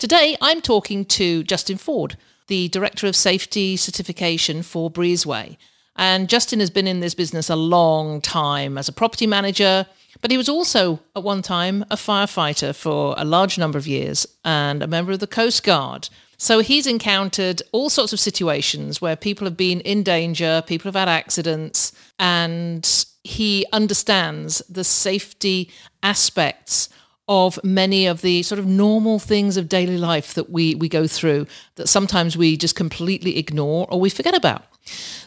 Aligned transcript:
Today, 0.00 0.34
I'm 0.40 0.62
talking 0.62 1.04
to 1.04 1.42
Justin 1.42 1.76
Ford, 1.76 2.16
the 2.46 2.68
Director 2.68 3.06
of 3.06 3.14
Safety 3.14 3.76
Certification 3.76 4.62
for 4.62 4.90
Breezeway. 4.90 5.58
And 5.94 6.26
Justin 6.26 6.58
has 6.60 6.70
been 6.70 6.86
in 6.86 7.00
this 7.00 7.14
business 7.14 7.50
a 7.50 7.54
long 7.54 8.22
time 8.22 8.78
as 8.78 8.88
a 8.88 8.94
property 8.94 9.26
manager, 9.26 9.84
but 10.22 10.30
he 10.30 10.38
was 10.38 10.48
also 10.48 11.00
at 11.14 11.22
one 11.22 11.42
time 11.42 11.82
a 11.90 11.96
firefighter 11.96 12.74
for 12.74 13.14
a 13.18 13.26
large 13.26 13.58
number 13.58 13.76
of 13.76 13.86
years 13.86 14.26
and 14.42 14.82
a 14.82 14.86
member 14.86 15.12
of 15.12 15.18
the 15.18 15.26
Coast 15.26 15.64
Guard. 15.64 16.08
So 16.38 16.60
he's 16.60 16.86
encountered 16.86 17.60
all 17.70 17.90
sorts 17.90 18.14
of 18.14 18.20
situations 18.20 19.02
where 19.02 19.16
people 19.16 19.44
have 19.44 19.58
been 19.58 19.80
in 19.80 20.02
danger, 20.02 20.62
people 20.66 20.88
have 20.88 20.96
had 20.96 21.10
accidents, 21.10 21.92
and 22.18 23.04
he 23.22 23.66
understands 23.70 24.62
the 24.66 24.82
safety 24.82 25.70
aspects 26.02 26.88
of 27.30 27.60
many 27.62 28.06
of 28.06 28.22
the 28.22 28.42
sort 28.42 28.58
of 28.58 28.66
normal 28.66 29.20
things 29.20 29.56
of 29.56 29.68
daily 29.68 29.96
life 29.96 30.34
that 30.34 30.50
we, 30.50 30.74
we 30.74 30.88
go 30.88 31.06
through 31.06 31.46
that 31.76 31.88
sometimes 31.88 32.36
we 32.36 32.56
just 32.56 32.74
completely 32.74 33.38
ignore 33.38 33.86
or 33.88 34.00
we 34.00 34.10
forget 34.10 34.34
about. 34.34 34.64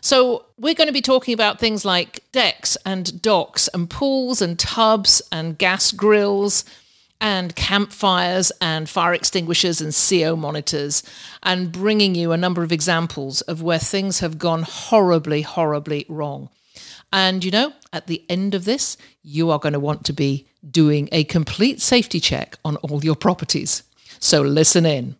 So, 0.01 0.45
we're 0.57 0.73
going 0.73 0.87
to 0.87 0.93
be 0.93 1.01
talking 1.01 1.33
about 1.33 1.59
things 1.59 1.85
like 1.85 2.19
decks 2.33 2.75
and 2.85 3.21
docks 3.21 3.69
and 3.69 3.89
pools 3.89 4.41
and 4.41 4.59
tubs 4.59 5.21
and 5.31 5.57
gas 5.57 5.93
grills 5.93 6.65
and 7.21 7.55
campfires 7.55 8.51
and 8.59 8.89
fire 8.89 9.13
extinguishers 9.13 9.79
and 9.79 9.95
CO 9.95 10.35
monitors 10.35 11.03
and 11.41 11.71
bringing 11.71 12.15
you 12.15 12.33
a 12.33 12.37
number 12.37 12.63
of 12.63 12.73
examples 12.73 13.39
of 13.41 13.61
where 13.61 13.79
things 13.79 14.19
have 14.19 14.37
gone 14.37 14.63
horribly, 14.63 15.41
horribly 15.41 16.05
wrong. 16.09 16.49
And 17.13 17.45
you 17.45 17.51
know, 17.51 17.71
at 17.93 18.07
the 18.07 18.25
end 18.27 18.55
of 18.55 18.65
this, 18.65 18.97
you 19.21 19.51
are 19.51 19.59
going 19.59 19.73
to 19.73 19.79
want 19.79 20.03
to 20.05 20.13
be 20.13 20.47
doing 20.71 21.09
a 21.11 21.23
complete 21.25 21.81
safety 21.81 22.19
check 22.19 22.57
on 22.63 22.77
all 22.77 23.03
your 23.03 23.15
properties. 23.15 23.83
So 24.19 24.41
listen 24.41 24.85
in. 24.85 25.15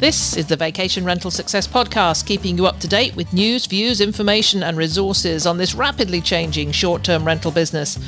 This 0.00 0.36
is 0.36 0.46
the 0.46 0.56
Vacation 0.56 1.04
Rental 1.04 1.30
Success 1.30 1.66
Podcast, 1.66 2.24
keeping 2.24 2.56
you 2.56 2.66
up 2.66 2.80
to 2.80 2.88
date 2.88 3.14
with 3.16 3.34
news, 3.34 3.66
views, 3.66 4.00
information, 4.00 4.62
and 4.62 4.76
resources 4.76 5.46
on 5.46 5.58
this 5.58 5.74
rapidly 5.74 6.22
changing 6.22 6.72
short 6.72 7.04
term 7.04 7.22
rental 7.22 7.50
business. 7.50 7.98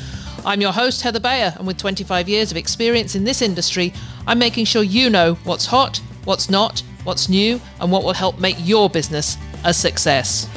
I'm 0.44 0.60
your 0.60 0.72
host, 0.72 1.02
Heather 1.02 1.20
Bayer, 1.20 1.52
and 1.58 1.66
with 1.66 1.76
25 1.76 2.28
years 2.28 2.50
of 2.50 2.56
experience 2.56 3.14
in 3.14 3.24
this 3.24 3.42
industry, 3.42 3.92
I'm 4.26 4.38
making 4.38 4.64
sure 4.64 4.82
you 4.82 5.10
know 5.10 5.34
what's 5.44 5.66
hot, 5.66 6.00
what's 6.24 6.48
not, 6.48 6.82
what's 7.04 7.28
new, 7.28 7.60
and 7.80 7.92
what 7.92 8.04
will 8.04 8.14
help 8.14 8.40
make 8.40 8.56
your 8.58 8.88
business 8.88 9.36
a 9.64 9.74
success. 9.74 10.48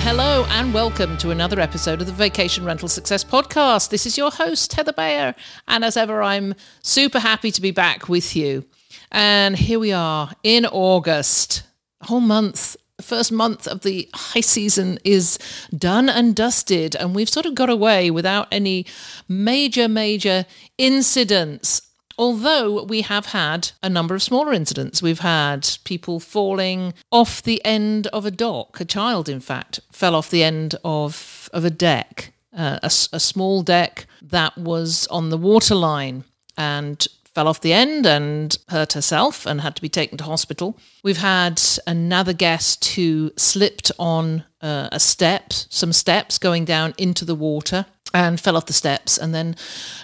Hello 0.00 0.44
and 0.50 0.74
welcome 0.74 1.16
to 1.16 1.30
another 1.30 1.58
episode 1.58 2.00
of 2.00 2.06
the 2.06 2.12
Vacation 2.12 2.64
Rental 2.64 2.88
Success 2.88 3.24
Podcast. 3.24 3.88
This 3.88 4.04
is 4.04 4.18
your 4.18 4.30
host, 4.30 4.74
Heather 4.74 4.92
Bayer, 4.92 5.34
and 5.68 5.84
as 5.84 5.96
ever, 5.96 6.22
I'm 6.22 6.54
super 6.82 7.18
happy 7.18 7.50
to 7.50 7.62
be 7.62 7.70
back 7.70 8.08
with 8.08 8.36
you. 8.36 8.64
And 9.10 9.56
here 9.56 9.78
we 9.78 9.92
are 9.92 10.32
in 10.42 10.66
August, 10.66 11.62
a 12.02 12.06
whole 12.06 12.20
month. 12.20 12.76
First 13.00 13.30
month 13.30 13.66
of 13.66 13.82
the 13.82 14.08
high 14.14 14.40
season 14.40 14.98
is 15.04 15.38
done 15.76 16.08
and 16.08 16.34
dusted, 16.34 16.94
and 16.96 17.14
we've 17.14 17.28
sort 17.28 17.46
of 17.46 17.54
got 17.54 17.70
away 17.70 18.10
without 18.10 18.48
any 18.50 18.86
major, 19.28 19.88
major 19.88 20.46
incidents 20.78 21.85
Although 22.18 22.84
we 22.84 23.02
have 23.02 23.26
had 23.26 23.72
a 23.82 23.90
number 23.90 24.14
of 24.14 24.22
smaller 24.22 24.52
incidents, 24.52 25.02
we've 25.02 25.20
had 25.20 25.68
people 25.84 26.18
falling 26.18 26.94
off 27.12 27.42
the 27.42 27.62
end 27.64 28.06
of 28.08 28.24
a 28.24 28.30
dock. 28.30 28.80
A 28.80 28.84
child, 28.84 29.28
in 29.28 29.40
fact, 29.40 29.80
fell 29.92 30.14
off 30.14 30.30
the 30.30 30.42
end 30.42 30.76
of, 30.84 31.50
of 31.52 31.64
a 31.64 31.70
deck, 31.70 32.32
uh, 32.56 32.78
a, 32.82 32.86
a 32.86 33.20
small 33.20 33.62
deck 33.62 34.06
that 34.22 34.56
was 34.56 35.06
on 35.08 35.28
the 35.28 35.36
waterline 35.36 36.24
and 36.56 37.06
fell 37.36 37.48
off 37.48 37.60
the 37.60 37.74
end 37.74 38.06
and 38.06 38.56
hurt 38.70 38.94
herself 38.94 39.44
and 39.44 39.60
had 39.60 39.76
to 39.76 39.82
be 39.82 39.90
taken 39.90 40.16
to 40.16 40.24
hospital. 40.24 40.78
We've 41.04 41.18
had 41.18 41.60
another 41.86 42.32
guest 42.32 42.82
who 42.94 43.30
slipped 43.36 43.92
on 43.98 44.44
uh, 44.62 44.88
a 44.90 44.98
step, 44.98 45.52
some 45.52 45.92
steps 45.92 46.38
going 46.38 46.64
down 46.64 46.94
into 46.96 47.26
the 47.26 47.34
water 47.34 47.84
and 48.16 48.40
fell 48.40 48.56
off 48.56 48.66
the 48.66 48.72
steps 48.72 49.18
and 49.18 49.34
then 49.34 49.56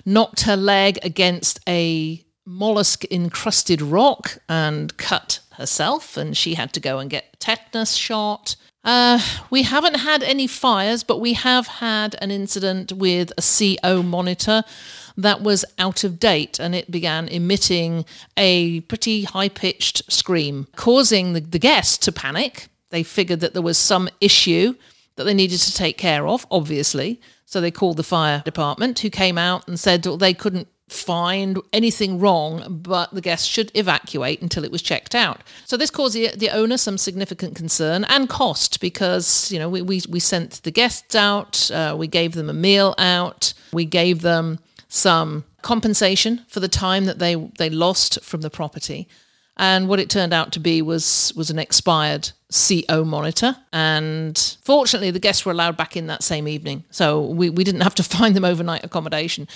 knocked 0.05 0.43
her 0.43 0.57
leg 0.57 0.99
against 1.03 1.61
a 1.69 2.23
mollusk 2.45 3.05
encrusted 3.11 3.81
rock 3.81 4.39
and 4.49 4.97
cut 4.97 5.41
herself 5.53 6.17
and 6.17 6.37
she 6.37 6.55
had 6.55 6.73
to 6.73 6.81
go 6.81 6.99
and 6.99 7.09
get 7.09 7.39
tetanus 7.41 7.95
shot. 7.95 8.57
Uh, 8.85 9.21
we 9.49 9.63
haven't 9.63 9.95
had 9.95 10.23
any 10.23 10.47
fires 10.47 11.03
but 11.05 11.21
we 11.21 11.33
have 11.35 11.67
had 11.67 12.17
an 12.21 12.31
incident 12.31 12.93
with 12.93 13.33
a 13.39 13.77
co 13.83 14.03
monitor 14.03 14.63
that 15.17 15.43
was 15.43 15.65
out 15.79 16.05
of 16.05 16.19
date 16.19 16.59
and 16.59 16.75
it 16.75 16.91
began 16.91 17.29
emitting 17.29 18.05
a 18.37 18.81
pretty 18.83 19.25
high 19.25 19.49
pitched 19.49 20.11
scream 20.13 20.67
causing 20.77 21.33
the, 21.33 21.41
the 21.41 21.59
guests 21.59 21.97
to 21.99 22.13
panic. 22.13 22.69
They 22.91 23.03
figured 23.03 23.41
that 23.41 23.55
there 23.55 23.63
was 23.63 23.79
some 23.79 24.09
issue 24.21 24.75
that 25.17 25.25
they 25.25 25.35
needed 25.35 25.61
to 25.61 25.75
take 25.75 25.97
care 25.97 26.27
of 26.27 26.47
obviously 26.51 27.21
so 27.53 27.61
they 27.61 27.71
called 27.71 27.99
the 27.99 28.03
fire 28.03 28.41
department, 28.47 29.01
who 29.01 29.11
came 29.11 29.37
out 29.37 29.69
and 29.69 29.79
said 29.79 30.03
they 30.05 30.33
couldn't 30.33 30.69
find 30.89 31.59
anything 31.75 32.19
wrong, 32.19 32.65
but 32.83 33.13
the 33.13 33.21
guests 33.21 33.47
should 33.47 33.71
evacuate 33.75 34.41
until 34.41 34.65
it 34.65 34.73
was 34.73 34.81
checked 34.81 35.15
out. 35.15 35.43
So 35.67 35.77
this 35.77 35.91
caused 35.91 36.15
the, 36.15 36.31
the 36.35 36.49
owner 36.49 36.79
some 36.79 36.97
significant 36.97 37.55
concern 37.55 38.05
and 38.05 38.27
cost 38.27 38.81
because 38.81 39.53
you 39.53 39.59
know 39.59 39.69
we 39.69 39.83
we, 39.83 40.01
we 40.09 40.19
sent 40.19 40.63
the 40.63 40.71
guests 40.71 41.15
out, 41.15 41.71
uh, 41.71 41.95
we 41.99 42.07
gave 42.07 42.33
them 42.33 42.49
a 42.49 42.55
meal 42.55 42.95
out, 42.97 43.53
we 43.71 43.85
gave 43.85 44.23
them 44.23 44.59
some 44.89 45.45
compensation 45.61 46.47
for 46.49 46.61
the 46.61 46.69
time 46.69 47.05
that 47.05 47.19
they 47.19 47.35
they 47.59 47.69
lost 47.69 48.25
from 48.25 48.41
the 48.41 48.51
property. 48.51 49.09
And 49.59 49.89
what 49.91 50.01
it 50.01 50.09
turned 50.09 50.33
out 50.33 50.53
to 50.53 50.61
be 50.61 50.81
was 50.81 51.35
was 51.37 51.51
an 51.51 51.59
expired 51.59 52.31
CO 52.53 53.05
monitor. 53.05 53.57
And 53.73 54.39
fortunately, 54.63 55.11
the 55.11 55.19
guests 55.19 55.45
were 55.45 55.53
allowed 55.53 55.77
back 55.77 55.97
in 55.97 56.07
that 56.09 56.23
same 56.23 56.47
evening. 56.47 56.85
So 56.91 57.23
we, 57.23 57.51
we 57.51 57.65
didn't 57.65 57.81
have 57.81 57.95
to 57.97 58.03
find 58.17 58.37
them 58.37 58.45
overnight 58.45 58.85
accommodation. 58.85 59.49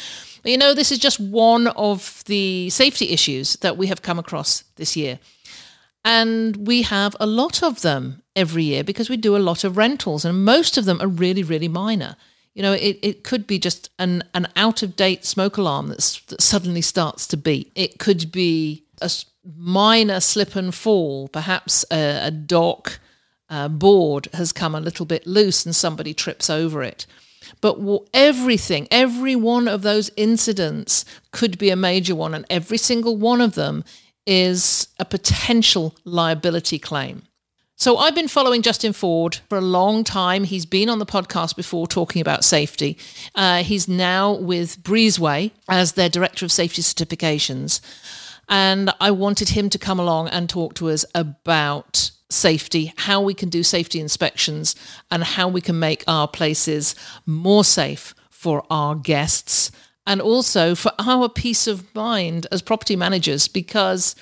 But 0.43 0.53
you 0.53 0.59
know, 0.59 0.75
this 0.75 0.93
is 0.93 0.99
just 0.99 1.21
one 1.21 1.69
of 1.69 2.23
the 2.27 2.71
safety 2.71 3.11
issues 3.11 3.55
that 3.57 3.77
we 3.77 3.89
have 3.89 4.03
come 4.03 4.19
across 4.19 4.65
this 4.77 4.97
year. 4.97 5.19
And 6.05 6.69
we 6.69 6.83
have 6.83 7.17
a 7.19 7.27
lot 7.27 7.65
of 7.65 7.83
them 7.83 8.23
every 8.37 8.63
year 8.63 8.85
because 8.85 9.11
we 9.11 9.17
do 9.17 9.37
a 9.37 9.39
lot 9.39 9.65
of 9.65 9.77
rentals, 9.77 10.25
and 10.25 10.45
most 10.45 10.79
of 10.79 10.85
them 10.85 11.01
are 11.01 11.09
really, 11.09 11.43
really 11.43 11.67
minor. 11.67 12.15
You 12.55 12.63
know, 12.63 12.73
it, 12.73 12.99
it 13.03 13.25
could 13.25 13.47
be 13.47 13.59
just 13.59 13.91
an, 13.99 14.23
an 14.33 14.47
out 14.55 14.85
of 14.85 14.95
date 14.95 15.25
smoke 15.25 15.57
alarm 15.57 15.89
that's, 15.89 16.21
that 16.23 16.41
suddenly 16.41 16.81
starts 16.81 17.27
to 17.29 17.37
beep. 17.37 17.73
It 17.75 17.99
could 17.99 18.31
be 18.31 18.85
a 19.03 19.11
minor 19.55 20.21
slip 20.21 20.57
and 20.57 20.75
fall, 20.75 21.29
perhaps 21.29 21.85
a, 21.91 22.27
a 22.27 22.31
dock 22.31 22.99
uh, 23.49 23.69
board 23.69 24.29
has 24.33 24.53
come 24.53 24.75
a 24.75 24.81
little 24.81 25.07
bit 25.07 25.27
loose 25.27 25.65
and 25.65 25.75
somebody 25.75 26.13
trips 26.15 26.51
over 26.51 26.83
it. 26.83 27.07
But 27.61 27.79
everything, 28.13 28.89
every 28.91 29.37
one 29.37 29.69
of 29.69 29.83
those 29.83 30.11
incidents 30.17 31.05
could 31.31 31.59
be 31.59 31.71
a 31.71 31.77
major 31.77 32.15
one, 32.15 32.35
and 32.35 32.45
every 32.51 32.79
single 32.79 33.17
one 33.17 33.41
of 33.41 33.55
them 33.55 33.85
is 34.27 34.89
a 34.99 35.05
potential 35.05 35.95
liability 36.05 36.79
claim. 36.79 37.23
So 37.79 37.99
I've 37.99 38.15
been 38.15 38.27
following 38.27 38.63
Justin 38.63 38.95
Ford 38.95 39.37
for 39.51 39.59
a 39.59 39.61
long 39.61 40.03
time. 40.03 40.45
He's 40.45 40.65
been 40.65 40.89
on 40.89 40.99
the 40.99 41.07
podcast 41.07 41.57
before 41.57 41.87
talking 41.87 42.23
about 42.23 42.43
safety. 42.43 42.97
Uh, 43.35 43.63
he's 43.63 43.87
now 43.87 44.33
with 44.33 44.83
Breezeway 44.83 45.51
as 45.69 45.93
their 45.93 46.09
director 46.09 46.47
of 46.47 46.53
safety 46.53 46.81
certifications. 46.81 47.81
And 48.49 48.91
I 49.01 49.11
wanted 49.11 49.51
him 49.51 49.71
to 49.71 49.79
come 49.79 49.99
along 49.99 50.29
and 50.29 50.49
talk 50.49 50.75
to 50.75 50.89
us 50.91 51.05
about 51.15 52.11
safety, 52.31 52.93
how 52.97 53.21
we 53.21 53.35
can 53.35 53.49
do 53.49 53.63
safety 53.63 54.01
inspections, 54.01 54.75
and 55.11 55.23
how 55.23 55.49
we 55.49 55.61
can 55.61 55.79
make 55.79 56.05
our 56.07 56.29
places 56.29 56.95
more 57.25 57.65
safe 57.65 58.15
for 58.31 58.65
our 58.71 58.95
guests 58.95 59.71
and 60.07 60.21
also 60.21 60.75
for 60.75 60.93
our 60.99 61.29
peace 61.29 61.67
of 61.67 61.93
mind 61.95 62.47
as 62.53 62.63
property 62.63 62.95
managers. 62.97 63.49
Because, 63.49 64.15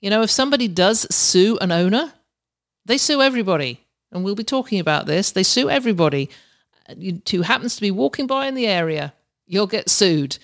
you 0.00 0.10
know, 0.10 0.22
if 0.22 0.30
somebody 0.30 0.66
does 0.66 1.06
sue 1.14 1.56
an 1.60 1.70
owner, 1.70 2.12
they 2.84 2.98
sue 2.98 3.22
everybody. 3.22 3.80
And 4.10 4.24
we'll 4.24 4.34
be 4.34 4.44
talking 4.44 4.80
about 4.80 5.06
this. 5.06 5.32
They 5.32 5.42
sue 5.42 5.70
everybody 5.70 6.30
who 7.30 7.42
happens 7.42 7.76
to 7.76 7.80
be 7.80 7.90
walking 7.90 8.26
by 8.26 8.46
in 8.46 8.54
the 8.54 8.66
area. 8.66 9.14
You'll 9.46 9.66
get 9.66 9.88
sued. 9.88 10.38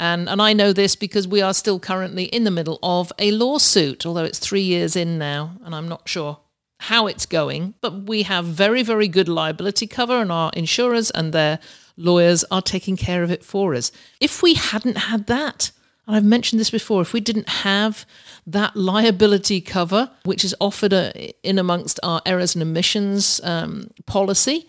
And, 0.00 0.30
and 0.30 0.40
I 0.40 0.54
know 0.54 0.72
this 0.72 0.96
because 0.96 1.28
we 1.28 1.42
are 1.42 1.52
still 1.52 1.78
currently 1.78 2.24
in 2.24 2.44
the 2.44 2.50
middle 2.50 2.78
of 2.82 3.12
a 3.18 3.32
lawsuit, 3.32 4.06
although 4.06 4.24
it's 4.24 4.38
three 4.38 4.62
years 4.62 4.96
in 4.96 5.18
now, 5.18 5.58
and 5.62 5.74
I'm 5.74 5.88
not 5.88 6.08
sure 6.08 6.38
how 6.78 7.06
it's 7.06 7.26
going. 7.26 7.74
But 7.82 8.04
we 8.04 8.22
have 8.22 8.46
very, 8.46 8.82
very 8.82 9.08
good 9.08 9.28
liability 9.28 9.86
cover, 9.86 10.22
and 10.22 10.32
our 10.32 10.50
insurers 10.56 11.10
and 11.10 11.34
their 11.34 11.58
lawyers 11.98 12.44
are 12.50 12.62
taking 12.62 12.96
care 12.96 13.22
of 13.22 13.30
it 13.30 13.44
for 13.44 13.74
us. 13.74 13.92
If 14.20 14.42
we 14.42 14.54
hadn't 14.54 14.96
had 14.96 15.26
that, 15.26 15.70
and 16.06 16.16
I've 16.16 16.24
mentioned 16.24 16.60
this 16.60 16.70
before, 16.70 17.02
if 17.02 17.12
we 17.12 17.20
didn't 17.20 17.50
have 17.50 18.06
that 18.46 18.74
liability 18.74 19.60
cover, 19.60 20.10
which 20.24 20.46
is 20.46 20.54
offered 20.62 20.94
uh, 20.94 21.12
in 21.42 21.58
amongst 21.58 22.00
our 22.02 22.22
errors 22.24 22.54
and 22.54 22.62
omissions 22.62 23.38
um, 23.44 23.90
policy, 24.06 24.66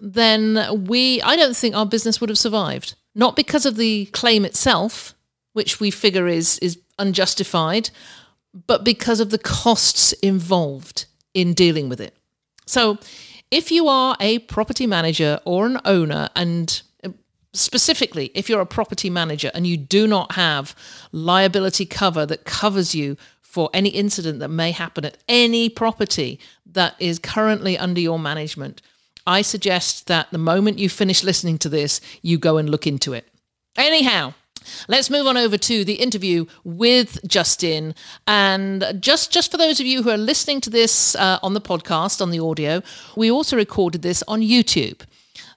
then 0.00 0.84
we, 0.84 1.22
I 1.22 1.36
don't 1.36 1.56
think 1.56 1.76
our 1.76 1.86
business 1.86 2.20
would 2.20 2.28
have 2.28 2.38
survived. 2.38 2.96
Not 3.14 3.36
because 3.36 3.66
of 3.66 3.76
the 3.76 4.06
claim 4.06 4.44
itself, 4.44 5.14
which 5.52 5.80
we 5.80 5.90
figure 5.90 6.26
is 6.26 6.58
is 6.58 6.78
unjustified, 6.98 7.90
but 8.66 8.84
because 8.84 9.20
of 9.20 9.30
the 9.30 9.38
costs 9.38 10.12
involved 10.14 11.06
in 11.32 11.54
dealing 11.54 11.88
with 11.88 12.00
it. 12.00 12.16
So, 12.66 12.98
if 13.50 13.70
you 13.70 13.88
are 13.88 14.16
a 14.20 14.38
property 14.40 14.86
manager 14.86 15.38
or 15.44 15.66
an 15.66 15.78
owner 15.84 16.28
and 16.34 16.82
uh, 17.04 17.10
specifically 17.52 18.32
if 18.34 18.48
you're 18.48 18.60
a 18.60 18.66
property 18.66 19.10
manager 19.10 19.50
and 19.54 19.66
you 19.66 19.76
do 19.76 20.06
not 20.06 20.32
have 20.32 20.74
liability 21.12 21.86
cover 21.86 22.26
that 22.26 22.44
covers 22.44 22.94
you 22.94 23.16
for 23.42 23.70
any 23.72 23.90
incident 23.90 24.40
that 24.40 24.48
may 24.48 24.72
happen 24.72 25.04
at 25.04 25.18
any 25.28 25.68
property 25.68 26.40
that 26.66 26.96
is 26.98 27.20
currently 27.20 27.78
under 27.78 28.00
your 28.00 28.18
management, 28.18 28.82
I 29.26 29.42
suggest 29.42 30.06
that 30.06 30.30
the 30.30 30.38
moment 30.38 30.78
you 30.78 30.88
finish 30.88 31.24
listening 31.24 31.58
to 31.58 31.68
this, 31.68 32.00
you 32.22 32.38
go 32.38 32.56
and 32.56 32.68
look 32.68 32.86
into 32.86 33.12
it. 33.12 33.26
Anyhow, 33.76 34.34
Let's 34.88 35.10
move 35.10 35.26
on 35.26 35.36
over 35.36 35.58
to 35.58 35.84
the 35.84 35.94
interview 35.94 36.46
with 36.64 37.18
Justin. 37.26 37.94
And 38.26 38.96
just, 38.98 39.30
just 39.30 39.50
for 39.50 39.56
those 39.56 39.80
of 39.80 39.86
you 39.86 40.02
who 40.02 40.10
are 40.10 40.16
listening 40.16 40.60
to 40.62 40.70
this 40.70 41.14
uh, 41.16 41.38
on 41.42 41.54
the 41.54 41.60
podcast, 41.60 42.22
on 42.22 42.30
the 42.30 42.40
audio, 42.40 42.82
we 43.16 43.30
also 43.30 43.56
recorded 43.56 44.02
this 44.02 44.22
on 44.26 44.40
YouTube. 44.40 45.02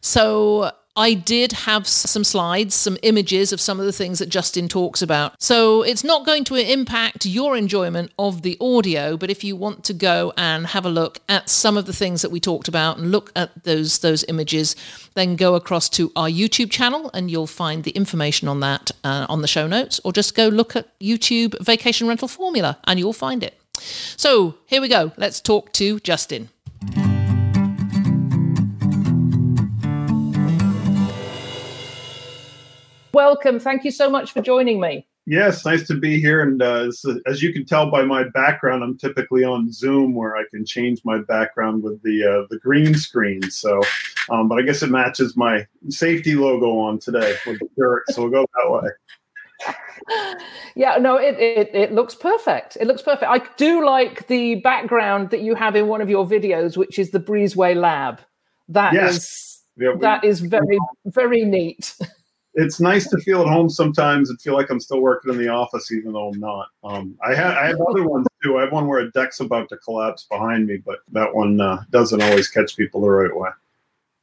So 0.02 0.72
I 0.98 1.14
did 1.14 1.52
have 1.52 1.88
some 1.88 2.24
slides, 2.24 2.74
some 2.74 2.98
images 3.04 3.54
of 3.54 3.62
some 3.62 3.80
of 3.80 3.86
the 3.86 3.94
things 3.94 4.18
that 4.18 4.30
Justin 4.30 4.68
talks 4.68 5.04
about. 5.04 5.40
So 5.40 5.84
it's 5.84 6.04
not 6.04 6.26
going 6.26 6.44
to 6.46 6.56
impact 6.56 7.26
your 7.26 7.56
enjoyment 7.56 8.12
of 8.18 8.42
the 8.42 8.58
audio, 8.60 9.16
but 9.16 9.30
if 9.30 9.44
you 9.44 9.56
want 9.56 9.84
to 9.86 9.94
go 9.94 10.34
and 10.38 10.66
have 10.66 10.88
a 10.88 10.90
look 10.90 11.20
at 11.30 11.50
some 11.50 11.78
of 11.78 11.86
the 11.86 11.94
things 11.94 12.24
that 12.24 12.32
we 12.32 12.40
talked 12.40 12.68
about 12.68 12.98
and 12.98 13.12
look 13.12 13.32
at 13.36 13.64
those 13.64 14.00
those 14.00 14.26
images, 14.28 14.76
then 15.14 15.36
go 15.36 15.54
across 15.54 15.88
to 15.90 16.12
our 16.16 16.30
YouTube 16.30 16.72
channel 16.72 17.12
and 17.14 17.30
you'll 17.30 17.46
find 17.46 17.84
the 17.84 17.92
information 17.92 18.48
on 18.48 18.60
that 18.62 18.90
uh, 19.04 19.28
on 19.30 19.44
the 19.44 19.48
show 19.48 19.68
notes, 19.68 20.02
or 20.04 20.12
just 20.12 20.34
go 20.34 20.48
look 20.48 20.76
at 20.76 21.00
YouTube 21.00 21.56
Vacation 21.64 22.08
Rental 22.08 22.28
Formula 22.28 22.80
and 22.86 22.98
you'll 22.98 23.14
find 23.14 23.44
it. 23.44 23.54
So 24.18 24.56
here 24.66 24.82
we 24.82 24.88
go. 24.88 25.12
Let's 25.16 25.40
talk 25.42 25.72
to 25.74 26.00
Justin. 26.00 26.50
Welcome. 33.18 33.60
Thank 33.60 33.84
you 33.84 33.90
so 33.90 34.12
much 34.12 34.32
for 34.32 34.44
joining 34.44 34.80
me. 34.80 35.08
Yes, 35.26 35.66
nice 35.66 35.88
to 35.88 35.96
be 35.96 36.22
here. 36.22 36.44
And 36.44 36.62
uh, 36.62 36.92
as 37.26 37.42
you 37.42 37.52
can 37.52 37.66
tell 37.66 37.90
by 37.90 38.04
my 38.04 38.26
background, 38.30 38.84
I'm 38.84 38.96
typically 38.96 39.44
on 39.44 39.72
Zoom 39.72 40.14
where 40.14 40.38
I 40.38 40.44
can 40.52 40.64
change 40.64 41.02
my 41.04 41.18
background 41.24 41.82
with 41.82 42.00
the 42.04 42.24
uh, 42.24 42.48
the 42.52 42.60
green 42.60 42.94
screen. 42.94 43.42
So, 43.50 43.82
um, 44.30 44.48
but 44.48 44.60
I 44.60 44.62
guess 44.62 44.84
it 44.84 44.92
matches 44.92 45.36
my 45.36 45.66
safety 45.90 46.36
logo 46.36 46.78
on 46.78 47.00
today 47.00 47.36
with 47.48 47.58
the 47.58 47.68
dirt, 47.76 48.04
so 48.12 48.22
we'll 48.22 48.32
go 48.32 48.46
that 48.56 48.72
way. 48.72 48.90
Yeah, 50.76 50.98
no, 50.98 51.18
it, 51.18 51.36
it 51.40 51.72
it 51.74 51.92
looks 51.92 52.14
perfect. 52.14 52.78
It 52.80 52.86
looks 52.86 53.02
perfect. 53.02 53.30
I 53.30 53.40
do 53.58 53.84
like 53.84 54.28
the 54.28 54.56
background 54.62 55.32
that 55.32 55.42
you 55.42 55.56
have 55.56 55.76
in 55.76 55.88
one 55.88 56.02
of 56.02 56.10
your 56.10 56.26
videos, 56.26 56.78
which 56.78 57.00
is 57.00 57.10
the 57.10 57.20
Breezeway 57.20 57.76
Lab. 57.76 58.22
That 58.70 58.94
yes. 58.94 59.16
is 59.16 59.64
yeah, 59.76 59.94
we, 59.94 60.00
that 60.02 60.24
is 60.24 60.40
very 60.56 60.78
very 61.08 61.44
neat. 61.44 61.98
it's 62.58 62.80
nice 62.80 63.08
to 63.10 63.18
feel 63.18 63.42
at 63.42 63.48
home 63.48 63.70
sometimes 63.70 64.32
and 64.32 64.42
feel 64.42 64.56
like 64.56 64.72
I'm 64.72 64.80
still 64.80 65.00
working 65.00 65.32
in 65.32 65.38
the 65.38 65.48
office, 65.48 65.92
even 65.92 66.12
though 66.12 66.30
I'm 66.30 66.40
not. 66.40 66.70
Um, 66.84 67.16
I 67.24 67.36
have 67.36 67.56
I 67.56 67.68
have 67.68 67.80
other 67.82 68.08
ones 68.08 68.26
too. 68.44 68.58
I 68.58 68.62
have 68.62 68.72
one 68.72 68.88
where 68.88 69.00
a 69.00 69.12
deck's 69.12 69.40
about 69.40 69.70
to 69.70 69.78
collapse 69.78 70.24
behind 70.24 70.66
me, 70.66 70.78
but 70.78 71.00
that 71.12 71.34
one 71.34 71.62
uh, 71.62 71.84
doesn't 71.92 72.22
always 72.22 72.50
catch 72.50 72.76
people 72.76 73.02
the 73.02 73.10
right 73.10 73.36
way. 73.36 73.50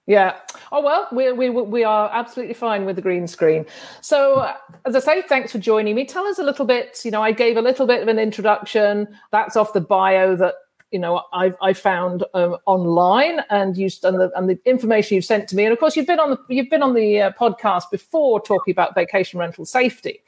Yeah. 0.06 0.36
Oh 0.72 0.82
well, 0.82 1.06
we 1.12 1.30
we 1.30 1.48
we 1.48 1.84
are 1.84 2.10
absolutely 2.12 2.54
fine 2.54 2.84
with 2.84 2.96
the 2.96 3.02
green 3.02 3.28
screen. 3.28 3.66
So, 4.00 4.52
as 4.84 4.96
I 4.96 4.98
say, 4.98 5.22
thanks 5.22 5.52
for 5.52 5.58
joining 5.58 5.94
me. 5.94 6.04
Tell 6.04 6.26
us 6.26 6.40
a 6.40 6.42
little 6.42 6.66
bit. 6.66 7.00
You 7.04 7.12
know, 7.12 7.22
I 7.22 7.30
gave 7.30 7.56
a 7.56 7.62
little 7.62 7.86
bit 7.86 8.02
of 8.02 8.08
an 8.08 8.18
introduction. 8.18 9.06
That's 9.30 9.56
off 9.56 9.72
the 9.72 9.80
bio 9.80 10.34
that 10.36 10.56
you 10.94 11.00
know 11.00 11.22
I've 11.32 11.56
I 11.60 11.72
found 11.72 12.22
um, 12.34 12.56
online 12.66 13.40
and 13.50 13.76
used 13.76 14.04
and 14.04 14.20
the, 14.20 14.30
and 14.36 14.48
the 14.48 14.58
information 14.64 15.16
you've 15.16 15.24
sent 15.24 15.48
to 15.48 15.56
me. 15.56 15.64
And 15.64 15.72
of 15.72 15.80
course, 15.80 15.96
you've 15.96 16.06
been 16.06 16.20
on 16.20 16.30
the 16.30 16.38
you've 16.48 16.70
been 16.70 16.84
on 16.84 16.94
the 16.94 17.20
uh, 17.20 17.32
podcast 17.32 17.90
before 17.90 18.40
talking 18.40 18.70
about 18.70 18.94
vacation 18.94 19.40
rental 19.40 19.66
safety. 19.66 20.22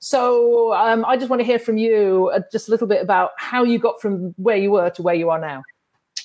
So 0.00 0.74
um, 0.74 1.04
I 1.04 1.16
just 1.16 1.30
want 1.30 1.38
to 1.38 1.46
hear 1.46 1.60
from 1.60 1.78
you 1.78 2.32
uh, 2.34 2.40
just 2.50 2.66
a 2.66 2.72
little 2.72 2.88
bit 2.88 3.00
about 3.00 3.30
how 3.36 3.62
you 3.62 3.78
got 3.78 4.00
from 4.00 4.34
where 4.36 4.56
you 4.56 4.72
were 4.72 4.90
to 4.90 5.02
where 5.02 5.14
you 5.14 5.30
are 5.30 5.40
now. 5.40 5.62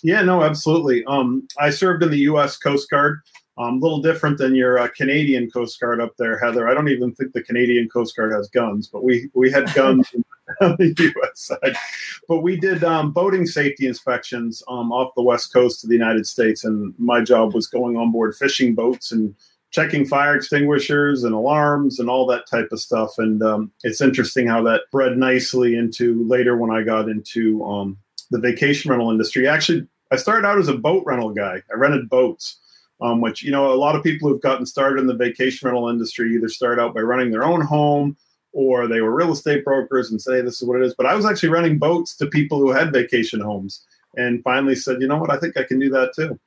Yeah, 0.01 0.23
no, 0.23 0.43
absolutely. 0.43 1.05
Um, 1.05 1.47
I 1.59 1.69
served 1.69 2.01
in 2.01 2.09
the 2.09 2.17
U.S. 2.31 2.57
Coast 2.57 2.89
Guard. 2.89 3.19
Um, 3.55 3.65
a 3.65 3.67
um, 3.67 3.79
little 3.81 4.01
different 4.01 4.39
than 4.39 4.55
your 4.55 4.79
uh, 4.79 4.87
Canadian 4.87 5.49
Coast 5.49 5.79
Guard 5.79 6.01
up 6.01 6.17
there, 6.17 6.39
Heather. 6.39 6.67
I 6.67 6.73
don't 6.73 6.89
even 6.89 7.13
think 7.13 7.33
the 7.33 7.43
Canadian 7.43 7.87
Coast 7.87 8.15
Guard 8.15 8.31
has 8.33 8.49
guns, 8.49 8.87
but 8.87 9.03
we 9.03 9.29
we 9.35 9.51
had 9.51 9.71
guns 9.75 10.09
on 10.61 10.75
the 10.79 10.93
U.S. 11.15 11.41
side. 11.41 11.75
But 12.27 12.39
we 12.39 12.55
did 12.55 12.83
um, 12.83 13.11
boating 13.11 13.45
safety 13.45 13.85
inspections 13.85 14.63
um, 14.67 14.91
off 14.91 15.13
the 15.15 15.21
west 15.21 15.53
coast 15.53 15.83
of 15.83 15.89
the 15.89 15.95
United 15.95 16.25
States, 16.25 16.63
and 16.63 16.93
my 16.97 17.21
job 17.21 17.53
was 17.53 17.67
going 17.67 17.95
on 17.95 18.11
board 18.11 18.35
fishing 18.35 18.73
boats 18.73 19.11
and 19.11 19.35
checking 19.73 20.05
fire 20.05 20.35
extinguishers 20.35 21.23
and 21.23 21.33
alarms 21.33 21.99
and 21.99 22.09
all 22.09 22.27
that 22.27 22.47
type 22.47 22.69
of 22.71 22.79
stuff. 22.79 23.11
And 23.17 23.41
um, 23.41 23.71
it's 23.83 24.01
interesting 24.01 24.47
how 24.47 24.61
that 24.63 24.81
bred 24.91 25.17
nicely 25.17 25.75
into 25.75 26.23
later 26.27 26.55
when 26.55 26.69
I 26.69 26.83
got 26.83 27.09
into 27.09 27.63
um, 27.65 27.97
the 28.29 28.39
vacation 28.39 28.91
rental 28.91 29.09
industry. 29.09 29.47
Actually, 29.47 29.87
I 30.11 30.15
started 30.15 30.47
out 30.47 30.59
as 30.59 30.67
a 30.67 30.77
boat 30.77 31.03
rental 31.07 31.31
guy. 31.31 31.61
I 31.71 31.75
rented 31.75 32.07
boats. 32.07 32.59
Um, 33.03 33.19
which 33.19 33.43
you 33.43 33.51
know 33.51 33.71
a 33.71 33.75
lot 33.75 33.95
of 33.95 34.03
people 34.03 34.29
who've 34.29 34.41
gotten 34.41 34.65
started 34.65 34.99
in 34.99 35.07
the 35.07 35.13
vacation 35.13 35.67
rental 35.67 35.89
industry 35.89 36.33
either 36.33 36.47
start 36.47 36.79
out 36.79 36.95
by 36.95 37.01
running 37.01 37.31
their 37.31 37.43
own 37.43 37.59
home 37.59 38.15
or 38.53 38.87
they 38.87 39.01
were 39.01 39.13
real 39.13 39.33
estate 39.33 39.65
brokers 39.65 40.09
and 40.09 40.21
say 40.21 40.39
this 40.39 40.61
is 40.61 40.67
what 40.67 40.79
it 40.79 40.85
is. 40.85 40.93
But 40.95 41.07
I 41.07 41.15
was 41.15 41.25
actually 41.25 41.49
running 41.49 41.79
boats 41.79 42.15
to 42.17 42.27
people 42.27 42.59
who 42.59 42.71
had 42.71 42.93
vacation 42.93 43.41
homes 43.41 43.83
and 44.15 44.43
finally 44.43 44.75
said, 44.75 45.01
you 45.01 45.07
know 45.07 45.17
what, 45.17 45.31
I 45.31 45.37
think 45.37 45.57
I 45.57 45.63
can 45.63 45.79
do 45.79 45.89
that 45.89 46.13
too. 46.15 46.39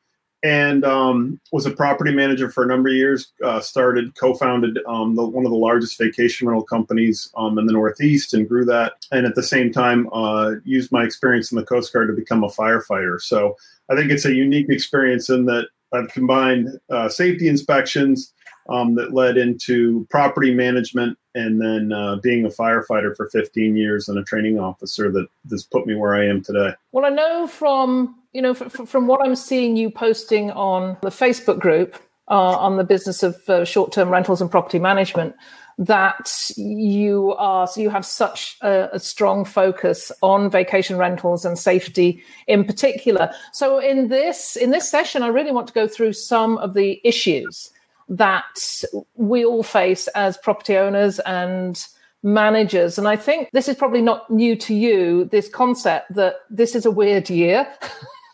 And 0.43 0.85
um, 0.85 1.41
was 1.51 1.67
a 1.67 1.73
property 1.73 2.13
manager 2.13 2.49
for 2.49 2.63
a 2.63 2.67
number 2.67 2.89
of 2.89 2.95
years. 2.95 3.33
Uh, 3.43 3.59
started, 3.59 4.15
co-founded 4.15 4.79
um, 4.87 5.17
the, 5.17 5.25
one 5.25 5.45
of 5.45 5.51
the 5.51 5.59
largest 5.59 5.99
vacation 5.99 6.47
rental 6.47 6.65
companies 6.65 7.33
um, 7.37 7.59
in 7.59 7.67
the 7.67 7.73
Northeast, 7.73 8.33
and 8.33 8.49
grew 8.49 8.65
that. 8.67 8.93
And 9.11 9.27
at 9.27 9.35
the 9.35 9.43
same 9.43 9.73
time, 9.73 10.09
uh, 10.13 10.53
used 10.63 10.93
my 10.93 11.03
experience 11.03 11.51
in 11.51 11.57
the 11.57 11.65
Coast 11.65 11.93
Guard 11.93 12.09
to 12.09 12.13
become 12.13 12.45
a 12.45 12.49
firefighter. 12.49 13.21
So 13.21 13.57
I 13.89 13.97
think 13.97 14.13
it's 14.13 14.27
a 14.27 14.35
unique 14.35 14.69
experience 14.69 15.31
in 15.31 15.47
that 15.47 15.69
I've 15.93 16.09
combined 16.09 16.69
uh, 16.91 17.09
safety 17.09 17.49
inspections, 17.49 18.33
um, 18.69 18.95
that 18.97 19.13
led 19.13 19.37
into 19.37 20.07
property 20.11 20.53
management 20.55 21.19
and 21.35 21.61
then 21.61 21.93
uh, 21.93 22.17
being 22.17 22.45
a 22.45 22.49
firefighter 22.49 23.17
for 23.17 23.29
15 23.31 23.77
years 23.77 24.09
and 24.09 24.19
a 24.19 24.25
training 24.25 24.59
officer 24.59 25.11
that 25.13 25.27
has 25.51 25.63
put 25.63 25.87
me 25.87 25.95
where 25.95 26.15
I 26.15 26.27
am 26.27 26.43
today. 26.43 26.73
Well, 26.93 27.05
I 27.05 27.11
know 27.11 27.47
from 27.47 28.17
you 28.33 28.43
know 28.43 28.53
f- 28.53 28.89
from 28.89 29.07
what 29.07 29.25
I'm 29.25 29.37
seeing 29.37 29.77
you 29.77 29.91
posting 29.91 30.51
on 30.51 30.97
the 31.03 31.11
Facebook 31.11 31.61
group 31.61 31.97
uh, 32.29 32.57
on 32.57 32.77
the 32.77 32.85
business 32.85 33.23
of 33.23 33.37
uh, 33.49 33.65
short-term 33.65 34.09
rentals 34.09 34.41
and 34.41 34.51
property 34.51 34.79
management 34.79 35.35
that 35.79 36.51
you 36.57 37.35
are 37.35 37.67
so 37.67 37.81
you 37.83 37.91
have 37.91 38.07
such 38.07 38.57
a, 38.63 38.89
a, 38.95 38.99
strong 38.99 39.45
focus 39.45 40.11
on 40.23 40.51
vacation 40.51 40.97
rentals 40.97 41.45
and 41.45 41.59
safety 41.59 42.23
in 42.47 42.65
particular 42.65 43.31
so 43.53 43.79
in 43.79 44.09
this 44.09 44.57
in 44.57 44.71
this 44.71 44.91
session 44.91 45.23
i 45.23 45.27
really 45.27 45.53
want 45.53 45.67
to 45.67 45.75
go 45.75 45.87
through 45.87 46.15
some 46.15 46.57
of 46.59 46.73
the 46.73 46.99
issues 47.05 47.71
that 48.09 48.83
we 49.17 49.45
all 49.45 49.63
face 49.63 50.09
as 50.09 50.39
property 50.39 50.77
owners 50.77 51.19
and 51.21 51.87
managers. 52.23 52.99
And 52.99 53.09
I 53.09 53.17
think 53.17 53.51
this 53.53 53.69
is 53.69 53.77
probably 53.77 54.03
not 54.03 54.29
new 54.31 54.57
to 54.57 54.75
you 54.75 55.27
this 55.27 55.49
concept 55.49 56.15
that 56.15 56.37
this 56.51 56.75
is 56.75 56.85
a 56.85 56.91
weird 56.91 57.31
year. 57.31 57.67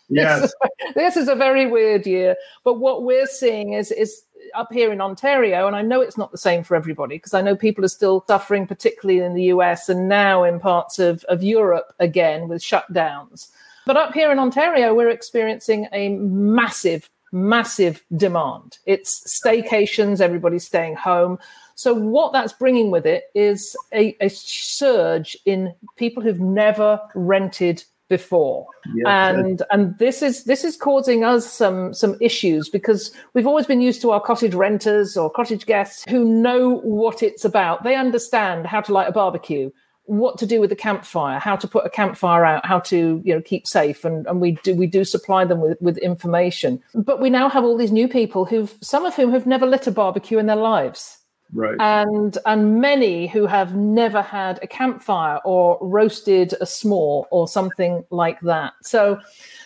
Yes. 0.08 0.52
this 0.94 1.16
is 1.16 1.26
a 1.26 1.34
very 1.34 1.64
weird 1.64 2.06
year. 2.06 2.36
But 2.64 2.74
what 2.74 3.02
we're 3.02 3.24
seeing 3.24 3.72
is, 3.72 3.90
is 3.90 4.22
up 4.54 4.72
here 4.72 4.92
in 4.92 5.00
Ontario, 5.00 5.66
and 5.66 5.76
I 5.76 5.82
know 5.82 6.00
it's 6.00 6.18
not 6.18 6.32
the 6.32 6.38
same 6.38 6.62
for 6.62 6.76
everybody 6.76 7.16
because 7.16 7.34
I 7.34 7.42
know 7.42 7.56
people 7.56 7.84
are 7.84 7.88
still 7.88 8.24
suffering, 8.26 8.66
particularly 8.66 9.20
in 9.20 9.34
the 9.34 9.44
US 9.44 9.88
and 9.88 10.08
now 10.08 10.44
in 10.44 10.60
parts 10.60 10.98
of, 10.98 11.24
of 11.24 11.42
Europe 11.42 11.92
again 11.98 12.48
with 12.48 12.62
shutdowns. 12.62 13.48
But 13.86 13.96
up 13.96 14.14
here 14.14 14.30
in 14.30 14.38
Ontario, 14.38 14.94
we're 14.94 15.10
experiencing 15.10 15.88
a 15.92 16.10
massive 16.10 17.08
massive 17.32 18.04
demand. 18.14 18.78
It's 18.84 19.40
staycations, 19.42 20.20
everybody's 20.20 20.66
staying 20.66 20.96
home. 20.96 21.38
So, 21.74 21.94
what 21.94 22.32
that's 22.32 22.52
bringing 22.52 22.90
with 22.90 23.06
it 23.06 23.24
is 23.34 23.74
a, 23.92 24.16
a 24.20 24.28
surge 24.28 25.36
in 25.46 25.74
people 25.96 26.22
who've 26.22 26.38
never 26.38 27.00
rented 27.14 27.82
before. 28.12 28.66
And 29.06 29.62
and 29.70 29.96
this 29.98 30.20
is 30.20 30.44
this 30.44 30.64
is 30.64 30.76
causing 30.76 31.24
us 31.24 31.50
some 31.50 31.94
some 31.94 32.16
issues 32.20 32.68
because 32.68 33.10
we've 33.32 33.46
always 33.46 33.66
been 33.66 33.80
used 33.80 34.02
to 34.02 34.10
our 34.10 34.20
cottage 34.20 34.54
renters 34.54 35.16
or 35.16 35.30
cottage 35.30 35.64
guests 35.64 36.04
who 36.10 36.24
know 36.24 36.80
what 36.80 37.22
it's 37.22 37.44
about. 37.44 37.84
They 37.84 37.96
understand 37.96 38.66
how 38.66 38.82
to 38.82 38.92
light 38.92 39.08
a 39.08 39.12
barbecue 39.12 39.70
what 40.06 40.36
to 40.36 40.46
do 40.46 40.60
with 40.60 40.68
the 40.68 40.76
campfire 40.76 41.38
how 41.38 41.54
to 41.54 41.68
put 41.68 41.86
a 41.86 41.88
campfire 41.88 42.44
out 42.44 42.66
how 42.66 42.80
to 42.80 43.22
you 43.24 43.34
know 43.34 43.40
keep 43.40 43.66
safe. 43.66 44.04
And, 44.04 44.26
and 44.26 44.40
we 44.40 44.52
do 44.62 44.74
we 44.74 44.86
do 44.86 45.04
supply 45.04 45.44
them 45.44 45.60
with, 45.60 45.80
with 45.80 45.96
information. 45.98 46.82
But 46.94 47.20
we 47.20 47.30
now 47.30 47.48
have 47.48 47.64
all 47.64 47.78
these 47.78 47.92
new 47.92 48.08
people 48.08 48.44
who've 48.44 48.74
some 48.82 49.06
of 49.06 49.14
whom 49.14 49.32
have 49.32 49.46
never 49.46 49.66
lit 49.66 49.86
a 49.86 49.90
barbecue 49.90 50.38
in 50.38 50.46
their 50.46 50.56
lives 50.56 51.21
right. 51.52 51.76
And 51.78 52.36
and 52.46 52.80
many 52.80 53.26
who 53.26 53.46
have 53.46 53.74
never 53.74 54.22
had 54.22 54.58
a 54.62 54.66
campfire 54.66 55.38
or 55.44 55.78
roasted 55.80 56.54
a 56.54 56.64
s'more 56.64 57.26
or 57.30 57.48
something 57.48 58.04
like 58.10 58.40
that. 58.40 58.74
So 58.82 59.20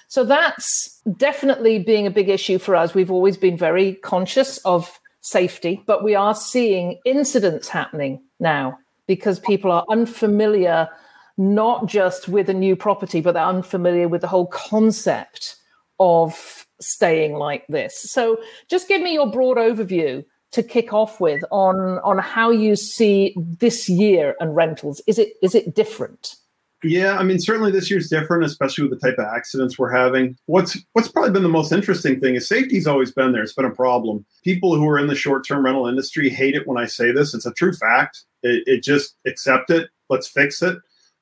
so 0.08 0.24
that's 0.24 1.00
definitely 1.16 1.78
being 1.78 2.06
a 2.06 2.10
big 2.10 2.28
issue 2.28 2.58
for 2.58 2.76
us. 2.76 2.94
We've 2.94 3.10
always 3.10 3.36
been 3.36 3.56
very 3.56 3.94
conscious 3.94 4.58
of 4.58 4.98
safety 5.20 5.82
but 5.86 6.04
we 6.04 6.14
are 6.14 6.36
seeing 6.36 7.00
incidents 7.04 7.66
happening 7.66 8.22
now 8.38 8.78
because 9.08 9.40
people 9.40 9.72
are 9.72 9.84
unfamiliar 9.90 10.88
not 11.36 11.86
just 11.86 12.28
with 12.28 12.48
a 12.48 12.54
new 12.54 12.76
property 12.76 13.20
but 13.20 13.32
they're 13.32 13.42
unfamiliar 13.42 14.06
with 14.06 14.20
the 14.20 14.28
whole 14.28 14.46
concept 14.46 15.56
of 15.98 16.64
staying 16.80 17.34
like 17.34 17.66
this. 17.68 17.98
So 18.10 18.38
just 18.68 18.88
give 18.88 19.00
me 19.00 19.14
your 19.14 19.30
broad 19.30 19.56
overview 19.56 20.24
to 20.56 20.62
kick 20.62 20.92
off 20.92 21.20
with 21.20 21.44
on 21.50 21.98
on 21.98 22.18
how 22.18 22.50
you 22.50 22.74
see 22.76 23.34
this 23.36 23.88
year 23.88 24.34
and 24.40 24.56
rentals. 24.56 25.00
Is 25.06 25.18
it 25.18 25.34
is 25.42 25.54
it 25.54 25.74
different? 25.74 26.36
Yeah, 26.82 27.16
I 27.18 27.24
mean, 27.24 27.38
certainly 27.38 27.70
this 27.70 27.90
year's 27.90 28.08
different, 28.08 28.44
especially 28.44 28.86
with 28.88 28.98
the 28.98 29.06
type 29.06 29.18
of 29.18 29.26
accidents 29.26 29.78
we're 29.78 29.92
having. 29.92 30.36
What's 30.46 30.78
what's 30.94 31.08
probably 31.08 31.30
been 31.30 31.42
the 31.42 31.48
most 31.48 31.72
interesting 31.72 32.18
thing 32.18 32.36
is 32.36 32.48
safety's 32.48 32.86
always 32.86 33.12
been 33.12 33.32
there. 33.32 33.42
It's 33.42 33.52
been 33.52 33.64
a 33.66 33.70
problem. 33.70 34.24
People 34.44 34.74
who 34.74 34.88
are 34.88 34.98
in 34.98 35.06
the 35.06 35.14
short-term 35.14 35.64
rental 35.64 35.86
industry 35.86 36.30
hate 36.30 36.54
it 36.54 36.66
when 36.66 36.78
I 36.78 36.86
say 36.86 37.12
this. 37.12 37.34
It's 37.34 37.46
a 37.46 37.52
true 37.52 37.72
fact. 37.72 38.24
It, 38.42 38.62
it 38.66 38.82
just 38.82 39.16
accept 39.26 39.70
it. 39.70 39.90
Let's 40.08 40.28
fix 40.28 40.62
it. 40.62 40.78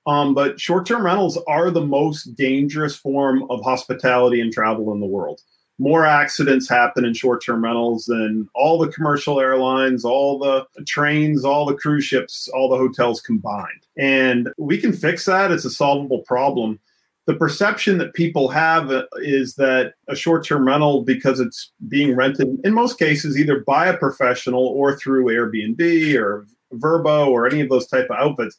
Um, 0.07 0.35
but 0.35 0.61
short-term 0.61 1.05
rentals 1.05 1.39
are 1.49 1.71
the 1.71 1.85
most 1.85 2.35
dangerous 2.37 2.95
form 2.95 3.45
of 3.51 3.63
hospitality 3.63 4.41
and 4.41 4.53
travel 4.53 4.93
in 4.93 5.01
the 5.01 5.07
world 5.07 5.41
more 5.79 6.07
accidents 6.07 6.69
happen 6.69 7.05
in 7.05 7.15
short-term 7.15 7.65
rentals 7.65 8.05
than 8.05 8.49
all 8.55 8.79
the 8.79 8.93
commercial 8.93 9.41
airlines, 9.41 10.05
all 10.05 10.39
the 10.39 10.67
trains, 10.87 11.45
all 11.45 11.67
the 11.67 11.75
cruise 11.75 12.05
ships, 12.05 12.49
all 12.55 12.69
the 12.69 12.77
hotels 12.77 13.21
combined. 13.21 13.87
And 13.99 14.51
we 14.57 14.79
can 14.79 14.93
fix 14.93 15.25
that. 15.25 15.51
It's 15.51 15.65
a 15.65 15.71
solvable 15.71 16.21
problem. 16.21 16.79
The 17.27 17.35
perception 17.35 17.99
that 17.99 18.15
people 18.15 18.49
have 18.49 18.91
uh, 18.91 19.07
is 19.17 19.55
that 19.55 19.95
a 20.09 20.15
short-term 20.15 20.67
rental, 20.67 21.03
because 21.03 21.41
it's 21.41 21.73
being 21.89 22.15
rented 22.15 22.61
in 22.65 22.75
most 22.75 22.99
cases 22.99 23.39
either 23.39 23.61
by 23.61 23.87
a 23.87 23.97
professional 23.97 24.67
or 24.67 24.97
through 24.97 25.25
Airbnb 25.25 26.15
or 26.17 26.47
VRBO 26.75 27.29
or 27.29 27.47
any 27.47 27.61
of 27.61 27.69
those 27.69 27.87
type 27.87 28.07
of 28.11 28.17
outfits, 28.17 28.59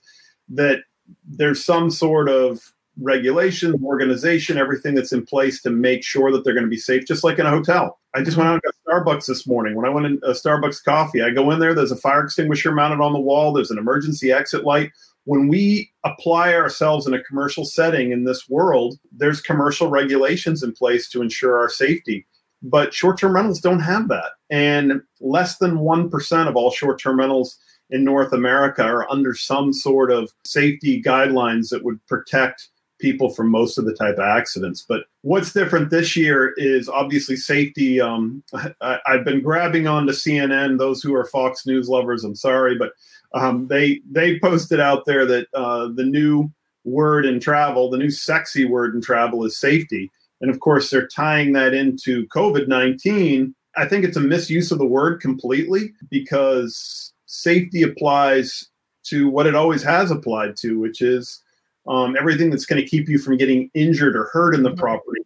that 0.50 0.79
there's 1.24 1.63
some 1.63 1.91
sort 1.91 2.27
of 2.27 2.74
regulation, 3.01 3.75
organization, 3.83 4.57
everything 4.57 4.95
that's 4.95 5.11
in 5.11 5.25
place 5.25 5.61
to 5.61 5.69
make 5.69 6.03
sure 6.03 6.31
that 6.31 6.43
they're 6.43 6.53
going 6.53 6.65
to 6.65 6.69
be 6.69 6.77
safe, 6.77 7.05
just 7.05 7.23
like 7.23 7.39
in 7.39 7.45
a 7.45 7.49
hotel. 7.49 7.99
I 8.13 8.23
just 8.23 8.37
went 8.37 8.47
out 8.47 8.53
and 8.53 8.61
got 8.63 9.05
Starbucks 9.05 9.25
this 9.25 9.45
morning. 9.47 9.75
When 9.75 9.85
I 9.85 9.89
went 9.89 10.05
in 10.05 10.19
a 10.23 10.31
Starbucks 10.31 10.83
coffee, 10.83 11.21
I 11.21 11.31
go 11.31 11.51
in 11.51 11.59
there, 11.59 11.73
there's 11.73 11.91
a 11.91 11.97
fire 11.97 12.23
extinguisher 12.23 12.71
mounted 12.71 13.03
on 13.03 13.13
the 13.13 13.19
wall, 13.19 13.51
there's 13.51 13.71
an 13.71 13.77
emergency 13.77 14.31
exit 14.31 14.63
light. 14.63 14.91
When 15.25 15.47
we 15.47 15.91
apply 16.03 16.53
ourselves 16.53 17.07
in 17.07 17.13
a 17.13 17.23
commercial 17.23 17.65
setting 17.65 18.11
in 18.11 18.23
this 18.23 18.47
world, 18.47 18.97
there's 19.11 19.41
commercial 19.41 19.89
regulations 19.89 20.63
in 20.63 20.71
place 20.71 21.09
to 21.09 21.21
ensure 21.21 21.57
our 21.57 21.69
safety. 21.69 22.27
But 22.61 22.93
short 22.93 23.19
term 23.19 23.35
rentals 23.35 23.59
don't 23.59 23.79
have 23.79 24.07
that. 24.09 24.31
And 24.49 25.01
less 25.19 25.57
than 25.57 25.77
1% 25.77 26.47
of 26.47 26.55
all 26.55 26.71
short 26.71 26.99
term 26.99 27.19
rentals 27.19 27.57
in 27.89 28.03
North 28.03 28.33
America 28.33 28.83
are 28.83 29.09
under 29.11 29.35
some 29.35 29.73
sort 29.73 30.11
of 30.11 30.31
safety 30.43 31.01
guidelines 31.01 31.69
that 31.69 31.83
would 31.83 32.05
protect 32.07 32.69
people 33.05 33.29
from 33.29 33.51
most 33.51 33.77
of 33.77 33.85
the 33.85 33.93
type 33.93 34.15
of 34.15 34.25
accidents. 34.25 34.81
But 34.81 35.01
what's 35.21 35.53
different 35.53 35.91
this 35.91 36.15
year 36.15 36.55
is 36.57 36.89
obviously 36.89 37.35
safety. 37.35 38.01
Um, 38.01 38.41
I, 38.81 39.00
have 39.05 39.24
been 39.24 39.43
grabbing 39.43 39.85
onto 39.85 40.12
CNN. 40.12 40.79
Those 40.79 41.03
who 41.03 41.13
are 41.13 41.25
Fox 41.25 41.67
News 41.67 41.88
lovers, 41.88 42.24
I'm 42.24 42.33
sorry, 42.33 42.75
but 42.75 42.93
um, 43.35 43.67
they 43.67 44.01
they 44.09 44.39
posted 44.39 44.79
out 44.79 45.05
there 45.05 45.24
that 45.27 45.47
uh, 45.53 45.89
the 45.93 46.03
new 46.03 46.51
word 46.83 47.27
in 47.27 47.39
travel, 47.39 47.91
the 47.91 47.97
new 48.00 48.09
sexy 48.09 48.65
word 48.65 48.95
in 48.95 49.01
travel, 49.01 49.45
is 49.45 49.59
safety. 49.59 50.12
And 50.41 50.50
of 50.50 50.59
course, 50.59 50.89
they're 50.89 51.07
tying 51.07 51.53
that 51.53 51.75
into 51.75 52.25
COVID 52.29 52.67
19. 52.67 53.53
I 53.77 53.85
think 53.85 54.03
it's 54.03 54.17
a 54.17 54.21
misuse 54.21 54.71
of 54.71 54.79
the 54.79 54.85
word 54.85 55.21
completely 55.21 55.93
because 56.09 57.13
safety 57.27 57.83
applies 57.83 58.67
to 59.03 59.29
what 59.29 59.45
it 59.45 59.53
always 59.53 59.83
has 59.83 60.09
applied 60.09 60.55
to, 60.57 60.79
which 60.79 61.03
is 61.03 61.43
um, 61.88 62.15
everything 62.18 62.50
that's 62.50 62.65
going 62.65 62.82
to 62.82 62.88
keep 62.88 63.08
you 63.08 63.18
from 63.18 63.38
getting 63.38 63.70
injured 63.74 64.15
or 64.15 64.25
hurt 64.25 64.56
in 64.56 64.63
the 64.63 64.70
mm-hmm. 64.70 64.80
property. 64.80 65.22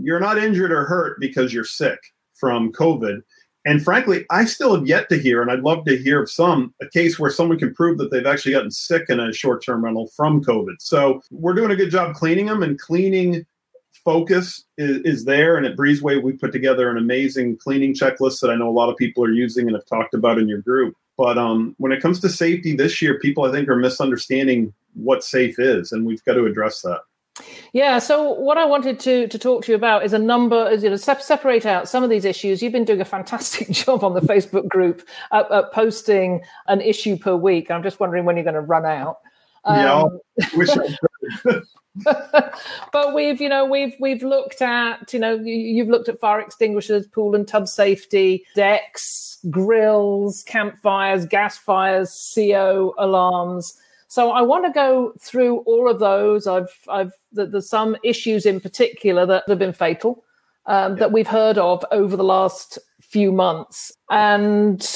You're 0.00 0.20
not 0.20 0.38
injured 0.38 0.72
or 0.72 0.84
hurt 0.84 1.20
because 1.20 1.52
you're 1.52 1.64
sick 1.64 1.98
from 2.34 2.72
COVID. 2.72 3.22
And 3.66 3.82
frankly, 3.82 4.24
I 4.30 4.44
still 4.44 4.76
have 4.76 4.86
yet 4.86 5.08
to 5.08 5.18
hear, 5.18 5.42
and 5.42 5.50
I'd 5.50 5.60
love 5.60 5.84
to 5.86 5.98
hear 5.98 6.22
of 6.22 6.30
some, 6.30 6.72
a 6.80 6.88
case 6.88 7.18
where 7.18 7.32
someone 7.32 7.58
can 7.58 7.74
prove 7.74 7.98
that 7.98 8.12
they've 8.12 8.26
actually 8.26 8.52
gotten 8.52 8.70
sick 8.70 9.06
in 9.08 9.18
a 9.18 9.32
short 9.32 9.64
term 9.64 9.84
rental 9.84 10.06
from 10.16 10.42
COVID. 10.42 10.76
So 10.78 11.20
we're 11.32 11.54
doing 11.54 11.72
a 11.72 11.76
good 11.76 11.90
job 11.90 12.14
cleaning 12.14 12.46
them, 12.46 12.62
and 12.62 12.78
cleaning 12.78 13.44
focus 14.04 14.64
is, 14.78 14.98
is, 14.98 15.24
there. 15.24 15.56
And 15.56 15.66
at 15.66 15.76
Breezeway, 15.76 16.22
we 16.22 16.32
put 16.34 16.52
together 16.52 16.88
an 16.88 16.96
amazing 16.96 17.56
cleaning 17.56 17.92
checklist 17.92 18.40
that 18.40 18.50
I 18.50 18.54
know 18.54 18.68
a 18.68 18.70
lot 18.70 18.88
of 18.88 18.96
people 18.96 19.24
are 19.24 19.32
using 19.32 19.66
and 19.66 19.74
have 19.74 19.86
talked 19.86 20.14
about 20.14 20.38
in 20.38 20.46
your 20.46 20.60
group. 20.60 20.94
But 21.16 21.38
um, 21.38 21.74
when 21.78 21.92
it 21.92 22.02
comes 22.02 22.20
to 22.20 22.28
safety 22.28 22.76
this 22.76 23.00
year, 23.00 23.18
people 23.18 23.44
I 23.44 23.52
think 23.52 23.68
are 23.68 23.76
misunderstanding 23.76 24.72
what 24.94 25.24
safe 25.24 25.58
is, 25.58 25.92
and 25.92 26.04
we've 26.04 26.24
got 26.24 26.34
to 26.34 26.46
address 26.46 26.82
that. 26.82 27.00
Yeah. 27.72 27.98
So 27.98 28.32
what 28.32 28.56
I 28.56 28.64
wanted 28.64 28.98
to 29.00 29.28
to 29.28 29.38
talk 29.38 29.64
to 29.64 29.72
you 29.72 29.76
about 29.76 30.04
is 30.04 30.12
a 30.12 30.18
number, 30.18 30.68
is 30.70 30.82
you 30.82 30.90
know, 30.90 30.96
separate 30.96 31.66
out 31.66 31.88
some 31.88 32.02
of 32.02 32.10
these 32.10 32.24
issues. 32.24 32.62
You've 32.62 32.72
been 32.72 32.84
doing 32.84 33.00
a 33.00 33.04
fantastic 33.04 33.70
job 33.84 34.04
on 34.04 34.14
the 34.14 34.20
Facebook 34.20 34.68
group 34.68 35.06
at, 35.32 35.50
at 35.50 35.72
posting 35.72 36.42
an 36.66 36.80
issue 36.80 37.16
per 37.16 37.36
week. 37.36 37.70
I'm 37.70 37.82
just 37.82 38.00
wondering 38.00 38.24
when 38.24 38.36
you're 38.36 38.44
going 38.44 38.54
to 38.54 38.60
run 38.60 38.86
out. 38.86 39.18
Um, 39.64 40.20
yeah, 40.38 40.46
wish 40.54 40.70
I 40.70 40.96
could. 41.42 41.62
But 42.04 43.14
we've 43.14 43.40
you 43.40 43.48
know 43.48 43.64
we've 43.64 43.94
we've 44.00 44.22
looked 44.22 44.62
at 44.62 45.12
you 45.12 45.18
know 45.18 45.34
you've 45.34 45.88
looked 45.88 46.08
at 46.08 46.18
fire 46.20 46.40
extinguishers 46.40 47.06
pool 47.06 47.34
and 47.34 47.48
tub 47.48 47.68
safety 47.68 48.44
decks 48.54 49.38
grills 49.50 50.42
campfires 50.44 51.26
gas 51.26 51.56
fires 51.56 52.32
co 52.34 52.94
alarms 52.98 53.78
so 54.08 54.30
I 54.30 54.42
want 54.42 54.64
to 54.64 54.72
go 54.72 55.12
through 55.20 55.58
all 55.60 55.90
of 55.90 55.98
those. 55.98 56.46
I've, 56.46 56.70
I've, 56.88 57.12
there's 57.32 57.68
some 57.68 57.96
issues 58.02 58.46
in 58.46 58.60
particular 58.60 59.26
that 59.26 59.44
have 59.48 59.58
been 59.58 59.72
fatal 59.72 60.24
um, 60.66 60.92
yeah. 60.92 61.00
that 61.00 61.12
we've 61.12 61.26
heard 61.26 61.58
of 61.58 61.84
over 61.90 62.16
the 62.16 62.24
last 62.24 62.78
few 63.00 63.30
months, 63.30 63.92
and 64.10 64.86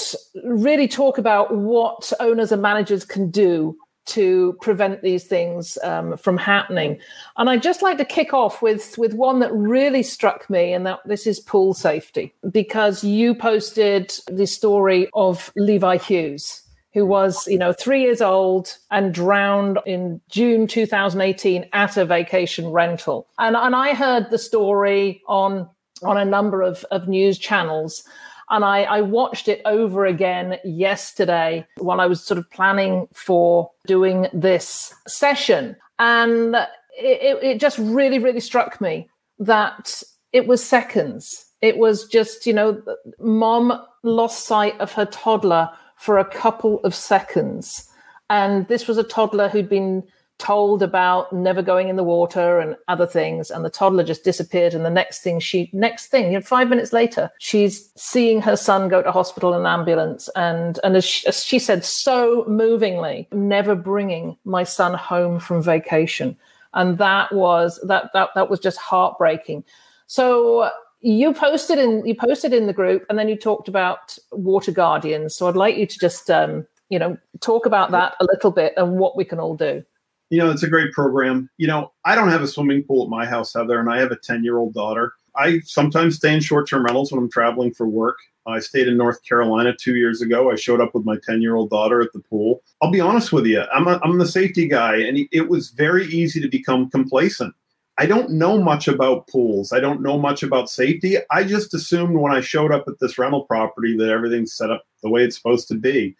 really 0.44 0.88
talk 0.88 1.18
about 1.18 1.54
what 1.54 2.12
owners 2.18 2.50
and 2.50 2.62
managers 2.62 3.04
can 3.04 3.30
do 3.30 3.76
to 4.06 4.56
prevent 4.60 5.02
these 5.02 5.24
things 5.24 5.78
um, 5.84 6.16
from 6.16 6.36
happening. 6.36 6.98
And 7.36 7.48
I'd 7.48 7.62
just 7.62 7.82
like 7.82 7.98
to 7.98 8.04
kick 8.04 8.32
off 8.34 8.62
with 8.62 8.96
with 8.98 9.14
one 9.14 9.40
that 9.40 9.52
really 9.52 10.02
struck 10.02 10.48
me, 10.50 10.72
and 10.72 10.86
that 10.86 11.00
this 11.04 11.26
is 11.26 11.40
pool 11.40 11.74
safety, 11.74 12.34
because 12.50 13.04
you 13.04 13.34
posted 13.34 14.12
the 14.26 14.46
story 14.46 15.08
of 15.14 15.52
Levi 15.56 15.98
Hughes 15.98 16.62
who 16.92 17.06
was, 17.06 17.46
you 17.46 17.58
know, 17.58 17.72
three 17.72 18.02
years 18.02 18.20
old 18.20 18.76
and 18.90 19.14
drowned 19.14 19.78
in 19.86 20.20
June 20.28 20.66
2018 20.66 21.66
at 21.72 21.96
a 21.96 22.04
vacation 22.04 22.68
rental. 22.68 23.28
And, 23.38 23.56
and 23.56 23.76
I 23.76 23.94
heard 23.94 24.30
the 24.30 24.38
story 24.38 25.22
on, 25.28 25.68
on 26.02 26.16
a 26.16 26.24
number 26.24 26.62
of, 26.62 26.84
of 26.90 27.06
news 27.06 27.38
channels. 27.38 28.02
And 28.50 28.64
I, 28.64 28.82
I 28.82 29.00
watched 29.00 29.48
it 29.48 29.62
over 29.64 30.04
again 30.04 30.58
yesterday 30.64 31.66
while 31.78 32.00
I 32.00 32.06
was 32.06 32.22
sort 32.22 32.38
of 32.38 32.50
planning 32.50 33.06
for 33.14 33.70
doing 33.86 34.26
this 34.32 34.92
session. 35.06 35.76
And 35.98 36.56
it, 36.98 37.38
it 37.42 37.60
just 37.60 37.78
really, 37.78 38.18
really 38.18 38.40
struck 38.40 38.80
me 38.80 39.08
that 39.38 40.02
it 40.32 40.46
was 40.46 40.64
seconds. 40.64 41.46
It 41.62 41.78
was 41.78 42.06
just, 42.06 42.46
you 42.46 42.52
know, 42.52 42.82
mom 43.20 43.80
lost 44.02 44.46
sight 44.46 44.78
of 44.80 44.92
her 44.92 45.06
toddler 45.06 45.70
for 45.96 46.18
a 46.18 46.24
couple 46.24 46.80
of 46.80 46.94
seconds. 46.94 47.88
And 48.30 48.66
this 48.68 48.88
was 48.88 48.98
a 48.98 49.04
toddler 49.04 49.48
who'd 49.48 49.68
been 49.68 50.02
told 50.40 50.82
about 50.82 51.32
never 51.32 51.62
going 51.62 51.88
in 51.88 51.96
the 51.96 52.02
water 52.02 52.58
and 52.58 52.74
other 52.88 53.06
things 53.06 53.50
and 53.50 53.64
the 53.64 53.70
toddler 53.70 54.02
just 54.02 54.24
disappeared 54.24 54.74
and 54.74 54.84
the 54.84 54.90
next 54.90 55.20
thing 55.20 55.38
she 55.38 55.70
next 55.72 56.06
thing 56.06 56.26
you 56.26 56.32
know 56.32 56.40
five 56.40 56.68
minutes 56.68 56.92
later 56.92 57.30
she's 57.38 57.92
seeing 57.96 58.40
her 58.40 58.56
son 58.56 58.88
go 58.88 59.02
to 59.02 59.12
hospital 59.12 59.54
in 59.54 59.60
an 59.60 59.66
ambulance 59.66 60.28
and 60.36 60.80
and 60.82 60.96
as 60.96 61.04
she, 61.04 61.26
as 61.28 61.44
she 61.44 61.58
said 61.58 61.84
so 61.84 62.44
movingly 62.48 63.28
never 63.32 63.74
bringing 63.74 64.36
my 64.44 64.64
son 64.64 64.94
home 64.94 65.38
from 65.38 65.62
vacation 65.62 66.36
and 66.74 66.98
that 66.98 67.32
was 67.32 67.80
that 67.86 68.10
that 68.12 68.30
that 68.34 68.50
was 68.50 68.60
just 68.60 68.78
heartbreaking. 68.78 69.64
So 70.06 70.70
you 71.00 71.32
posted 71.32 71.78
in 71.78 72.04
you 72.06 72.14
posted 72.14 72.52
in 72.52 72.66
the 72.66 72.72
group, 72.72 73.04
and 73.08 73.18
then 73.18 73.28
you 73.28 73.36
talked 73.36 73.68
about 73.68 74.16
water 74.32 74.72
guardians. 74.72 75.34
So 75.34 75.48
I'd 75.48 75.56
like 75.56 75.76
you 75.76 75.86
to 75.86 75.98
just 75.98 76.30
um, 76.30 76.66
you 76.88 76.98
know 76.98 77.16
talk 77.40 77.66
about 77.66 77.90
that 77.92 78.14
a 78.20 78.24
little 78.24 78.50
bit 78.50 78.74
and 78.76 78.98
what 78.98 79.16
we 79.16 79.24
can 79.24 79.40
all 79.40 79.56
do. 79.56 79.84
You 80.30 80.38
know, 80.38 80.50
it's 80.50 80.62
a 80.62 80.68
great 80.68 80.92
program. 80.92 81.50
You 81.58 81.66
know, 81.66 81.92
I 82.04 82.14
don't 82.14 82.28
have 82.28 82.42
a 82.42 82.48
swimming 82.48 82.84
pool 82.84 83.04
at 83.04 83.10
my 83.10 83.26
house, 83.26 83.52
Heather, 83.52 83.78
and 83.78 83.90
I 83.90 83.98
have 83.98 84.12
a 84.12 84.16
ten 84.16 84.44
year 84.44 84.58
old 84.58 84.74
daughter. 84.74 85.12
I 85.36 85.60
sometimes 85.60 86.16
stay 86.16 86.34
in 86.34 86.40
short 86.40 86.68
term 86.68 86.84
rentals 86.84 87.12
when 87.12 87.20
I'm 87.20 87.30
traveling 87.30 87.72
for 87.72 87.86
work. 87.86 88.18
I 88.46 88.58
stayed 88.60 88.88
in 88.88 88.96
North 88.96 89.24
Carolina 89.24 89.74
two 89.78 89.96
years 89.96 90.22
ago. 90.22 90.50
I 90.50 90.56
showed 90.56 90.80
up 90.80 90.94
with 90.94 91.04
my 91.04 91.16
10 91.24 91.42
year 91.42 91.56
old 91.56 91.70
daughter 91.70 92.00
at 92.00 92.12
the 92.12 92.20
pool. 92.20 92.62
I'll 92.82 92.90
be 92.90 93.00
honest 93.00 93.32
with 93.32 93.46
you, 93.46 93.62
I'm, 93.72 93.86
a, 93.86 94.00
I'm 94.02 94.18
the 94.18 94.26
safety 94.26 94.66
guy, 94.66 94.96
and 94.96 95.18
it 95.30 95.48
was 95.48 95.70
very 95.70 96.06
easy 96.06 96.40
to 96.40 96.48
become 96.48 96.90
complacent. 96.90 97.54
I 97.98 98.06
don't 98.06 98.30
know 98.30 98.58
much 98.58 98.88
about 98.88 99.26
pools. 99.26 99.72
I 99.72 99.80
don't 99.80 100.00
know 100.00 100.18
much 100.18 100.42
about 100.42 100.70
safety. 100.70 101.18
I 101.30 101.44
just 101.44 101.74
assumed 101.74 102.16
when 102.16 102.32
I 102.32 102.40
showed 102.40 102.72
up 102.72 102.84
at 102.88 102.98
this 102.98 103.18
rental 103.18 103.44
property 103.44 103.94
that 103.98 104.08
everything's 104.08 104.54
set 104.54 104.70
up 104.70 104.84
the 105.02 105.10
way 105.10 105.22
it's 105.22 105.36
supposed 105.36 105.68
to 105.68 105.74
be. 105.74 106.16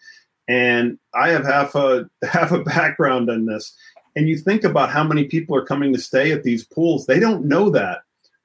And 0.47 0.99
I 1.15 1.29
have 1.29 1.43
half 1.43 1.73
a 1.73 2.07
half 2.23 2.51
a 2.51 2.63
background 2.63 3.29
in 3.29 3.45
this. 3.45 3.75
And 4.15 4.27
you 4.27 4.37
think 4.37 4.63
about 4.63 4.91
how 4.91 5.03
many 5.03 5.25
people 5.25 5.55
are 5.55 5.65
coming 5.65 5.93
to 5.93 5.99
stay 5.99 6.31
at 6.31 6.43
these 6.43 6.65
pools, 6.65 7.05
they 7.05 7.19
don't 7.19 7.45
know 7.45 7.69
that 7.69 7.99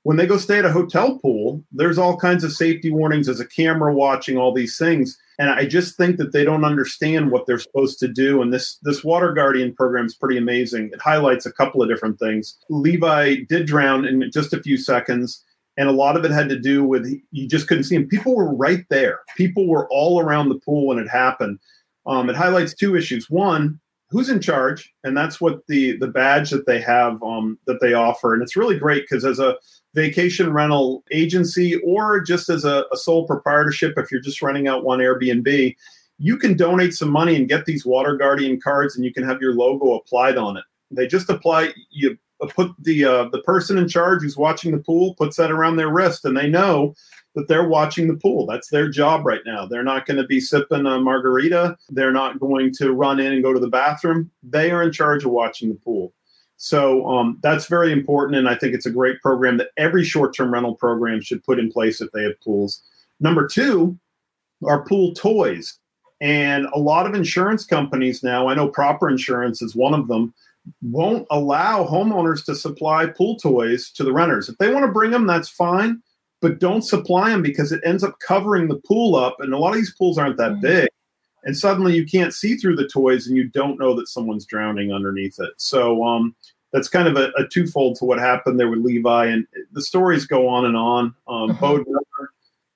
when 0.06 0.16
they 0.16 0.26
go 0.28 0.38
stay 0.38 0.60
at 0.60 0.64
a 0.64 0.70
hotel 0.70 1.18
pool, 1.18 1.64
there's 1.72 1.98
all 1.98 2.16
kinds 2.16 2.44
of 2.44 2.52
safety 2.52 2.92
warnings. 2.92 3.26
There's 3.26 3.40
a 3.40 3.48
camera 3.48 3.92
watching 3.92 4.36
all 4.36 4.54
these 4.54 4.78
things. 4.78 5.18
And 5.40 5.50
I 5.50 5.66
just 5.66 5.96
think 5.96 6.16
that 6.18 6.30
they 6.30 6.44
don't 6.44 6.64
understand 6.64 7.32
what 7.32 7.44
they're 7.44 7.58
supposed 7.58 7.98
to 7.98 8.06
do. 8.06 8.40
And 8.40 8.52
this 8.52 8.78
this 8.82 9.02
Water 9.02 9.32
Guardian 9.32 9.74
program 9.74 10.06
is 10.06 10.14
pretty 10.14 10.38
amazing. 10.38 10.90
It 10.92 11.00
highlights 11.00 11.44
a 11.44 11.52
couple 11.52 11.82
of 11.82 11.88
different 11.88 12.20
things. 12.20 12.56
Levi 12.70 13.38
did 13.48 13.66
drown 13.66 14.04
in 14.06 14.30
just 14.32 14.52
a 14.52 14.62
few 14.62 14.76
seconds. 14.76 15.42
And 15.76 15.88
a 15.88 15.92
lot 15.92 16.16
of 16.16 16.24
it 16.24 16.30
had 16.30 16.48
to 16.50 16.58
do 16.58 16.84
with 16.84 17.04
you 17.32 17.48
just 17.48 17.66
couldn't 17.66 17.82
see 17.82 17.96
him. 17.96 18.06
People 18.06 18.36
were 18.36 18.54
right 18.54 18.84
there. 18.90 19.22
People 19.36 19.66
were 19.66 19.88
all 19.90 20.20
around 20.20 20.50
the 20.50 20.60
pool 20.60 20.86
when 20.86 21.00
it 21.00 21.08
happened. 21.08 21.58
Um, 22.06 22.30
it 22.30 22.36
highlights 22.36 22.74
two 22.74 22.94
issues. 22.94 23.28
One, 23.28 23.80
who's 24.10 24.28
in 24.28 24.40
charge 24.40 24.94
and 25.04 25.16
that's 25.16 25.40
what 25.40 25.66
the 25.66 25.96
the 25.98 26.06
badge 26.06 26.50
that 26.50 26.66
they 26.66 26.80
have 26.80 27.22
um, 27.22 27.58
that 27.66 27.80
they 27.80 27.94
offer. 27.94 28.34
And 28.34 28.42
it's 28.42 28.56
really 28.56 28.78
great 28.78 29.02
because 29.02 29.24
as 29.24 29.38
a 29.38 29.56
vacation 29.94 30.52
rental 30.52 31.02
agency 31.10 31.76
or 31.76 32.20
just 32.20 32.48
as 32.48 32.64
a, 32.64 32.84
a, 32.92 32.96
sole 32.96 33.26
proprietorship 33.26 33.94
if 33.96 34.10
you're 34.10 34.20
just 34.20 34.42
renting 34.42 34.68
out 34.68 34.84
one 34.84 34.98
airbnb 34.98 35.74
you 36.18 36.36
can 36.36 36.56
donate 36.56 36.94
some 36.94 37.10
money 37.10 37.36
and 37.36 37.48
get 37.48 37.64
these 37.66 37.84
water 37.84 38.16
guardian 38.16 38.60
cards 38.60 38.96
and 38.96 39.04
you 39.04 39.12
can 39.12 39.24
have 39.24 39.40
your 39.40 39.54
logo 39.54 39.94
applied 39.94 40.36
on 40.36 40.56
it. 40.56 40.64
They 40.90 41.06
just 41.06 41.28
apply 41.28 41.72
you 41.90 42.16
put 42.48 42.70
the 42.82 43.04
uh, 43.04 43.28
the 43.30 43.42
person 43.42 43.78
in 43.78 43.88
charge 43.88 44.22
who's 44.22 44.36
watching 44.36 44.72
the 44.72 44.82
pool 44.82 45.14
puts 45.14 45.36
that 45.36 45.50
around 45.50 45.76
their 45.76 45.88
wrist 45.88 46.24
and 46.24 46.36
they 46.36 46.48
know 46.48 46.94
that 47.36 47.48
they're 47.48 47.68
watching 47.68 48.08
the 48.08 48.16
pool. 48.16 48.46
That's 48.46 48.70
their 48.70 48.88
job 48.88 49.26
right 49.26 49.42
now. 49.44 49.66
They're 49.66 49.84
not 49.84 50.06
going 50.06 50.16
to 50.16 50.26
be 50.26 50.40
sipping 50.40 50.86
a 50.86 50.98
margarita. 50.98 51.76
They're 51.90 52.10
not 52.10 52.40
going 52.40 52.72
to 52.78 52.92
run 52.92 53.20
in 53.20 53.30
and 53.30 53.42
go 53.42 53.52
to 53.52 53.60
the 53.60 53.68
bathroom. 53.68 54.30
They 54.42 54.70
are 54.70 54.82
in 54.82 54.90
charge 54.90 55.24
of 55.24 55.30
watching 55.30 55.68
the 55.68 55.74
pool. 55.74 56.14
So 56.56 57.06
um, 57.06 57.38
that's 57.42 57.66
very 57.66 57.92
important. 57.92 58.38
And 58.38 58.48
I 58.48 58.54
think 58.54 58.74
it's 58.74 58.86
a 58.86 58.90
great 58.90 59.20
program 59.20 59.58
that 59.58 59.68
every 59.76 60.02
short 60.02 60.34
term 60.34 60.50
rental 60.50 60.74
program 60.74 61.20
should 61.20 61.44
put 61.44 61.58
in 61.58 61.70
place 61.70 62.00
if 62.00 62.10
they 62.12 62.22
have 62.22 62.40
pools. 62.40 62.82
Number 63.20 63.46
two 63.46 63.98
are 64.66 64.86
pool 64.86 65.12
toys. 65.12 65.78
And 66.22 66.64
a 66.72 66.78
lot 66.78 67.06
of 67.06 67.14
insurance 67.14 67.66
companies 67.66 68.22
now, 68.22 68.48
I 68.48 68.54
know 68.54 68.68
Proper 68.68 69.10
Insurance 69.10 69.60
is 69.60 69.76
one 69.76 69.92
of 69.92 70.08
them, 70.08 70.32
won't 70.80 71.26
allow 71.30 71.86
homeowners 71.86 72.42
to 72.46 72.54
supply 72.54 73.04
pool 73.04 73.36
toys 73.36 73.90
to 73.90 74.02
the 74.02 74.12
renters. 74.14 74.48
If 74.48 74.56
they 74.56 74.72
want 74.72 74.86
to 74.86 74.90
bring 74.90 75.10
them, 75.10 75.26
that's 75.26 75.50
fine 75.50 76.00
but 76.46 76.60
don't 76.60 76.82
supply 76.82 77.30
them 77.30 77.42
because 77.42 77.72
it 77.72 77.80
ends 77.84 78.04
up 78.04 78.20
covering 78.20 78.68
the 78.68 78.80
pool 78.86 79.16
up. 79.16 79.34
And 79.40 79.52
a 79.52 79.58
lot 79.58 79.70
of 79.70 79.74
these 79.74 79.92
pools 79.94 80.16
aren't 80.16 80.36
that 80.36 80.52
mm-hmm. 80.52 80.60
big. 80.60 80.88
And 81.42 81.58
suddenly 81.58 81.96
you 81.96 82.06
can't 82.06 82.32
see 82.32 82.54
through 82.54 82.76
the 82.76 82.86
toys 82.86 83.26
and 83.26 83.36
you 83.36 83.48
don't 83.48 83.80
know 83.80 83.96
that 83.96 84.06
someone's 84.06 84.46
drowning 84.46 84.92
underneath 84.92 85.40
it. 85.40 85.50
So 85.56 86.04
um, 86.04 86.36
that's 86.72 86.88
kind 86.88 87.08
of 87.08 87.16
a, 87.16 87.32
a, 87.36 87.48
twofold 87.48 87.96
to 87.96 88.04
what 88.04 88.20
happened 88.20 88.60
there 88.60 88.68
with 88.68 88.78
Levi. 88.78 89.26
And 89.26 89.44
the 89.72 89.82
stories 89.82 90.24
go 90.24 90.46
on 90.46 90.66
and 90.66 90.76
on. 90.76 91.06
Um, 91.26 91.50
mm-hmm. 91.50 91.58
Bode 91.58 91.84
Miller, 91.84 92.30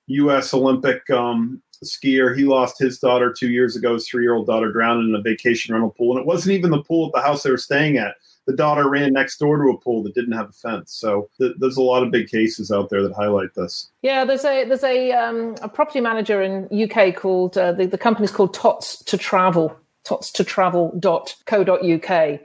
U.S. 0.07 0.53
Olympic 0.53 1.09
um, 1.09 1.63
skier, 1.81 2.37
he 2.37 2.43
lost 2.43 2.77
his 2.77 2.99
daughter 2.99 3.31
two 3.31 3.51
years 3.51 3.77
ago. 3.77 3.93
His 3.93 4.05
three 4.05 4.23
year 4.23 4.35
old 4.35 4.47
daughter 4.47 4.73
drowned 4.73 5.07
in 5.07 5.15
a 5.15 5.21
vacation 5.21 5.73
rental 5.73 5.91
pool. 5.91 6.11
And 6.11 6.19
it 6.19 6.27
wasn't 6.27 6.57
even 6.57 6.71
the 6.71 6.83
pool 6.83 7.07
at 7.07 7.13
the 7.13 7.25
house 7.25 7.43
they 7.43 7.51
were 7.51 7.57
staying 7.57 7.99
at 7.99 8.15
the 8.51 8.57
daughter 8.57 8.89
ran 8.89 9.13
next 9.13 9.37
door 9.37 9.57
to 9.57 9.69
a 9.69 9.77
pool 9.77 10.03
that 10.03 10.13
didn't 10.13 10.33
have 10.33 10.49
a 10.49 10.51
fence. 10.51 10.93
So 10.93 11.29
th- 11.39 11.55
there's 11.57 11.77
a 11.77 11.81
lot 11.81 12.03
of 12.03 12.11
big 12.11 12.27
cases 12.27 12.71
out 12.71 12.89
there 12.89 13.01
that 13.01 13.13
highlight 13.13 13.53
this. 13.55 13.89
Yeah, 14.01 14.25
there's 14.25 14.45
a 14.45 14.65
there's 14.65 14.83
a 14.83 15.11
um, 15.13 15.55
a 15.61 15.69
property 15.69 16.01
manager 16.01 16.41
in 16.41 16.67
UK 16.71 17.15
called 17.15 17.57
uh, 17.57 17.71
the 17.71 17.85
the 17.85 17.97
company's 17.97 18.31
called 18.31 18.53
Tots 18.53 19.03
to 19.05 19.17
Travel, 19.17 19.75
tots 20.03 20.31
to 20.33 20.43
travel.co.uk, 20.43 22.39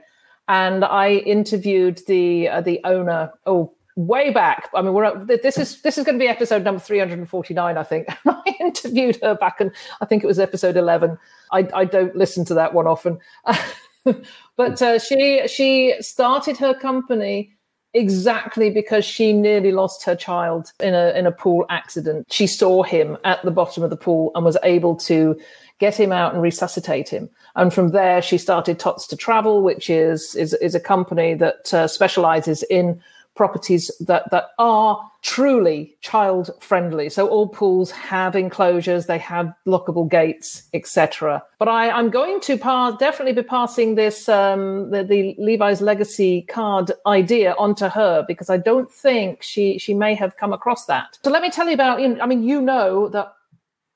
and 0.47 0.85
I 0.85 1.11
interviewed 1.11 2.01
the 2.07 2.49
uh, 2.49 2.61
the 2.61 2.79
owner. 2.83 3.31
Oh, 3.45 3.73
way 3.97 4.29
back. 4.29 4.69
I 4.75 4.81
mean, 4.81 4.93
we're 4.93 5.25
this 5.25 5.57
is 5.57 5.81
this 5.81 5.97
is 5.97 6.05
going 6.05 6.17
to 6.17 6.23
be 6.23 6.29
episode 6.29 6.63
number 6.63 6.79
349, 6.79 7.77
I 7.77 7.83
think. 7.83 8.07
I 8.25 8.55
interviewed 8.61 9.19
her 9.21 9.35
back, 9.35 9.59
and 9.59 9.71
I 9.99 10.05
think 10.05 10.23
it 10.23 10.27
was 10.27 10.39
episode 10.39 10.77
11. 10.77 11.17
I, 11.51 11.67
I 11.73 11.85
don't 11.85 12.15
listen 12.15 12.45
to 12.45 12.53
that 12.53 12.73
one 12.73 12.87
often. 12.87 13.19
but 14.57 14.81
uh, 14.81 14.99
she 14.99 15.47
she 15.47 15.95
started 16.01 16.57
her 16.57 16.73
company 16.73 17.53
exactly 17.93 18.69
because 18.69 19.05
she 19.05 19.33
nearly 19.33 19.71
lost 19.71 20.03
her 20.03 20.15
child 20.15 20.71
in 20.79 20.93
a 20.93 21.11
in 21.17 21.25
a 21.25 21.31
pool 21.31 21.65
accident. 21.69 22.27
She 22.29 22.47
saw 22.47 22.83
him 22.83 23.17
at 23.23 23.41
the 23.43 23.51
bottom 23.51 23.83
of 23.83 23.89
the 23.89 23.97
pool 23.97 24.31
and 24.35 24.43
was 24.43 24.57
able 24.63 24.95
to 24.97 25.39
get 25.79 25.95
him 25.95 26.11
out 26.11 26.33
and 26.33 26.41
resuscitate 26.41 27.07
him. 27.07 27.29
And 27.55 27.73
from 27.73 27.89
there, 27.89 28.21
she 28.21 28.37
started 28.37 28.79
Tots 28.79 29.07
to 29.07 29.15
Travel, 29.15 29.61
which 29.61 29.89
is 29.89 30.35
is, 30.35 30.53
is 30.55 30.75
a 30.75 30.79
company 30.79 31.35
that 31.35 31.73
uh, 31.73 31.87
specializes 31.87 32.63
in 32.63 33.01
properties 33.37 33.89
that 34.01 34.29
that 34.31 34.49
are 34.59 35.09
truly 35.21 35.95
child 36.01 36.49
friendly. 36.59 37.09
So 37.09 37.27
all 37.27 37.47
pools 37.47 37.91
have 37.91 38.35
enclosures, 38.35 39.05
they 39.05 39.17
have 39.19 39.53
lockable 39.65 40.09
gates, 40.09 40.63
etc. 40.73 41.43
But 41.59 41.67
I, 41.67 41.87
am 41.99 42.09
going 42.09 42.41
to 42.41 42.57
pass, 42.57 42.97
definitely 42.97 43.33
be 43.33 43.43
passing 43.43 43.95
this 43.95 44.27
um, 44.27 44.89
the, 44.89 45.03
the 45.03 45.35
Levi's 45.37 45.81
Legacy 45.81 46.41
card 46.43 46.91
idea 47.05 47.55
onto 47.57 47.87
her 47.87 48.25
because 48.27 48.49
I 48.49 48.57
don't 48.57 48.91
think 48.91 49.43
she 49.43 49.77
she 49.77 49.93
may 49.93 50.15
have 50.15 50.35
come 50.37 50.51
across 50.51 50.85
that. 50.85 51.19
So 51.23 51.29
let 51.29 51.41
me 51.41 51.49
tell 51.49 51.67
you 51.67 51.73
about. 51.73 52.01
You 52.01 52.09
know, 52.09 52.21
I 52.21 52.25
mean, 52.25 52.43
you 52.43 52.61
know 52.61 53.07
that 53.09 53.33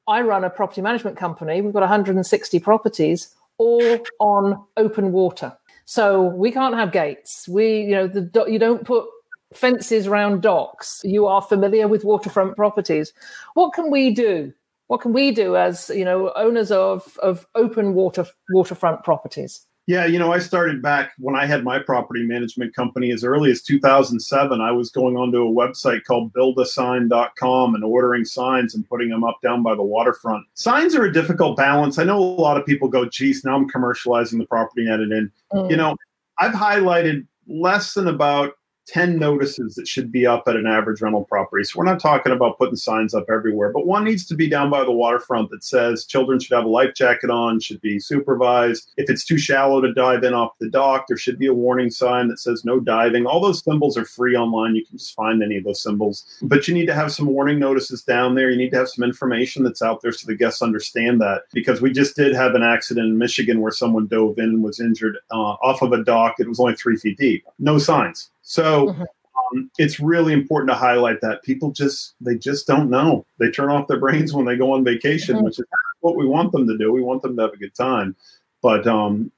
I 0.07 0.21
run 0.21 0.43
a 0.43 0.49
property 0.49 0.81
management 0.81 1.17
company. 1.17 1.61
We've 1.61 1.73
got 1.73 1.81
160 1.81 2.59
properties, 2.59 3.35
all 3.57 3.99
on 4.19 4.63
open 4.77 5.11
water. 5.11 5.57
So 5.85 6.23
we 6.23 6.51
can't 6.51 6.75
have 6.75 6.91
gates. 6.91 7.47
We, 7.49 7.81
you 7.81 7.91
know, 7.91 8.07
the 8.07 8.45
you 8.47 8.59
don't 8.59 8.85
put 8.85 9.05
fences 9.53 10.07
around 10.07 10.41
docks. 10.41 11.01
You 11.03 11.27
are 11.27 11.41
familiar 11.41 11.87
with 11.87 12.03
waterfront 12.03 12.55
properties. 12.55 13.13
What 13.53 13.73
can 13.73 13.91
we 13.91 14.13
do? 14.13 14.53
What 14.87 15.01
can 15.01 15.13
we 15.13 15.31
do 15.31 15.55
as 15.55 15.89
you 15.93 16.03
know 16.03 16.33
owners 16.35 16.71
of 16.71 17.17
of 17.21 17.47
open 17.55 17.93
water 17.93 18.25
waterfront 18.49 19.03
properties? 19.03 19.65
Yeah, 19.87 20.05
you 20.05 20.19
know, 20.19 20.31
I 20.31 20.39
started 20.39 20.81
back 20.81 21.11
when 21.17 21.35
I 21.35 21.45
had 21.45 21.63
my 21.63 21.79
property 21.79 22.23
management 22.23 22.75
company 22.75 23.11
as 23.11 23.23
early 23.23 23.51
as 23.51 23.61
2007. 23.63 24.61
I 24.61 24.71
was 24.71 24.91
going 24.91 25.17
onto 25.17 25.45
a 25.45 25.51
website 25.51 26.03
called 26.05 26.31
buildasign.com 26.33 27.75
and 27.75 27.83
ordering 27.83 28.23
signs 28.23 28.75
and 28.75 28.87
putting 28.87 29.09
them 29.09 29.23
up 29.23 29.39
down 29.41 29.63
by 29.63 29.73
the 29.73 29.83
waterfront. 29.83 30.45
Signs 30.53 30.95
are 30.95 31.03
a 31.03 31.11
difficult 31.11 31.57
balance. 31.57 31.97
I 31.97 32.03
know 32.03 32.19
a 32.19 32.21
lot 32.21 32.57
of 32.57 32.65
people 32.65 32.89
go, 32.89 33.05
geez, 33.05 33.43
now 33.43 33.55
I'm 33.55 33.69
commercializing 33.69 34.37
the 34.37 34.45
property 34.45 34.85
and 34.85 34.93
edit 34.93 35.11
in. 35.11 35.31
Mm. 35.51 35.71
You 35.71 35.77
know, 35.77 35.95
I've 36.37 36.53
highlighted 36.53 37.25
less 37.47 37.95
than 37.95 38.07
about 38.07 38.53
10 38.87 39.17
notices 39.17 39.75
that 39.75 39.87
should 39.87 40.11
be 40.11 40.25
up 40.25 40.43
at 40.47 40.55
an 40.55 40.67
average 40.67 41.01
rental 41.01 41.25
property. 41.25 41.63
So 41.63 41.77
we're 41.77 41.85
not 41.85 41.99
talking 41.99 42.31
about 42.31 42.57
putting 42.57 42.75
signs 42.75 43.13
up 43.13 43.25
everywhere, 43.29 43.71
but 43.71 43.87
one 43.87 44.03
needs 44.03 44.25
to 44.25 44.35
be 44.35 44.49
down 44.49 44.69
by 44.69 44.83
the 44.83 44.91
waterfront 44.91 45.49
that 45.51 45.63
says 45.63 46.05
children 46.05 46.39
should 46.39 46.55
have 46.55 46.65
a 46.65 46.69
life 46.69 46.93
jacket 46.95 47.29
on, 47.29 47.59
should 47.59 47.81
be 47.81 47.99
supervised. 47.99 48.91
If 48.97 49.09
it's 49.09 49.23
too 49.23 49.37
shallow 49.37 49.81
to 49.81 49.93
dive 49.93 50.23
in 50.23 50.33
off 50.33 50.57
the 50.59 50.69
dock, 50.69 51.05
there 51.07 51.17
should 51.17 51.37
be 51.37 51.47
a 51.47 51.53
warning 51.53 51.89
sign 51.89 52.27
that 52.29 52.39
says 52.39 52.65
no 52.65 52.79
diving. 52.79 53.25
All 53.25 53.39
those 53.39 53.63
symbols 53.63 53.97
are 53.97 54.05
free 54.05 54.35
online. 54.35 54.75
You 54.75 54.85
can 54.85 54.97
just 54.97 55.15
find 55.15 55.43
any 55.43 55.57
of 55.57 55.63
those 55.63 55.81
symbols. 55.81 56.25
But 56.41 56.67
you 56.67 56.73
need 56.73 56.87
to 56.87 56.95
have 56.95 57.11
some 57.11 57.27
warning 57.27 57.59
notices 57.59 58.01
down 58.01 58.35
there. 58.35 58.49
You 58.49 58.57
need 58.57 58.71
to 58.71 58.77
have 58.77 58.89
some 58.89 59.03
information 59.03 59.63
that's 59.63 59.81
out 59.81 60.01
there 60.01 60.11
so 60.11 60.27
the 60.27 60.35
guests 60.35 60.61
understand 60.61 61.21
that. 61.21 61.43
Because 61.53 61.81
we 61.81 61.91
just 61.91 62.15
did 62.15 62.35
have 62.35 62.55
an 62.55 62.63
accident 62.63 63.07
in 63.07 63.17
Michigan 63.17 63.61
where 63.61 63.71
someone 63.71 64.07
dove 64.07 64.37
in 64.37 64.45
and 64.45 64.63
was 64.63 64.79
injured 64.79 65.17
uh, 65.31 65.35
off 65.35 65.81
of 65.81 65.93
a 65.93 66.03
dock. 66.03 66.35
It 66.39 66.49
was 66.49 66.59
only 66.59 66.75
three 66.75 66.97
feet 66.97 67.17
deep. 67.17 67.45
No 67.59 67.77
signs 67.77 68.30
so 68.41 68.87
mm-hmm. 68.87 69.01
um, 69.01 69.71
it's 69.77 69.99
really 69.99 70.33
important 70.33 70.69
to 70.69 70.75
highlight 70.75 71.21
that 71.21 71.43
people 71.43 71.71
just 71.71 72.15
they 72.21 72.35
just 72.35 72.67
don't 72.67 72.89
know. 72.89 73.25
They 73.39 73.49
turn 73.49 73.69
off 73.69 73.87
their 73.87 73.99
brains 73.99 74.33
when 74.33 74.45
they 74.45 74.57
go 74.57 74.73
on 74.73 74.83
vacation, 74.83 75.35
mm-hmm. 75.35 75.45
which 75.45 75.59
is 75.59 75.65
what 76.01 76.17
we 76.17 76.25
want 76.25 76.51
them 76.51 76.67
to 76.67 76.77
do. 76.77 76.91
We 76.91 77.01
want 77.01 77.21
them 77.21 77.35
to 77.35 77.43
have 77.43 77.53
a 77.53 77.57
good 77.57 77.75
time, 77.75 78.15
but 78.61 78.87
um, 78.87 79.31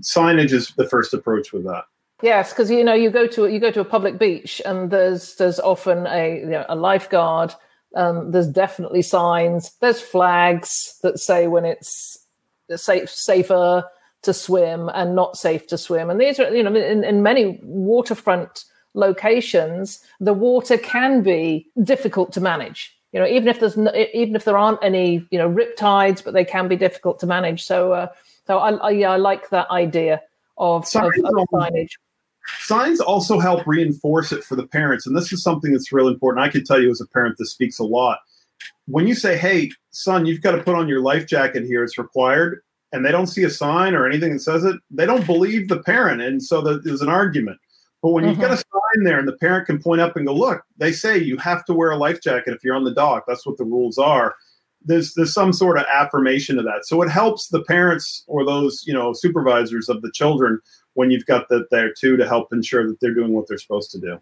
signage 0.00 0.52
is 0.52 0.72
the 0.76 0.88
first 0.88 1.14
approach 1.14 1.52
with 1.52 1.64
that. 1.64 1.84
Yes, 2.22 2.52
because 2.52 2.70
you 2.70 2.84
know 2.84 2.94
you 2.94 3.10
go 3.10 3.26
to 3.26 3.48
you 3.48 3.58
go 3.58 3.72
to 3.72 3.80
a 3.80 3.84
public 3.84 4.18
beach 4.18 4.62
and 4.64 4.90
there's 4.90 5.34
there's 5.36 5.58
often 5.58 6.06
a 6.06 6.38
you 6.40 6.46
know, 6.46 6.64
a 6.68 6.76
lifeguard. 6.76 7.52
Um, 7.94 8.30
there's 8.30 8.48
definitely 8.48 9.02
signs. 9.02 9.72
There's 9.80 10.00
flags 10.00 10.98
that 11.02 11.18
say 11.18 11.46
when 11.48 11.64
it's 11.64 12.26
safe 12.76 13.10
safer 13.10 13.84
to 14.22 14.32
swim 14.32 14.88
and 14.94 15.14
not 15.14 15.36
safe 15.36 15.66
to 15.68 15.78
swim. 15.78 16.10
And 16.10 16.20
these 16.20 16.38
are 16.38 16.54
you 16.54 16.62
know 16.62 16.74
in, 16.74 17.04
in 17.04 17.22
many 17.22 17.58
waterfront 17.62 18.64
locations, 18.94 20.00
the 20.20 20.34
water 20.34 20.78
can 20.78 21.22
be 21.22 21.68
difficult 21.82 22.32
to 22.32 22.40
manage. 22.40 22.96
You 23.12 23.20
know, 23.20 23.26
even 23.26 23.48
if 23.48 23.60
there's 23.60 23.76
no, 23.76 23.92
even 24.14 24.36
if 24.36 24.44
there 24.44 24.58
aren't 24.58 24.82
any 24.82 25.26
you 25.30 25.38
know 25.38 25.46
rip 25.46 25.76
tides, 25.76 26.22
but 26.22 26.34
they 26.34 26.44
can 26.44 26.68
be 26.68 26.76
difficult 26.76 27.18
to 27.20 27.26
manage. 27.26 27.64
So 27.64 27.92
uh, 27.92 28.08
so 28.46 28.58
I, 28.58 28.70
I 28.72 28.90
yeah 28.90 29.10
I 29.10 29.16
like 29.16 29.50
that 29.50 29.70
idea 29.70 30.20
of, 30.58 30.84
of, 30.94 31.04
of 31.04 31.12
signage 31.52 31.90
signs 32.60 33.00
also 33.00 33.38
help 33.38 33.66
reinforce 33.66 34.32
it 34.32 34.42
for 34.44 34.56
the 34.56 34.66
parents 34.66 35.06
and 35.06 35.16
this 35.16 35.32
is 35.32 35.42
something 35.42 35.72
that's 35.72 35.92
real 35.92 36.08
important 36.08 36.44
i 36.44 36.48
can 36.48 36.64
tell 36.64 36.80
you 36.80 36.90
as 36.90 37.00
a 37.00 37.06
parent 37.06 37.36
this 37.38 37.52
speaks 37.52 37.78
a 37.78 37.84
lot 37.84 38.18
when 38.86 39.06
you 39.06 39.14
say 39.14 39.36
hey 39.36 39.70
son 39.90 40.26
you've 40.26 40.42
got 40.42 40.52
to 40.52 40.62
put 40.62 40.74
on 40.74 40.88
your 40.88 41.00
life 41.00 41.26
jacket 41.26 41.64
here 41.64 41.84
it's 41.84 41.98
required 41.98 42.60
and 42.92 43.04
they 43.04 43.12
don't 43.12 43.26
see 43.26 43.44
a 43.44 43.50
sign 43.50 43.94
or 43.94 44.06
anything 44.06 44.32
that 44.32 44.40
says 44.40 44.64
it 44.64 44.76
they 44.90 45.06
don't 45.06 45.26
believe 45.26 45.68
the 45.68 45.82
parent 45.82 46.20
and 46.20 46.42
so 46.42 46.60
there's 46.60 47.02
an 47.02 47.08
argument 47.08 47.58
but 48.02 48.10
when 48.10 48.24
mm-hmm. 48.24 48.30
you've 48.30 48.40
got 48.40 48.52
a 48.52 48.56
sign 48.56 49.04
there 49.04 49.18
and 49.18 49.28
the 49.28 49.36
parent 49.38 49.66
can 49.66 49.80
point 49.80 50.00
up 50.00 50.16
and 50.16 50.26
go 50.26 50.34
look 50.34 50.62
they 50.76 50.92
say 50.92 51.18
you 51.18 51.36
have 51.36 51.64
to 51.64 51.74
wear 51.74 51.90
a 51.90 51.96
life 51.96 52.20
jacket 52.20 52.54
if 52.54 52.62
you're 52.64 52.76
on 52.76 52.84
the 52.84 52.94
dock 52.94 53.24
that's 53.26 53.46
what 53.46 53.56
the 53.58 53.64
rules 53.64 53.98
are 53.98 54.34
there's 54.84 55.14
there's 55.14 55.32
some 55.32 55.52
sort 55.52 55.78
of 55.78 55.86
affirmation 55.92 56.58
of 56.58 56.64
that 56.64 56.84
so 56.84 57.02
it 57.02 57.08
helps 57.08 57.48
the 57.48 57.62
parents 57.64 58.24
or 58.26 58.44
those 58.44 58.82
you 58.86 58.92
know 58.92 59.12
supervisors 59.12 59.88
of 59.88 60.02
the 60.02 60.10
children 60.12 60.60
when 60.94 61.10
you've 61.10 61.26
got 61.26 61.48
that 61.48 61.70
there 61.70 61.92
too 61.92 62.16
to 62.16 62.28
help 62.28 62.52
ensure 62.52 62.86
that 62.86 63.00
they're 63.00 63.14
doing 63.14 63.32
what 63.32 63.46
they're 63.48 63.58
supposed 63.58 63.90
to 63.92 63.98
do. 63.98 64.20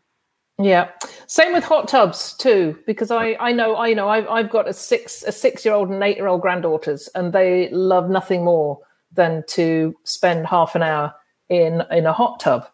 Yeah, 0.60 0.90
same 1.26 1.52
with 1.54 1.64
hot 1.64 1.88
tubs 1.88 2.34
too, 2.34 2.78
because 2.86 3.10
I 3.10 3.36
I 3.40 3.52
know 3.52 3.76
I 3.76 3.94
know 3.94 4.08
I've 4.08 4.28
I've 4.28 4.50
got 4.50 4.68
a 4.68 4.74
six 4.74 5.22
a 5.22 5.32
six 5.32 5.64
year 5.64 5.74
old 5.74 5.88
and 5.88 6.02
eight 6.02 6.16
year 6.16 6.26
old 6.26 6.42
granddaughters, 6.42 7.08
and 7.14 7.32
they 7.32 7.70
love 7.70 8.10
nothing 8.10 8.44
more 8.44 8.78
than 9.12 9.42
to 9.48 9.94
spend 10.04 10.46
half 10.46 10.74
an 10.74 10.82
hour 10.82 11.14
in 11.48 11.82
in 11.90 12.04
a 12.04 12.12
hot 12.12 12.40
tub. 12.40 12.66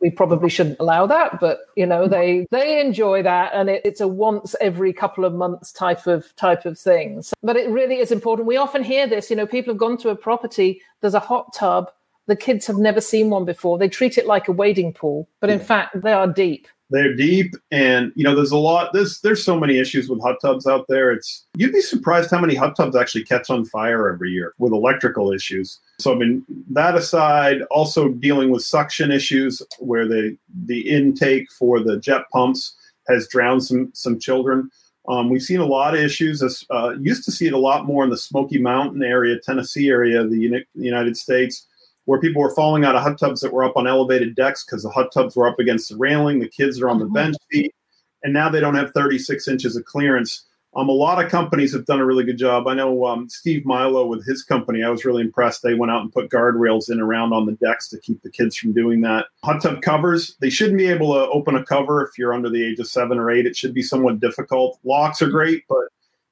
We 0.00 0.10
probably 0.10 0.50
shouldn't 0.50 0.80
allow 0.80 1.06
that, 1.06 1.40
but 1.40 1.60
you 1.76 1.84
know 1.84 2.06
they 2.06 2.46
they 2.52 2.80
enjoy 2.80 3.24
that, 3.24 3.52
and 3.54 3.68
it, 3.68 3.82
it's 3.84 4.00
a 4.00 4.08
once 4.08 4.54
every 4.60 4.92
couple 4.92 5.24
of 5.24 5.32
months 5.32 5.72
type 5.72 6.06
of 6.06 6.34
type 6.36 6.64
of 6.64 6.78
thing. 6.78 7.22
So, 7.22 7.34
but 7.42 7.56
it 7.56 7.68
really 7.70 7.98
is 7.98 8.12
important. 8.12 8.46
We 8.46 8.56
often 8.56 8.84
hear 8.84 9.08
this. 9.08 9.30
You 9.30 9.36
know, 9.36 9.46
people 9.46 9.72
have 9.72 9.80
gone 9.80 9.98
to 9.98 10.10
a 10.10 10.16
property. 10.16 10.80
There's 11.00 11.14
a 11.14 11.20
hot 11.20 11.52
tub 11.54 11.90
the 12.26 12.36
kids 12.36 12.66
have 12.66 12.78
never 12.78 13.00
seen 13.00 13.30
one 13.30 13.44
before. 13.44 13.78
They 13.78 13.88
treat 13.88 14.16
it 14.16 14.26
like 14.26 14.48
a 14.48 14.52
wading 14.52 14.92
pool, 14.92 15.28
but 15.40 15.50
in 15.50 15.58
fact, 15.58 16.00
they 16.02 16.12
are 16.12 16.26
deep. 16.28 16.68
They're 16.92 17.14
deep, 17.14 17.54
and 17.70 18.12
you 18.14 18.22
know, 18.22 18.34
there's 18.34 18.50
a 18.52 18.58
lot. 18.58 18.92
There's 18.92 19.20
there's 19.20 19.42
so 19.42 19.58
many 19.58 19.78
issues 19.78 20.10
with 20.10 20.20
hot 20.20 20.36
tubs 20.42 20.66
out 20.66 20.84
there. 20.88 21.10
It's 21.10 21.46
you'd 21.56 21.72
be 21.72 21.80
surprised 21.80 22.30
how 22.30 22.40
many 22.40 22.54
hot 22.54 22.76
tubs 22.76 22.94
actually 22.94 23.24
catch 23.24 23.48
on 23.48 23.64
fire 23.64 24.12
every 24.12 24.30
year 24.30 24.52
with 24.58 24.72
electrical 24.72 25.32
issues. 25.32 25.80
So 26.00 26.12
I 26.12 26.16
mean, 26.16 26.44
that 26.70 26.94
aside, 26.94 27.62
also 27.70 28.10
dealing 28.10 28.50
with 28.50 28.62
suction 28.62 29.10
issues 29.10 29.62
where 29.78 30.06
the 30.06 30.36
the 30.66 30.88
intake 30.88 31.50
for 31.58 31.80
the 31.80 31.98
jet 31.98 32.24
pumps 32.30 32.76
has 33.08 33.26
drowned 33.26 33.64
some 33.64 33.90
some 33.94 34.18
children. 34.18 34.70
Um, 35.08 35.30
we've 35.30 35.42
seen 35.42 35.60
a 35.60 35.66
lot 35.66 35.94
of 35.94 36.00
issues. 36.00 36.42
Uh, 36.70 36.94
used 37.00 37.24
to 37.24 37.32
see 37.32 37.46
it 37.46 37.54
a 37.54 37.58
lot 37.58 37.86
more 37.86 38.04
in 38.04 38.10
the 38.10 38.18
Smoky 38.18 38.58
Mountain 38.58 39.02
area, 39.02 39.38
Tennessee 39.40 39.88
area 39.88 40.20
of 40.20 40.30
the 40.30 40.64
United 40.74 41.16
States 41.16 41.66
where 42.04 42.20
people 42.20 42.42
were 42.42 42.54
falling 42.54 42.84
out 42.84 42.96
of 42.96 43.02
hot 43.02 43.18
tubs 43.18 43.40
that 43.40 43.52
were 43.52 43.64
up 43.64 43.76
on 43.76 43.86
elevated 43.86 44.34
decks 44.34 44.64
because 44.64 44.82
the 44.82 44.90
hot 44.90 45.12
tubs 45.12 45.36
were 45.36 45.48
up 45.48 45.58
against 45.58 45.88
the 45.88 45.96
railing. 45.96 46.40
The 46.40 46.48
kids 46.48 46.80
are 46.80 46.88
on 46.88 46.98
the 46.98 47.04
mm-hmm. 47.04 47.14
bench 47.14 47.36
seat, 47.50 47.74
and 48.22 48.32
now 48.32 48.48
they 48.48 48.60
don't 48.60 48.74
have 48.74 48.92
36 48.92 49.46
inches 49.48 49.76
of 49.76 49.84
clearance. 49.84 50.44
Um, 50.74 50.88
a 50.88 50.92
lot 50.92 51.22
of 51.22 51.30
companies 51.30 51.74
have 51.74 51.84
done 51.84 52.00
a 52.00 52.06
really 52.06 52.24
good 52.24 52.38
job. 52.38 52.66
I 52.66 52.72
know 52.72 53.04
um, 53.04 53.28
Steve 53.28 53.66
Milo 53.66 54.06
with 54.06 54.26
his 54.26 54.42
company. 54.42 54.82
I 54.82 54.88
was 54.88 55.04
really 55.04 55.20
impressed. 55.20 55.62
They 55.62 55.74
went 55.74 55.92
out 55.92 56.00
and 56.00 56.10
put 56.10 56.30
guardrails 56.30 56.90
in 56.90 56.98
around 56.98 57.34
on 57.34 57.44
the 57.44 57.52
decks 57.52 57.88
to 57.90 58.00
keep 58.00 58.22
the 58.22 58.30
kids 58.30 58.56
from 58.56 58.72
doing 58.72 59.02
that. 59.02 59.26
Hot 59.44 59.60
tub 59.60 59.82
covers. 59.82 60.34
They 60.40 60.48
shouldn't 60.48 60.78
be 60.78 60.86
able 60.86 61.12
to 61.12 61.28
open 61.30 61.56
a 61.56 61.64
cover 61.64 62.02
if 62.02 62.16
you're 62.16 62.32
under 62.32 62.48
the 62.48 62.64
age 62.64 62.78
of 62.78 62.86
seven 62.86 63.18
or 63.18 63.30
eight. 63.30 63.44
It 63.44 63.54
should 63.54 63.74
be 63.74 63.82
somewhat 63.82 64.20
difficult. 64.20 64.78
Locks 64.82 65.20
are 65.20 65.28
great, 65.28 65.64
but 65.68 65.88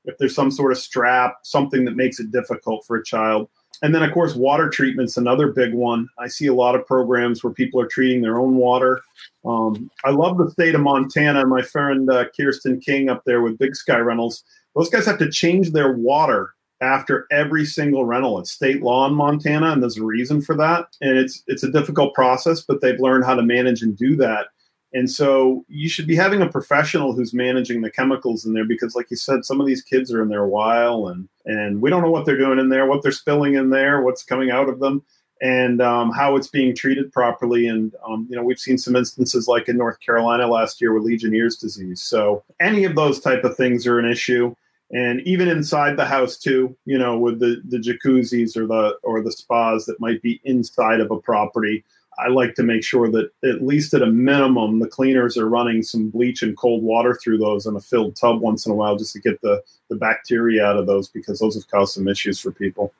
if 0.06 0.16
there's 0.16 0.34
some 0.34 0.50
sort 0.50 0.72
of 0.72 0.78
strap, 0.78 1.36
something 1.42 1.84
that 1.84 1.96
makes 1.96 2.18
it 2.18 2.30
difficult 2.30 2.86
for 2.86 2.96
a 2.96 3.04
child. 3.04 3.50
And 3.82 3.94
then, 3.94 4.02
of 4.02 4.12
course, 4.12 4.34
water 4.34 4.68
treatment's 4.68 5.16
another 5.16 5.48
big 5.48 5.72
one. 5.72 6.08
I 6.18 6.28
see 6.28 6.46
a 6.46 6.54
lot 6.54 6.74
of 6.74 6.86
programs 6.86 7.42
where 7.42 7.52
people 7.52 7.80
are 7.80 7.86
treating 7.86 8.20
their 8.20 8.38
own 8.38 8.56
water. 8.56 9.00
Um, 9.44 9.90
I 10.04 10.10
love 10.10 10.36
the 10.36 10.50
state 10.50 10.74
of 10.74 10.82
Montana. 10.82 11.46
My 11.46 11.62
friend 11.62 12.10
uh, 12.10 12.26
Kirsten 12.36 12.80
King 12.80 13.08
up 13.08 13.22
there 13.24 13.40
with 13.40 13.58
Big 13.58 13.74
Sky 13.74 13.96
Rentals, 13.96 14.44
those 14.76 14.90
guys 14.90 15.06
have 15.06 15.18
to 15.18 15.30
change 15.30 15.72
their 15.72 15.92
water 15.92 16.54
after 16.82 17.26
every 17.30 17.64
single 17.64 18.04
rental. 18.04 18.38
It's 18.38 18.50
state 18.50 18.82
law 18.82 19.06
in 19.06 19.14
Montana, 19.14 19.72
and 19.72 19.82
there's 19.82 19.98
a 19.98 20.04
reason 20.04 20.40
for 20.40 20.56
that. 20.56 20.86
And 21.00 21.18
it's 21.18 21.42
it's 21.46 21.62
a 21.62 21.70
difficult 21.70 22.14
process, 22.14 22.62
but 22.62 22.80
they've 22.80 23.00
learned 23.00 23.24
how 23.24 23.34
to 23.34 23.42
manage 23.42 23.82
and 23.82 23.96
do 23.96 24.16
that. 24.16 24.48
And 24.92 25.08
so 25.08 25.64
you 25.68 25.88
should 25.88 26.06
be 26.06 26.16
having 26.16 26.42
a 26.42 26.48
professional 26.48 27.12
who's 27.12 27.32
managing 27.32 27.80
the 27.80 27.90
chemicals 27.90 28.44
in 28.44 28.54
there 28.54 28.64
because, 28.64 28.96
like 28.96 29.10
you 29.10 29.16
said, 29.16 29.44
some 29.44 29.60
of 29.60 29.66
these 29.66 29.82
kids 29.82 30.12
are 30.12 30.20
in 30.20 30.28
there 30.28 30.42
a 30.42 30.48
while 30.48 31.08
and 31.08 31.28
and 31.46 31.80
we 31.80 31.90
don't 31.90 32.02
know 32.02 32.10
what 32.10 32.26
they're 32.26 32.36
doing 32.36 32.58
in 32.58 32.68
there, 32.68 32.86
what 32.86 33.02
they're 33.02 33.12
spilling 33.12 33.54
in 33.54 33.70
there, 33.70 34.02
what's 34.02 34.24
coming 34.24 34.50
out 34.50 34.68
of 34.68 34.80
them, 34.80 35.02
and 35.40 35.80
um, 35.80 36.10
how 36.10 36.34
it's 36.36 36.48
being 36.48 36.74
treated 36.74 37.12
properly. 37.12 37.68
And 37.68 37.94
um, 38.06 38.26
you 38.28 38.36
know, 38.36 38.42
we've 38.42 38.58
seen 38.58 38.78
some 38.78 38.96
instances 38.96 39.46
like 39.46 39.68
in 39.68 39.76
North 39.76 40.00
Carolina 40.00 40.48
last 40.48 40.80
year 40.80 40.92
with 40.92 41.04
Legionnaire's 41.04 41.56
disease. 41.56 42.00
So 42.00 42.42
any 42.60 42.84
of 42.84 42.96
those 42.96 43.20
type 43.20 43.44
of 43.44 43.56
things 43.56 43.86
are 43.86 43.98
an 43.98 44.10
issue. 44.10 44.54
And 44.92 45.20
even 45.20 45.46
inside 45.46 45.96
the 45.96 46.04
house 46.04 46.36
too, 46.36 46.76
you 46.84 46.98
know, 46.98 47.16
with 47.16 47.38
the 47.38 47.62
the 47.68 47.78
jacuzzis 47.78 48.56
or 48.56 48.66
the 48.66 48.98
or 49.04 49.22
the 49.22 49.30
spas 49.30 49.86
that 49.86 50.00
might 50.00 50.20
be 50.20 50.40
inside 50.42 50.98
of 50.98 51.12
a 51.12 51.20
property 51.20 51.84
I 52.20 52.28
like 52.28 52.54
to 52.54 52.62
make 52.62 52.84
sure 52.84 53.10
that 53.10 53.30
at 53.44 53.62
least 53.62 53.94
at 53.94 54.02
a 54.02 54.06
minimum, 54.06 54.78
the 54.78 54.88
cleaners 54.88 55.36
are 55.36 55.48
running 55.48 55.82
some 55.82 56.10
bleach 56.10 56.42
and 56.42 56.56
cold 56.56 56.82
water 56.82 57.18
through 57.22 57.38
those 57.38 57.66
in 57.66 57.76
a 57.76 57.80
filled 57.80 58.16
tub 58.16 58.40
once 58.40 58.66
in 58.66 58.72
a 58.72 58.74
while 58.74 58.96
just 58.96 59.12
to 59.14 59.20
get 59.20 59.40
the, 59.40 59.62
the 59.88 59.96
bacteria 59.96 60.64
out 60.64 60.76
of 60.76 60.86
those 60.86 61.08
because 61.08 61.38
those 61.38 61.54
have 61.54 61.68
caused 61.68 61.94
some 61.94 62.08
issues 62.08 62.38
for 62.38 62.52
people. 62.52 62.92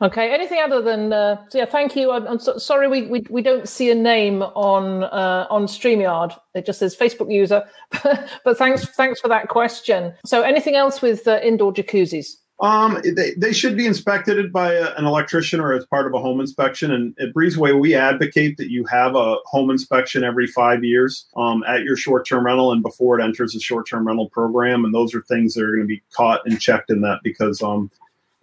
Okay. 0.00 0.32
Anything 0.32 0.60
other 0.60 0.80
than 0.80 1.12
uh, 1.12 1.44
yeah? 1.52 1.64
Thank 1.64 1.96
you. 1.96 2.12
I'm, 2.12 2.26
I'm 2.26 2.38
so, 2.38 2.58
sorry 2.58 2.88
we, 2.88 3.02
we 3.06 3.26
we 3.28 3.42
don't 3.42 3.68
see 3.68 3.90
a 3.90 3.94
name 3.94 4.42
on 4.42 5.04
uh, 5.04 5.46
on 5.50 5.66
Streamyard. 5.66 6.38
It 6.54 6.64
just 6.64 6.78
says 6.78 6.96
Facebook 6.96 7.32
user. 7.32 7.64
but 8.44 8.56
thanks 8.56 8.86
thanks 8.90 9.20
for 9.20 9.28
that 9.28 9.48
question. 9.48 10.14
So 10.24 10.42
anything 10.42 10.76
else 10.76 11.02
with 11.02 11.26
uh, 11.26 11.40
indoor 11.42 11.72
jacuzzis? 11.72 12.36
Um, 12.64 12.98
they, 13.04 13.32
they 13.36 13.52
should 13.52 13.76
be 13.76 13.84
inspected 13.84 14.50
by 14.50 14.72
a, 14.72 14.94
an 14.94 15.04
electrician 15.04 15.60
or 15.60 15.74
as 15.74 15.84
part 15.84 16.06
of 16.06 16.14
a 16.14 16.18
home 16.18 16.40
inspection. 16.40 16.92
And 16.92 17.14
at 17.20 17.34
Breezeway, 17.34 17.78
we 17.78 17.94
advocate 17.94 18.56
that 18.56 18.70
you 18.70 18.86
have 18.86 19.14
a 19.14 19.36
home 19.44 19.68
inspection 19.68 20.24
every 20.24 20.46
five 20.46 20.82
years 20.82 21.26
um, 21.36 21.62
at 21.64 21.82
your 21.82 21.94
short 21.94 22.26
term 22.26 22.46
rental 22.46 22.72
and 22.72 22.82
before 22.82 23.20
it 23.20 23.22
enters 23.22 23.52
the 23.52 23.60
short 23.60 23.86
term 23.86 24.06
rental 24.06 24.30
program. 24.30 24.86
And 24.86 24.94
those 24.94 25.14
are 25.14 25.20
things 25.20 25.52
that 25.52 25.62
are 25.62 25.72
going 25.72 25.82
to 25.82 25.86
be 25.86 26.02
caught 26.10 26.40
and 26.46 26.58
checked 26.58 26.88
in 26.88 27.02
that 27.02 27.20
because 27.22 27.62
um, 27.62 27.90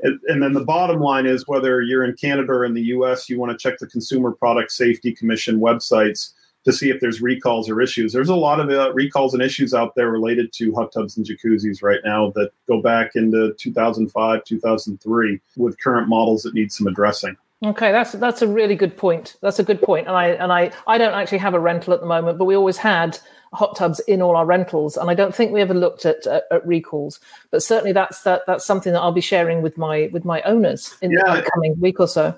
and 0.04 0.42
then 0.44 0.54
the 0.54 0.66
bottom 0.66 1.00
line 1.00 1.26
is 1.26 1.48
whether 1.48 1.82
you're 1.82 2.04
in 2.04 2.16
Canada 2.16 2.52
or 2.52 2.66
in 2.66 2.76
the 2.76 2.84
US, 2.84 3.28
you 3.28 3.40
want 3.40 3.52
to 3.52 3.58
check 3.58 3.80
the 3.80 3.88
Consumer 3.88 4.32
Product 4.32 4.72
Safety 4.72 5.14
Commission 5.14 5.60
websites 5.60 6.34
to 6.66 6.74
see 6.74 6.90
if 6.90 7.00
there's 7.00 7.22
recalls 7.22 7.70
or 7.70 7.82
issues. 7.82 8.14
There's 8.14 8.30
a 8.30 8.36
lot 8.36 8.60
of 8.60 8.70
uh, 8.70 8.94
recalls 8.94 9.34
and 9.34 9.42
issues 9.42 9.74
out 9.74 9.96
there 9.96 10.12
related 10.12 10.54
to 10.54 10.74
hot 10.74 10.92
tubs 10.92 11.18
and 11.18 11.26
jacuzzis 11.26 11.82
right 11.82 12.00
now 12.04 12.32
that 12.36 12.52
go 12.68 12.82
back 12.82 13.16
into 13.16 13.54
2005, 13.58 14.44
2003 14.44 15.42
with 15.58 15.80
current 15.80 16.08
models 16.08 16.44
that 16.44 16.54
need 16.54 16.72
some 16.72 16.88
addressing. 16.88 17.36
Okay, 17.64 17.92
that's 17.92 18.14
that's 18.14 18.42
a 18.42 18.48
really 18.48 18.76
good 18.76 18.98
point. 18.98 19.36
That's 19.42 19.60
a 19.60 19.64
good 19.64 19.82
point. 19.82 20.08
And 20.08 20.16
I 20.16 20.30
and 20.30 20.52
I 20.52 20.72
I 20.88 20.98
don't 20.98 21.14
actually 21.14 21.38
have 21.40 21.54
a 21.54 21.60
rental 21.60 21.94
at 21.94 22.00
the 22.00 22.08
moment, 22.08 22.40
but 22.40 22.46
we 22.46 22.56
always 22.56 22.78
had 22.78 23.20
hot 23.54 23.76
tubs 23.76 24.00
in 24.02 24.20
all 24.20 24.36
our 24.36 24.48
rentals, 24.48 24.98
and 24.98 25.12
I 25.12 25.14
don't 25.14 25.36
think 25.36 25.52
we 25.52 25.62
ever 25.62 25.76
looked 25.76 26.06
at 26.06 26.26
at, 26.26 26.46
at 26.50 26.66
recalls. 26.66 27.20
But 27.52 27.62
certainly 27.62 27.92
that's 27.92 28.24
that 28.24 28.42
that's 28.48 28.66
something 28.66 28.94
that 28.94 29.00
I'll 29.00 29.12
be 29.12 29.22
sharing 29.22 29.62
with 29.62 29.78
my 29.78 30.10
with 30.12 30.26
my 30.26 30.42
owners 30.42 30.96
in 31.04 31.12
yeah. 31.12 31.36
the 31.36 31.48
coming 31.54 31.80
week 31.80 32.00
or 32.00 32.08
so 32.08 32.38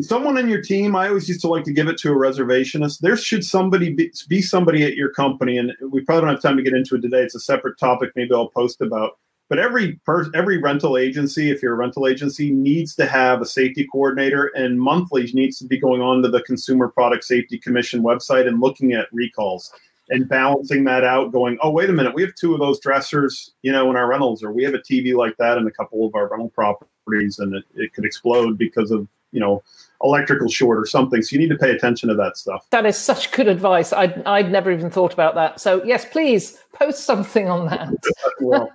someone 0.00 0.38
in 0.38 0.48
your 0.48 0.62
team 0.62 0.94
i 0.94 1.08
always 1.08 1.28
used 1.28 1.40
to 1.40 1.48
like 1.48 1.64
to 1.64 1.72
give 1.72 1.88
it 1.88 1.98
to 1.98 2.12
a 2.12 2.16
reservationist. 2.16 3.00
There 3.00 3.16
should 3.16 3.44
somebody 3.44 3.92
be, 3.92 4.12
be, 4.28 4.42
somebody 4.42 4.84
at 4.84 4.94
your 4.94 5.10
company 5.12 5.58
and 5.58 5.72
we 5.90 6.02
probably 6.02 6.22
don't 6.22 6.30
have 6.30 6.42
time 6.42 6.56
to 6.56 6.62
get 6.62 6.74
into 6.74 6.96
it 6.96 7.02
today. 7.02 7.22
It's 7.22 7.34
a 7.34 7.40
separate 7.40 7.78
topic 7.78 8.10
maybe 8.14 8.34
i'll 8.34 8.48
post 8.48 8.80
about. 8.80 9.18
But 9.48 9.58
every 9.58 9.94
per, 10.04 10.30
every 10.34 10.58
rental 10.58 10.98
agency 10.98 11.50
if 11.50 11.62
you're 11.62 11.74
a 11.74 11.76
rental 11.76 12.06
agency 12.06 12.50
needs 12.50 12.94
to 12.96 13.06
have 13.06 13.40
a 13.40 13.46
safety 13.46 13.86
coordinator 13.90 14.46
and 14.54 14.80
monthly 14.80 15.24
needs 15.32 15.58
to 15.58 15.66
be 15.66 15.78
going 15.78 16.02
on 16.02 16.22
to 16.22 16.28
the 16.28 16.42
consumer 16.42 16.88
product 16.88 17.24
safety 17.24 17.58
commission 17.58 18.02
website 18.02 18.46
and 18.46 18.60
looking 18.60 18.92
at 18.92 19.08
recalls 19.12 19.72
and 20.10 20.28
balancing 20.28 20.84
that 20.84 21.04
out 21.04 21.32
going 21.32 21.58
oh 21.62 21.70
wait 21.70 21.90
a 21.90 21.92
minute 21.92 22.14
we 22.14 22.22
have 22.22 22.34
two 22.34 22.54
of 22.54 22.60
those 22.60 22.80
dressers 22.80 23.52
you 23.62 23.72
know 23.72 23.90
in 23.90 23.96
our 23.96 24.08
rentals 24.08 24.42
or 24.42 24.52
we 24.52 24.64
have 24.64 24.72
a 24.72 24.78
tv 24.78 25.14
like 25.14 25.36
that 25.36 25.58
in 25.58 25.66
a 25.66 25.70
couple 25.70 26.06
of 26.06 26.14
our 26.14 26.28
rental 26.28 26.48
properties 26.48 27.38
and 27.38 27.54
it, 27.54 27.64
it 27.74 27.92
could 27.92 28.06
explode 28.06 28.56
because 28.56 28.90
of 28.90 29.06
you 29.32 29.40
know 29.40 29.62
electrical 30.02 30.48
short 30.48 30.78
or 30.78 30.86
something. 30.86 31.22
So 31.22 31.34
you 31.34 31.40
need 31.40 31.50
to 31.50 31.58
pay 31.58 31.70
attention 31.70 32.08
to 32.08 32.14
that 32.16 32.36
stuff. 32.36 32.66
That 32.70 32.86
is 32.86 32.96
such 32.96 33.32
good 33.32 33.48
advice. 33.48 33.92
I'd, 33.92 34.22
I'd 34.24 34.50
never 34.50 34.70
even 34.70 34.90
thought 34.90 35.12
about 35.12 35.34
that. 35.34 35.60
So 35.60 35.82
yes, 35.84 36.04
please 36.04 36.58
post 36.72 37.04
something 37.04 37.48
on 37.48 37.66
that. 37.66 37.92
well, 38.40 38.70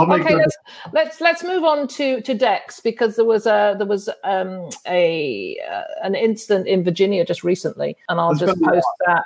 okay, 0.00 0.34
let's, 0.34 0.56
let's 0.92 1.20
let's 1.20 1.44
move 1.44 1.64
on 1.64 1.86
to 1.88 2.20
to 2.22 2.34
decks 2.34 2.80
because 2.80 3.16
there 3.16 3.24
was 3.24 3.46
a 3.46 3.74
there 3.76 3.86
was 3.86 4.08
um, 4.24 4.68
a 4.86 5.58
uh, 5.70 5.82
an 6.02 6.14
incident 6.14 6.66
in 6.66 6.82
Virginia 6.82 7.24
just 7.24 7.44
recently, 7.44 7.96
and 8.08 8.20
I'll 8.20 8.34
just 8.34 8.60
post 8.62 8.86
that. 9.06 9.24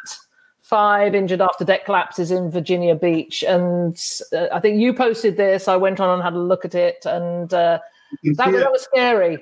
Five 0.63 1.17
injured 1.17 1.41
after 1.41 1.65
deck 1.65 1.85
collapses 1.85 2.31
in 2.31 2.49
Virginia 2.49 2.95
Beach, 2.95 3.43
and 3.43 4.01
uh, 4.33 4.47
I 4.53 4.61
think 4.61 4.81
you 4.81 4.95
posted 4.95 5.37
this. 5.37 5.67
I 5.67 5.75
went 5.75 5.99
on 5.99 6.11
and 6.11 6.23
had 6.23 6.35
a 6.35 6.39
look 6.39 6.65
at 6.65 6.77
it, 6.77 7.05
and 7.07 7.53
uh, 7.53 7.81
that, 8.37 8.53
that 8.53 8.71
was 8.71 8.83
scary. 8.83 9.39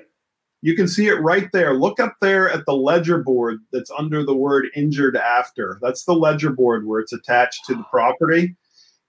You 0.61 0.75
can 0.75 0.87
see 0.87 1.07
it 1.07 1.21
right 1.21 1.49
there. 1.53 1.73
Look 1.73 1.99
up 1.99 2.15
there 2.21 2.49
at 2.49 2.65
the 2.65 2.75
ledger 2.75 3.17
board 3.19 3.59
that's 3.71 3.91
under 3.97 4.25
the 4.25 4.35
word 4.35 4.67
injured 4.75 5.15
after. 5.15 5.79
That's 5.81 6.03
the 6.03 6.13
ledger 6.13 6.51
board 6.51 6.85
where 6.85 6.99
it's 6.99 7.13
attached 7.13 7.65
to 7.67 7.75
the 7.75 7.83
property. 7.83 8.55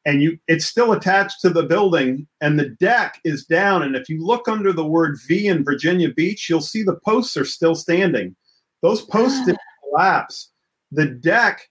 And 0.07 0.23
you 0.23 0.39
it's 0.49 0.65
still 0.65 0.93
attached 0.93 1.41
to 1.43 1.51
the 1.51 1.65
building 1.65 2.27
and 2.41 2.59
the 2.59 2.69
deck 2.69 3.21
is 3.25 3.45
down. 3.45 3.83
And 3.83 3.97
if 3.97 4.09
you 4.09 4.25
look 4.25 4.49
under 4.49 4.73
the 4.73 4.87
word 4.87 5.19
v 5.27 5.47
in 5.49 5.63
virginia 5.63 6.09
beach 6.09 6.49
you'll 6.49 6.63
see 6.63 6.83
the 6.83 6.99
posts 7.05 7.37
are 7.37 7.45
still 7.45 7.75
standing. 7.75 8.35
Those 8.81 9.03
posts 9.03 9.41
didn't 9.41 9.59
ah. 9.59 9.89
collapse. 9.91 10.51
The 10.91 11.07
deck 11.07 11.69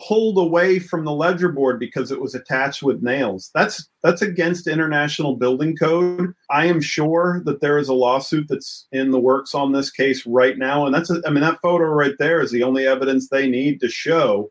pulled 0.00 0.38
away 0.38 0.78
from 0.78 1.04
the 1.04 1.12
ledger 1.12 1.48
board 1.48 1.78
because 1.78 2.10
it 2.10 2.20
was 2.20 2.34
attached 2.34 2.82
with 2.82 3.02
nails 3.02 3.50
that's 3.54 3.88
that's 4.02 4.22
against 4.22 4.66
international 4.66 5.36
building 5.36 5.76
code 5.76 6.34
i 6.50 6.66
am 6.66 6.80
sure 6.80 7.42
that 7.44 7.60
there 7.60 7.78
is 7.78 7.88
a 7.88 7.94
lawsuit 7.94 8.46
that's 8.48 8.86
in 8.90 9.12
the 9.12 9.20
works 9.20 9.54
on 9.54 9.70
this 9.72 9.90
case 9.90 10.26
right 10.26 10.58
now 10.58 10.84
and 10.84 10.94
that's 10.94 11.10
a, 11.10 11.22
I 11.26 11.30
mean 11.30 11.42
that 11.42 11.60
photo 11.62 11.84
right 11.84 12.14
there 12.18 12.40
is 12.40 12.50
the 12.50 12.64
only 12.64 12.86
evidence 12.86 13.28
they 13.28 13.48
need 13.48 13.80
to 13.80 13.88
show 13.88 14.50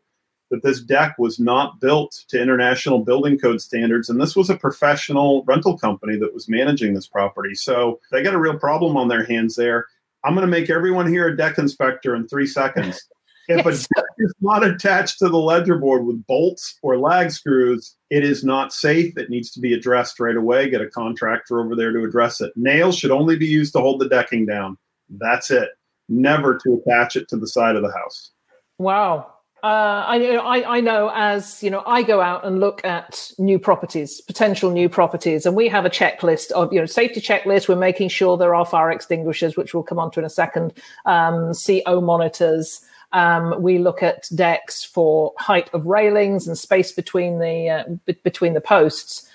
that 0.50 0.62
this 0.62 0.80
deck 0.80 1.16
was 1.18 1.38
not 1.38 1.80
built 1.80 2.24
to 2.28 2.40
international 2.40 3.00
building 3.00 3.38
code 3.38 3.60
standards. 3.60 4.08
And 4.08 4.20
this 4.20 4.36
was 4.36 4.50
a 4.50 4.56
professional 4.56 5.42
rental 5.46 5.76
company 5.76 6.16
that 6.18 6.34
was 6.34 6.48
managing 6.48 6.94
this 6.94 7.08
property. 7.08 7.54
So 7.54 8.00
they 8.12 8.22
got 8.22 8.34
a 8.34 8.38
real 8.38 8.58
problem 8.58 8.96
on 8.96 9.08
their 9.08 9.24
hands 9.24 9.56
there. 9.56 9.86
I'm 10.24 10.34
going 10.34 10.46
to 10.46 10.50
make 10.50 10.70
everyone 10.70 11.06
here 11.06 11.28
a 11.28 11.36
deck 11.36 11.58
inspector 11.58 12.14
in 12.14 12.28
three 12.28 12.46
seconds. 12.46 13.02
If 13.48 13.64
yes. 13.64 13.84
a 13.84 13.94
deck 13.94 14.04
is 14.18 14.34
not 14.40 14.64
attached 14.64 15.18
to 15.18 15.28
the 15.28 15.38
ledger 15.38 15.78
board 15.78 16.06
with 16.06 16.26
bolts 16.26 16.78
or 16.82 16.98
lag 16.98 17.30
screws, 17.30 17.94
it 18.10 18.24
is 18.24 18.42
not 18.42 18.72
safe. 18.72 19.16
It 19.18 19.30
needs 19.30 19.50
to 19.52 19.60
be 19.60 19.74
addressed 19.74 20.18
right 20.18 20.36
away. 20.36 20.70
Get 20.70 20.80
a 20.80 20.88
contractor 20.88 21.60
over 21.60 21.76
there 21.76 21.92
to 21.92 22.04
address 22.04 22.40
it. 22.40 22.52
Nails 22.56 22.96
should 22.96 23.10
only 23.10 23.36
be 23.36 23.46
used 23.46 23.72
to 23.74 23.80
hold 23.80 24.00
the 24.00 24.08
decking 24.08 24.46
down. 24.46 24.78
That's 25.10 25.50
it. 25.50 25.70
Never 26.08 26.58
to 26.58 26.74
attach 26.74 27.16
it 27.16 27.28
to 27.28 27.36
the 27.36 27.46
side 27.46 27.76
of 27.76 27.82
the 27.82 27.92
house. 27.92 28.30
Wow. 28.78 29.30
Uh, 29.64 30.04
I, 30.06 30.36
I, 30.36 30.76
I 30.76 30.80
know 30.82 31.10
as 31.14 31.62
you 31.62 31.70
know, 31.70 31.82
I 31.86 32.02
go 32.02 32.20
out 32.20 32.44
and 32.44 32.60
look 32.60 32.84
at 32.84 33.32
new 33.38 33.58
properties, 33.58 34.20
potential 34.20 34.70
new 34.70 34.90
properties, 34.90 35.46
and 35.46 35.56
we 35.56 35.68
have 35.68 35.86
a 35.86 35.90
checklist 35.90 36.50
of 36.50 36.70
you 36.70 36.80
know 36.80 36.84
safety 36.84 37.22
checklist. 37.22 37.66
We're 37.66 37.76
making 37.76 38.10
sure 38.10 38.36
there 38.36 38.54
are 38.54 38.66
fire 38.66 38.90
extinguishers, 38.90 39.56
which 39.56 39.72
we'll 39.72 39.82
come 39.82 39.98
on 39.98 40.10
to 40.10 40.20
in 40.20 40.26
a 40.26 40.30
second. 40.30 40.74
Um, 41.06 41.52
CO 41.54 42.02
monitors. 42.02 42.82
Um, 43.14 43.62
we 43.62 43.78
look 43.78 44.02
at 44.02 44.28
decks 44.34 44.84
for 44.84 45.32
height 45.38 45.70
of 45.72 45.86
railings 45.86 46.46
and 46.46 46.58
space 46.58 46.92
between 46.92 47.38
the 47.38 47.70
uh, 47.70 47.84
b- 48.04 48.18
between 48.22 48.54
the 48.54 48.60
posts. 48.60 49.28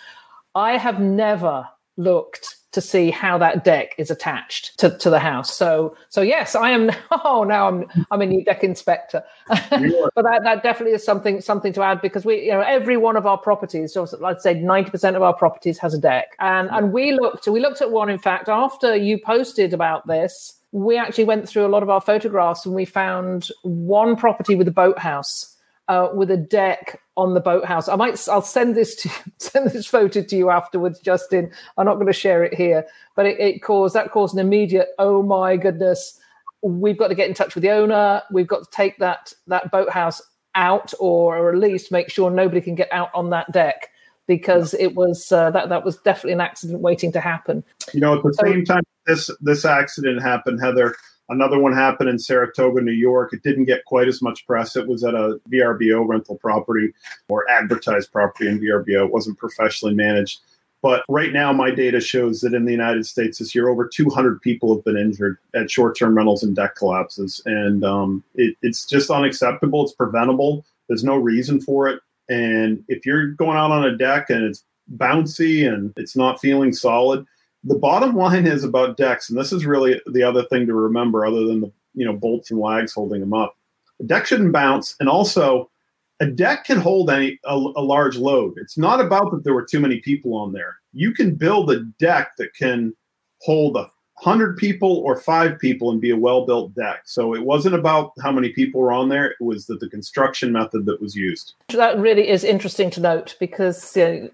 I 0.53 0.77
have 0.77 0.99
never 0.99 1.67
looked 1.97 2.57
to 2.71 2.81
see 2.81 3.09
how 3.09 3.37
that 3.37 3.63
deck 3.63 3.95
is 3.97 4.11
attached 4.11 4.77
to, 4.77 4.95
to 4.97 5.09
the 5.09 5.19
house. 5.19 5.55
So 5.55 5.95
so 6.09 6.21
yes, 6.21 6.55
I 6.55 6.71
am. 6.71 6.91
Oh, 7.11 7.43
now 7.43 7.67
I'm 7.67 7.85
I'm 8.11 8.21
a 8.21 8.25
new 8.25 8.43
deck 8.43 8.63
inspector. 8.63 9.23
but 9.47 9.69
that, 9.69 10.41
that 10.43 10.61
definitely 10.63 10.93
is 10.93 11.03
something 11.03 11.41
something 11.41 11.73
to 11.73 11.81
add 11.81 12.01
because 12.01 12.23
we 12.23 12.45
you 12.45 12.51
know 12.51 12.61
every 12.61 12.97
one 12.97 13.17
of 13.17 13.25
our 13.25 13.37
properties, 13.37 13.93
so 13.93 14.07
I'd 14.23 14.41
say 14.41 14.53
ninety 14.53 14.91
percent 14.91 15.15
of 15.15 15.21
our 15.21 15.33
properties 15.33 15.77
has 15.79 15.93
a 15.93 15.97
deck, 15.99 16.35
and 16.39 16.69
and 16.71 16.93
we 16.93 17.13
looked 17.13 17.47
we 17.47 17.59
looked 17.59 17.81
at 17.81 17.91
one 17.91 18.09
in 18.09 18.19
fact 18.19 18.47
after 18.47 18.95
you 18.95 19.19
posted 19.19 19.73
about 19.73 20.05
this. 20.07 20.58
We 20.71 20.97
actually 20.97 21.23
went 21.23 21.47
through 21.49 21.65
a 21.65 21.67
lot 21.69 21.83
of 21.83 21.89
our 21.89 22.01
photographs 22.01 22.65
and 22.65 22.75
we 22.75 22.85
found 22.85 23.49
one 23.63 24.15
property 24.15 24.55
with 24.55 24.67
a 24.67 24.71
boathouse 24.71 25.55
uh, 25.89 26.09
with 26.13 26.29
a 26.29 26.37
deck 26.37 27.01
on 27.17 27.33
the 27.33 27.39
boathouse. 27.39 27.89
I 27.89 27.95
might 27.95 28.27
I'll 28.29 28.43
send 28.43 28.75
this 28.75 28.95
to 28.95 29.09
send 29.39 29.71
this 29.71 29.87
photo 29.87 30.21
to 30.21 30.35
you 30.35 30.49
afterwards, 30.51 30.99
Justin. 30.99 31.51
I'm 31.77 31.85
not 31.85 31.95
going 31.95 32.07
to 32.07 32.13
share 32.13 32.43
it 32.43 32.53
here, 32.53 32.85
but 33.15 33.25
it, 33.25 33.39
it 33.39 33.63
caused 33.63 33.95
that 33.95 34.11
caused 34.11 34.35
an 34.35 34.39
immediate 34.39 34.89
oh 34.99 35.23
my 35.23 35.57
goodness. 35.57 36.17
We've 36.61 36.97
got 36.97 37.07
to 37.07 37.15
get 37.15 37.27
in 37.27 37.33
touch 37.33 37.55
with 37.55 37.63
the 37.63 37.71
owner. 37.71 38.21
We've 38.31 38.47
got 38.47 38.63
to 38.63 38.71
take 38.71 38.99
that 38.99 39.33
that 39.47 39.71
boathouse 39.71 40.21
out, 40.55 40.93
or, 40.99 41.37
or 41.37 41.51
at 41.51 41.57
least 41.57 41.91
make 41.91 42.09
sure 42.09 42.29
nobody 42.29 42.61
can 42.61 42.75
get 42.75 42.91
out 42.91 43.09
on 43.13 43.31
that 43.31 43.51
deck 43.51 43.89
because 44.29 44.73
it 44.75 44.95
was 44.95 45.31
uh, 45.33 45.49
that 45.51 45.67
that 45.67 45.83
was 45.83 45.97
definitely 45.97 46.33
an 46.33 46.41
accident 46.41 46.79
waiting 46.79 47.11
to 47.11 47.19
happen. 47.19 47.65
You 47.93 47.99
know, 47.99 48.15
at 48.15 48.23
the 48.23 48.33
so, 48.33 48.45
same 48.45 48.63
time 48.63 48.83
this 49.07 49.29
this 49.41 49.65
accident 49.65 50.21
happened, 50.21 50.61
Heather, 50.61 50.95
Another 51.29 51.59
one 51.59 51.73
happened 51.73 52.09
in 52.09 52.17
Saratoga, 52.17 52.81
New 52.81 52.91
York. 52.91 53.33
It 53.33 53.43
didn't 53.43 53.65
get 53.65 53.85
quite 53.85 54.07
as 54.07 54.19
much 54.19 54.47
press. 54.47 54.75
It 54.75 54.87
was 54.87 55.03
at 55.03 55.13
a 55.13 55.39
VRBO 55.51 56.07
rental 56.07 56.37
property 56.37 56.91
or 57.27 57.47
advertised 57.49 58.11
property 58.11 58.49
in 58.49 58.59
VRBO. 58.59 59.05
It 59.05 59.13
wasn't 59.13 59.37
professionally 59.37 59.93
managed. 59.93 60.39
But 60.81 61.03
right 61.07 61.31
now, 61.31 61.53
my 61.53 61.69
data 61.69 61.99
shows 61.99 62.41
that 62.41 62.55
in 62.55 62.65
the 62.65 62.71
United 62.71 63.05
States 63.05 63.37
this 63.37 63.53
year, 63.53 63.69
over 63.69 63.87
200 63.87 64.41
people 64.41 64.73
have 64.73 64.83
been 64.83 64.97
injured 64.97 65.37
at 65.53 65.69
short 65.69 65.97
term 65.97 66.17
rentals 66.17 66.41
and 66.41 66.55
deck 66.55 66.75
collapses. 66.75 67.43
And 67.45 67.83
um, 67.83 68.23
it, 68.33 68.55
it's 68.63 68.85
just 68.85 69.11
unacceptable. 69.11 69.83
It's 69.83 69.93
preventable. 69.93 70.65
There's 70.87 71.03
no 71.03 71.17
reason 71.17 71.61
for 71.61 71.87
it. 71.87 72.01
And 72.29 72.83
if 72.87 73.05
you're 73.05 73.27
going 73.27 73.57
out 73.57 73.71
on 73.71 73.85
a 73.85 73.97
deck 73.97 74.29
and 74.29 74.43
it's 74.43 74.63
bouncy 74.95 75.71
and 75.71 75.93
it's 75.97 76.15
not 76.15 76.39
feeling 76.39 76.71
solid, 76.71 77.25
the 77.63 77.75
bottom 77.75 78.15
line 78.15 78.47
is 78.47 78.63
about 78.63 78.97
decks, 78.97 79.29
and 79.29 79.37
this 79.37 79.51
is 79.51 79.65
really 79.65 79.99
the 80.07 80.23
other 80.23 80.43
thing 80.45 80.65
to 80.67 80.73
remember, 80.73 81.25
other 81.25 81.45
than 81.45 81.61
the 81.61 81.71
you 81.93 82.05
know 82.05 82.13
bolts 82.13 82.51
and 82.51 82.59
lags 82.59 82.93
holding 82.93 83.19
them 83.19 83.33
up. 83.33 83.57
A 83.99 84.03
deck 84.03 84.25
shouldn't 84.25 84.53
bounce, 84.53 84.95
and 84.99 85.09
also 85.09 85.69
a 86.21 86.25
deck 86.25 86.65
can 86.65 86.79
hold 86.79 87.09
any 87.09 87.39
a, 87.45 87.55
a, 87.55 87.81
large 87.81 88.17
load. 88.17 88.53
It's 88.57 88.77
not 88.77 89.01
about 89.01 89.31
that 89.31 89.43
there 89.43 89.53
were 89.53 89.65
too 89.65 89.79
many 89.79 89.99
people 89.99 90.35
on 90.35 90.53
there. 90.53 90.77
You 90.93 91.13
can 91.13 91.35
build 91.35 91.71
a 91.71 91.83
deck 91.99 92.31
that 92.37 92.53
can 92.53 92.93
hold 93.41 93.77
a 93.77 93.89
hundred 94.19 94.57
people 94.57 94.97
or 94.97 95.15
five 95.19 95.57
people 95.59 95.91
and 95.91 96.01
be 96.01 96.11
a 96.11 96.17
well-built 96.17 96.75
deck. 96.75 97.01
So 97.05 97.33
it 97.33 97.43
wasn't 97.43 97.75
about 97.75 98.11
how 98.21 98.31
many 98.31 98.49
people 98.49 98.81
were 98.81 98.91
on 98.91 99.09
there; 99.09 99.31
it 99.31 99.41
was 99.41 99.65
that 99.67 99.79
the 99.79 99.89
construction 99.89 100.51
method 100.51 100.85
that 100.85 101.01
was 101.01 101.15
used. 101.15 101.53
That 101.69 101.97
really 101.99 102.29
is 102.29 102.43
interesting 102.43 102.89
to 102.91 103.01
note 103.01 103.35
because. 103.39 103.95
Uh, 103.97 104.27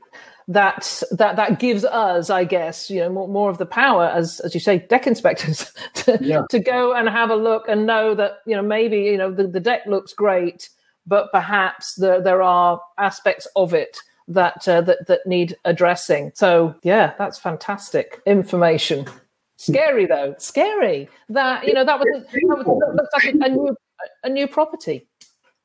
that 0.48 1.02
that 1.12 1.38
that 1.38 1.60
gives 1.60 1.84
us, 1.84 2.30
I 2.30 2.44
guess, 2.44 2.90
you 2.90 3.00
know, 3.00 3.10
more, 3.10 3.28
more 3.28 3.50
of 3.50 3.58
the 3.58 3.66
power 3.66 4.06
as 4.06 4.40
as 4.42 4.54
you 4.54 4.60
say, 4.60 4.78
deck 4.78 5.08
inspectors 5.08 5.74
to, 5.96 6.20
yeah. 6.22 6.44
to 6.52 6.60
go 6.60 6.94
and 6.94 7.10
have 7.10 7.32
a 7.32 7.36
look 7.36 7.68
and 7.68 7.88
know 7.88 8.14
that 8.14 8.42
you 8.46 8.56
know 8.56 8.62
maybe 8.62 8.98
you 8.98 9.18
know 9.18 9.32
the, 9.32 9.48
the 9.48 9.60
deck 9.60 9.88
looks 9.88 10.14
great, 10.14 10.70
but 11.08 11.32
perhaps 11.32 11.96
the, 11.96 12.22
there 12.22 12.44
are 12.44 12.80
aspects 13.00 13.48
of 13.56 13.74
it 13.74 13.98
that 14.28 14.68
uh, 14.68 14.82
that 14.82 15.08
that 15.08 15.26
need 15.26 15.56
addressing. 15.66 16.32
So 16.36 16.76
yeah, 16.84 17.14
that's 17.18 17.40
fantastic 17.40 18.22
information. 18.26 19.08
Scary 19.58 20.06
though, 20.06 20.36
scary 20.38 21.10
that 21.30 21.66
you 21.66 21.74
know 21.74 21.86
that 21.86 22.00
was, 22.00 22.08
that 22.32 22.66
was 22.66 22.96
looks 22.96 23.14
like 23.14 23.34
a, 23.34 23.50
new 23.50 23.76
a 24.24 24.30
new 24.30 24.48
property 24.48 25.08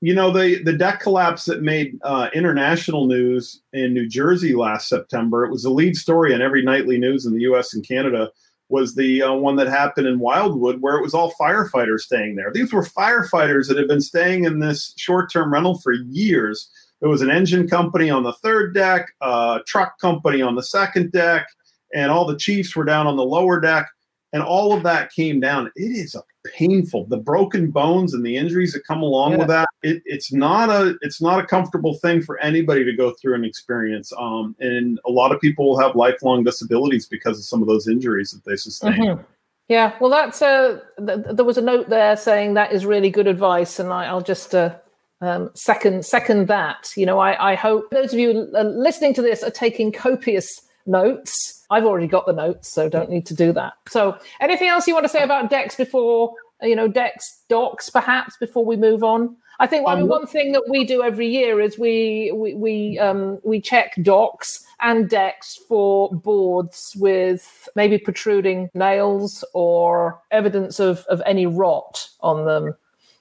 you 0.00 0.14
know 0.14 0.30
the 0.30 0.62
the 0.62 0.72
deck 0.72 1.00
collapse 1.00 1.44
that 1.44 1.62
made 1.62 1.98
uh, 2.02 2.28
international 2.32 3.06
news 3.06 3.62
in 3.72 3.92
New 3.92 4.08
Jersey 4.08 4.54
last 4.54 4.88
September. 4.88 5.44
It 5.44 5.50
was 5.50 5.62
the 5.62 5.70
lead 5.70 5.96
story 5.96 6.34
on 6.34 6.40
every 6.40 6.62
nightly 6.62 6.98
news 6.98 7.26
in 7.26 7.34
the 7.34 7.42
U.S. 7.42 7.74
and 7.74 7.86
Canada. 7.86 8.30
Was 8.70 8.94
the 8.94 9.22
uh, 9.22 9.32
one 9.32 9.56
that 9.56 9.66
happened 9.66 10.06
in 10.06 10.20
Wildwood, 10.20 10.80
where 10.80 10.96
it 10.96 11.02
was 11.02 11.12
all 11.12 11.32
firefighters 11.32 12.00
staying 12.00 12.36
there. 12.36 12.52
These 12.52 12.72
were 12.72 12.84
firefighters 12.84 13.66
that 13.66 13.76
had 13.76 13.88
been 13.88 14.00
staying 14.00 14.44
in 14.44 14.60
this 14.60 14.94
short 14.96 15.30
term 15.30 15.52
rental 15.52 15.78
for 15.80 15.92
years. 15.92 16.70
There 17.00 17.08
was 17.08 17.20
an 17.20 17.32
engine 17.32 17.66
company 17.66 18.10
on 18.10 18.22
the 18.22 18.34
third 18.34 18.72
deck, 18.72 19.12
a 19.20 19.58
truck 19.66 19.98
company 19.98 20.40
on 20.40 20.54
the 20.54 20.62
second 20.62 21.10
deck, 21.10 21.48
and 21.94 22.10
all 22.10 22.26
the 22.26 22.36
chiefs 22.36 22.74
were 22.76 22.84
down 22.84 23.06
on 23.06 23.16
the 23.16 23.24
lower 23.24 23.60
deck 23.60 23.88
and 24.32 24.42
all 24.42 24.72
of 24.72 24.82
that 24.84 25.12
came 25.12 25.40
down. 25.40 25.70
It 25.76 25.82
is 25.82 26.14
a 26.14 26.22
painful 26.54 27.06
the 27.06 27.16
broken 27.16 27.70
bones 27.70 28.14
and 28.14 28.24
the 28.24 28.36
injuries 28.36 28.72
that 28.72 28.86
come 28.86 29.02
along 29.02 29.32
yeah. 29.32 29.38
with 29.38 29.48
that. 29.48 29.68
It, 29.82 30.02
it's 30.04 30.32
not 30.32 30.70
a 30.70 30.96
it's 31.02 31.20
not 31.20 31.42
a 31.42 31.46
comfortable 31.46 31.94
thing 31.94 32.22
for 32.22 32.38
anybody 32.38 32.84
to 32.84 32.92
go 32.92 33.12
through 33.12 33.34
and 33.34 33.44
experience. 33.44 34.12
Um, 34.16 34.54
and 34.60 35.00
a 35.06 35.10
lot 35.10 35.32
of 35.32 35.40
people 35.40 35.78
have 35.78 35.96
lifelong 35.96 36.44
disabilities 36.44 37.06
because 37.06 37.38
of 37.38 37.44
some 37.44 37.60
of 37.60 37.68
those 37.68 37.88
injuries 37.88 38.30
that 38.30 38.48
they 38.48 38.56
sustain. 38.56 38.92
Mm-hmm. 38.92 39.22
Yeah, 39.68 39.96
well, 40.00 40.10
that's 40.10 40.42
a. 40.42 40.82
Th- 40.98 41.20
there 41.30 41.44
was 41.44 41.56
a 41.56 41.62
note 41.62 41.88
there 41.88 42.16
saying 42.16 42.54
that 42.54 42.72
is 42.72 42.84
really 42.84 43.08
good 43.08 43.28
advice, 43.28 43.78
and 43.78 43.92
I, 43.92 44.12
will 44.12 44.20
just 44.20 44.52
uh, 44.52 44.74
um, 45.20 45.50
second 45.54 46.04
second 46.04 46.48
that. 46.48 46.90
You 46.96 47.06
know, 47.06 47.20
I, 47.20 47.52
I 47.52 47.54
hope 47.54 47.88
those 47.90 48.12
of 48.12 48.18
you 48.18 48.48
listening 48.52 49.14
to 49.14 49.22
this 49.22 49.44
are 49.44 49.50
taking 49.50 49.92
copious 49.92 50.60
notes. 50.86 51.64
I've 51.70 51.84
already 51.84 52.08
got 52.08 52.26
the 52.26 52.32
notes, 52.32 52.72
so 52.72 52.88
don't 52.88 53.10
need 53.10 53.26
to 53.26 53.34
do 53.34 53.52
that. 53.52 53.74
So, 53.88 54.18
anything 54.40 54.68
else 54.68 54.86
you 54.86 54.94
want 54.94 55.04
to 55.04 55.08
say 55.08 55.22
about 55.22 55.50
decks 55.50 55.76
before 55.76 56.34
you 56.62 56.76
know, 56.76 56.88
decks, 56.88 57.42
docks, 57.48 57.90
perhaps 57.90 58.36
before 58.38 58.64
we 58.64 58.76
move 58.76 59.02
on? 59.02 59.36
I 59.58 59.66
think 59.66 59.86
I 59.86 59.94
mean, 59.94 60.04
um, 60.04 60.08
one 60.08 60.26
thing 60.26 60.52
that 60.52 60.68
we 60.70 60.84
do 60.84 61.02
every 61.02 61.28
year 61.28 61.60
is 61.60 61.78
we 61.78 62.32
we 62.34 62.54
we, 62.54 62.98
um, 62.98 63.38
we 63.44 63.60
check 63.60 63.94
docks 64.02 64.64
and 64.80 65.08
decks 65.08 65.58
for 65.68 66.10
boards 66.10 66.96
with 66.98 67.68
maybe 67.76 67.98
protruding 67.98 68.70
nails 68.72 69.44
or 69.52 70.20
evidence 70.30 70.80
of, 70.80 71.00
of 71.10 71.20
any 71.26 71.44
rot 71.46 72.08
on 72.20 72.46
them. 72.46 72.74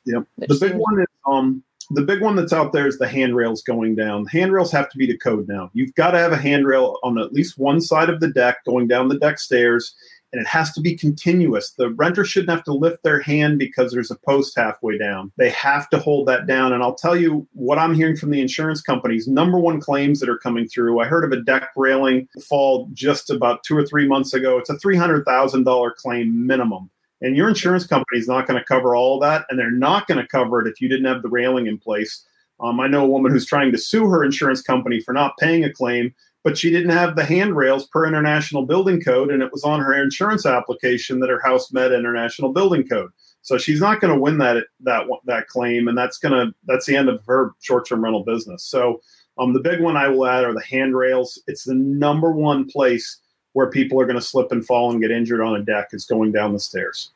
Yeah, 0.05 0.19
The 0.37 0.57
big 0.59 0.75
one 0.75 1.01
is 1.01 1.07
um 1.27 1.63
the 1.91 2.03
big 2.03 2.21
one 2.21 2.35
that's 2.35 2.53
out 2.53 2.73
there 2.73 2.87
is 2.87 2.97
the 2.97 3.07
handrails 3.07 3.61
going 3.61 3.95
down. 3.95 4.25
Handrails 4.27 4.71
have 4.71 4.89
to 4.89 4.97
be 4.97 5.07
to 5.07 5.17
code 5.17 5.47
now. 5.47 5.69
You've 5.73 5.95
got 5.95 6.11
to 6.11 6.19
have 6.19 6.31
a 6.31 6.37
handrail 6.37 6.99
on 7.03 7.17
at 7.17 7.33
least 7.33 7.57
one 7.57 7.81
side 7.81 8.09
of 8.09 8.19
the 8.19 8.29
deck 8.29 8.63
going 8.65 8.87
down 8.87 9.07
the 9.07 9.17
deck 9.17 9.39
stairs 9.39 9.95
and 10.31 10.41
it 10.41 10.47
has 10.47 10.71
to 10.73 10.81
be 10.81 10.95
continuous. 10.95 11.71
The 11.71 11.89
renter 11.91 12.23
shouldn't 12.23 12.51
have 12.51 12.63
to 12.65 12.73
lift 12.73 13.03
their 13.03 13.19
hand 13.19 13.57
because 13.57 13.91
there's 13.91 14.11
a 14.11 14.15
post 14.15 14.55
halfway 14.55 14.97
down. 14.97 15.31
They 15.37 15.49
have 15.49 15.89
to 15.89 15.99
hold 15.99 16.27
that 16.27 16.45
down. 16.45 16.73
And 16.73 16.83
I'll 16.83 16.95
tell 16.95 17.15
you 17.15 17.47
what 17.53 17.79
I'm 17.79 17.95
hearing 17.95 18.15
from 18.15 18.29
the 18.29 18.41
insurance 18.41 18.81
companies 18.81 19.27
number 19.27 19.59
one 19.59 19.81
claims 19.81 20.19
that 20.19 20.29
are 20.29 20.37
coming 20.37 20.67
through. 20.67 20.99
I 20.99 21.05
heard 21.05 21.23
of 21.23 21.31
a 21.31 21.41
deck 21.41 21.69
railing 21.75 22.27
fall 22.47 22.89
just 22.93 23.29
about 23.29 23.63
two 23.63 23.75
or 23.75 23.85
three 23.85 24.07
months 24.07 24.33
ago. 24.33 24.57
It's 24.57 24.69
a 24.69 24.77
$300,000 24.77 25.95
claim 25.95 26.45
minimum. 26.45 26.89
And 27.21 27.35
your 27.35 27.49
insurance 27.49 27.85
company 27.85 28.19
is 28.19 28.27
not 28.27 28.47
going 28.47 28.59
to 28.59 28.65
cover 28.65 28.95
all 28.95 29.19
that. 29.19 29.45
And 29.49 29.59
they're 29.59 29.71
not 29.71 30.07
going 30.07 30.19
to 30.19 30.27
cover 30.27 30.61
it 30.61 30.69
if 30.69 30.79
you 30.79 30.87
didn't 30.87 31.05
have 31.05 31.21
the 31.21 31.29
railing 31.29 31.67
in 31.67 31.77
place. 31.77 32.25
Um, 32.61 32.79
I 32.79 32.87
know 32.87 33.03
a 33.05 33.09
woman 33.09 33.31
who's 33.31 33.45
trying 33.45 33.71
to 33.71 33.77
sue 33.77 34.07
her 34.09 34.23
insurance 34.23 34.61
company 34.61 34.99
for 34.99 35.13
not 35.13 35.37
paying 35.37 35.63
a 35.63 35.71
claim 35.71 36.13
but 36.43 36.57
she 36.57 36.69
didn't 36.69 36.91
have 36.91 37.15
the 37.15 37.25
handrails 37.25 37.87
per 37.87 38.05
international 38.05 38.65
building 38.65 39.01
code 39.01 39.31
and 39.31 39.43
it 39.43 39.51
was 39.51 39.63
on 39.63 39.79
her 39.79 39.93
insurance 40.01 40.45
application 40.45 41.19
that 41.19 41.29
her 41.29 41.41
house 41.43 41.71
met 41.71 41.91
international 41.91 42.53
building 42.53 42.87
code 42.87 43.09
so 43.41 43.57
she's 43.57 43.81
not 43.81 43.99
going 43.99 44.13
to 44.13 44.19
win 44.19 44.37
that 44.37 44.63
that 44.79 45.05
that 45.25 45.47
claim 45.47 45.87
and 45.87 45.97
that's 45.97 46.19
to 46.19 46.53
that's 46.65 46.85
the 46.85 46.95
end 46.95 47.09
of 47.09 47.21
her 47.25 47.53
short-term 47.59 48.03
rental 48.03 48.23
business 48.23 48.63
so 48.63 49.01
um, 49.37 49.53
the 49.53 49.59
big 49.59 49.81
one 49.81 49.97
i 49.97 50.07
will 50.07 50.25
add 50.25 50.43
are 50.43 50.53
the 50.53 50.63
handrails 50.63 51.41
it's 51.47 51.63
the 51.63 51.75
number 51.75 52.31
one 52.31 52.65
place 52.65 53.19
where 53.53 53.69
people 53.69 53.99
are 53.99 54.05
going 54.05 54.19
to 54.19 54.25
slip 54.25 54.51
and 54.51 54.65
fall 54.65 54.91
and 54.91 55.01
get 55.01 55.11
injured 55.11 55.41
on 55.41 55.55
a 55.55 55.63
deck 55.63 55.89
is 55.91 56.05
going 56.05 56.31
down 56.31 56.53
the 56.53 56.59
stairs. 56.59 57.11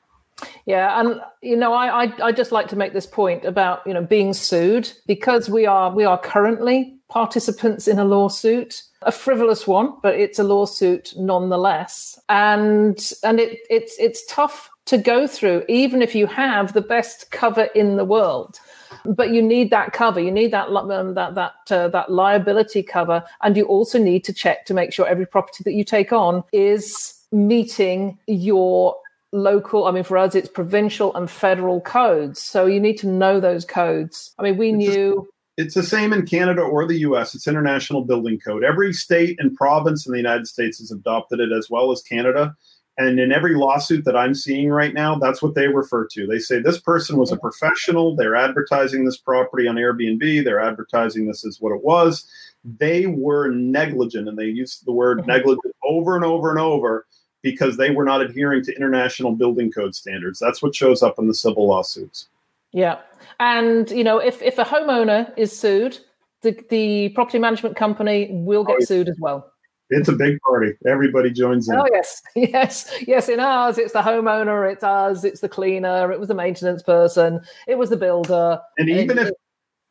Yeah, 0.66 1.00
and 1.00 1.22
you 1.42 1.56
know, 1.56 1.74
I, 1.74 2.06
I 2.06 2.14
I 2.22 2.32
just 2.32 2.52
like 2.52 2.68
to 2.70 2.76
make 2.76 2.94
this 2.94 3.06
point 3.06 3.46
about 3.46 3.86
you 3.86 3.94
know 3.94 4.04
being 4.04 4.34
sued. 4.34 4.92
Because 5.08 5.50
we 5.50 5.66
are 5.66 5.94
we 5.94 6.06
are 6.06 6.18
currently 6.18 6.98
participants 7.10 7.88
in 7.88 8.00
a 8.00 8.06
lawsuit 8.06 8.82
a 9.06 9.12
frivolous 9.12 9.68
one, 9.68 9.94
but 10.02 10.16
it's 10.16 10.40
a 10.40 10.44
lawsuit 10.44 11.14
nonetheless. 11.18 12.20
And 12.30 13.12
and 13.24 13.40
it 13.40 13.60
it's 13.70 13.96
it's 14.00 14.26
tough 14.26 14.70
to 14.86 14.98
go 14.98 15.28
through, 15.28 15.64
even 15.70 16.02
if 16.02 16.14
you 16.14 16.28
have 16.28 16.74
the 16.74 16.82
best 16.82 17.32
cover 17.32 17.64
in 17.76 17.96
the 17.96 18.06
world. 18.06 18.60
But 19.06 19.32
you 19.32 19.42
need 19.42 19.70
that 19.72 19.92
cover. 19.92 20.20
You 20.20 20.32
need 20.32 20.52
that 20.52 20.68
um, 20.70 21.14
that 21.16 21.36
that 21.36 21.54
uh, 21.72 21.88
that 21.90 22.12
liability 22.12 22.84
cover, 22.84 23.24
and 23.42 23.58
you 23.58 23.66
also 23.66 23.98
need 23.98 24.24
to 24.26 24.34
check 24.34 24.66
to 24.66 24.74
make 24.74 24.94
sure 24.94 25.08
every 25.08 25.26
property 25.26 25.64
that 25.64 25.74
you 25.74 25.84
take 25.84 26.12
on 26.12 26.44
is 26.52 27.20
meeting 27.32 28.18
your 28.28 28.96
local 29.32 29.88
i 29.88 29.92
mean 29.92 30.04
for 30.04 30.16
us 30.16 30.36
it's 30.36 30.48
provincial 30.48 31.14
and 31.16 31.30
federal 31.30 31.82
codes 31.82 32.40
so 32.40 32.68
you 32.68 32.80
need 32.80 33.00
to 33.00 33.08
know 33.08 33.40
those 33.40 33.66
codes 33.66 34.32
i 34.38 34.44
mean 34.44 34.58
we 34.58 34.72
knew 34.72 35.28
it's 35.58 35.76
the 35.76 35.84
same 35.84 36.14
in 36.14 36.26
Canada 36.26 36.62
or 36.62 36.88
the 36.88 37.00
US. 37.00 37.36
It's 37.36 37.48
International 37.48 38.04
Building 38.04 38.40
Code. 38.40 38.64
Every 38.64 38.94
state 38.94 39.40
and 39.40 39.56
province 39.56 40.06
in 40.06 40.12
the 40.12 40.18
United 40.18 40.48
States 40.48 40.80
has 40.80 40.92
adopted 40.92 41.40
it 41.40 41.52
as 41.52 41.70
well 41.70 41.92
as 41.92 42.02
Canada. 42.02 42.56
And 42.98 43.20
in 43.20 43.32
every 43.32 43.56
lawsuit 43.56 44.06
that 44.06 44.16
I'm 44.16 44.36
seeing 44.36 44.70
right 44.70 44.94
now, 44.94 45.16
that's 45.16 45.42
what 45.42 45.56
they 45.56 45.68
refer 45.68 46.08
to. 46.12 46.28
They 46.28 46.38
say 46.38 46.60
this 46.60 46.80
person 46.80 47.18
was 47.18 47.32
a 47.32 47.38
professional. 47.38 48.16
They're 48.16 48.36
advertising 48.36 49.04
this 49.04 49.18
property 49.18 49.68
on 49.68 49.76
Airbnb. 49.76 50.44
They're 50.44 50.60
advertising 50.60 51.26
this 51.26 51.44
as 51.44 51.60
what 51.60 51.74
it 51.74 51.84
was. 51.84 52.28
They 52.64 53.08
were 53.08 53.50
negligent, 53.50 54.30
and 54.30 54.38
they 54.38 54.46
use 54.46 54.80
the 54.86 54.92
word 54.92 55.20
mm-hmm. 55.20 55.30
negligent 55.30 55.76
over 55.84 56.16
and 56.16 56.24
over 56.24 56.52
and 56.52 56.60
over 56.60 57.08
because 57.42 57.78
they 57.78 57.90
were 57.90 58.06
not 58.06 58.22
adhering 58.22 58.64
to 58.64 58.76
international 58.76 59.34
building 59.34 59.72
code 59.72 59.96
standards. 59.96 60.40
That's 60.40 60.62
what 60.62 60.76
shows 60.76 61.02
up 61.02 61.18
in 61.18 61.28
the 61.28 61.34
civil 61.34 61.68
lawsuits. 61.68 62.28
Yeah. 62.74 63.00
And, 63.40 63.90
you 63.92 64.04
know, 64.04 64.18
if, 64.18 64.42
if 64.42 64.58
a 64.58 64.64
homeowner 64.64 65.32
is 65.38 65.58
sued, 65.58 66.00
the, 66.42 66.60
the 66.70 67.10
property 67.10 67.40
management 67.40 67.76
company 67.76 68.30
will 68.32 68.64
get 68.64 68.78
oh, 68.82 68.86
sued 68.86 69.08
as 69.08 69.18
well. 69.20 69.54
It's 69.90 70.10
a 70.10 70.14
big 70.14 70.40
party. 70.42 70.74
Everybody 70.88 71.32
joins 71.32 71.70
in. 71.70 71.76
Oh 71.76 71.88
yes, 71.92 72.22
yes, 72.36 72.92
yes. 73.06 73.30
In 73.30 73.40
ours, 73.40 73.78
it's 73.78 73.94
the 73.94 74.02
homeowner, 74.02 74.72
it's 74.72 74.84
us, 74.84 75.24
it's 75.24 75.42
the 75.42 75.50
cleaner, 75.50 76.12
it 76.12 76.20
was 76.20 76.30
the 76.30 76.34
maintenance 76.34 76.82
person, 76.82 77.42
it 77.68 77.78
was 77.78 77.90
the 77.90 77.98
builder. 77.98 78.60
And 78.78 78.90
even 78.90 79.20
and, 79.20 79.28
if 79.28 79.34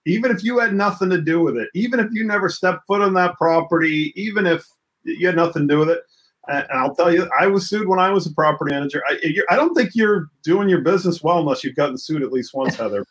even 0.04 0.30
if 0.30 0.42
you 0.42 0.58
had 0.58 0.74
nothing 0.74 1.10
to 1.10 1.20
do 1.20 1.40
with 1.40 1.56
it, 1.56 1.68
even 1.74 2.00
if 2.00 2.08
you 2.12 2.24
never 2.24 2.48
stepped 2.48 2.86
foot 2.86 3.00
on 3.00 3.14
that 3.14 3.36
property, 3.36 4.12
even 4.16 4.46
if 4.46 4.66
you 5.04 5.26
had 5.26 5.36
nothing 5.36 5.68
to 5.68 5.74
do 5.74 5.78
with 5.78 5.90
it, 5.90 6.00
and 6.48 6.66
I'll 6.72 6.94
tell 6.94 7.12
you, 7.12 7.28
I 7.38 7.46
was 7.46 7.68
sued 7.68 7.86
when 7.86 7.98
I 7.98 8.10
was 8.10 8.26
a 8.26 8.34
property 8.34 8.74
manager. 8.74 9.02
I, 9.08 9.18
I 9.50 9.56
don't 9.56 9.74
think 9.74 9.90
you're 9.94 10.28
doing 10.42 10.68
your 10.68 10.80
business 10.80 11.22
well 11.22 11.38
unless 11.38 11.62
you've 11.62 11.76
gotten 11.76 11.96
sued 11.96 12.22
at 12.22 12.32
least 12.32 12.52
once, 12.52 12.74
Heather. 12.74 13.06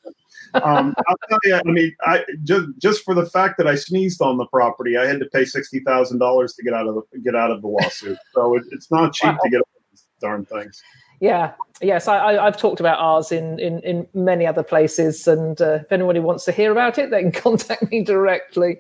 um, 0.55 0.93
I'll 1.07 1.17
tell 1.29 1.39
you, 1.43 1.55
I 1.55 1.63
mean, 1.63 1.95
I 2.01 2.25
just 2.43 2.67
just 2.77 3.03
for 3.03 3.13
the 3.13 3.25
fact 3.25 3.57
that 3.57 3.67
I 3.67 3.75
sneezed 3.75 4.21
on 4.21 4.37
the 4.37 4.45
property, 4.47 4.97
I 4.97 5.05
had 5.05 5.19
to 5.19 5.27
pay 5.27 5.45
sixty 5.45 5.79
thousand 5.79 6.19
dollars 6.19 6.53
to 6.55 6.63
get 6.63 6.73
out 6.73 6.87
of 6.87 6.95
the 6.95 7.19
get 7.19 7.35
out 7.35 7.51
of 7.51 7.61
the 7.61 7.67
lawsuit. 7.67 8.17
So 8.33 8.55
it, 8.55 8.63
it's 8.71 8.91
not 8.91 9.13
cheap 9.13 9.33
wow. 9.33 9.39
to 9.43 9.49
get 9.49 9.61
these 9.91 10.05
darn 10.19 10.45
things. 10.45 10.81
Yeah, 11.21 11.53
yes, 11.83 12.07
I, 12.07 12.33
have 12.43 12.57
talked 12.57 12.79
about 12.79 12.97
ours 12.97 13.31
in, 13.31 13.59
in, 13.59 13.79
in 13.81 14.07
many 14.15 14.47
other 14.47 14.63
places, 14.63 15.27
and 15.27 15.61
uh, 15.61 15.79
if 15.81 15.91
anybody 15.91 16.19
wants 16.19 16.45
to 16.45 16.51
hear 16.51 16.71
about 16.71 16.97
it, 16.97 17.11
they 17.11 17.21
can 17.21 17.31
contact 17.43 17.91
me 17.91 18.03
directly. 18.03 18.79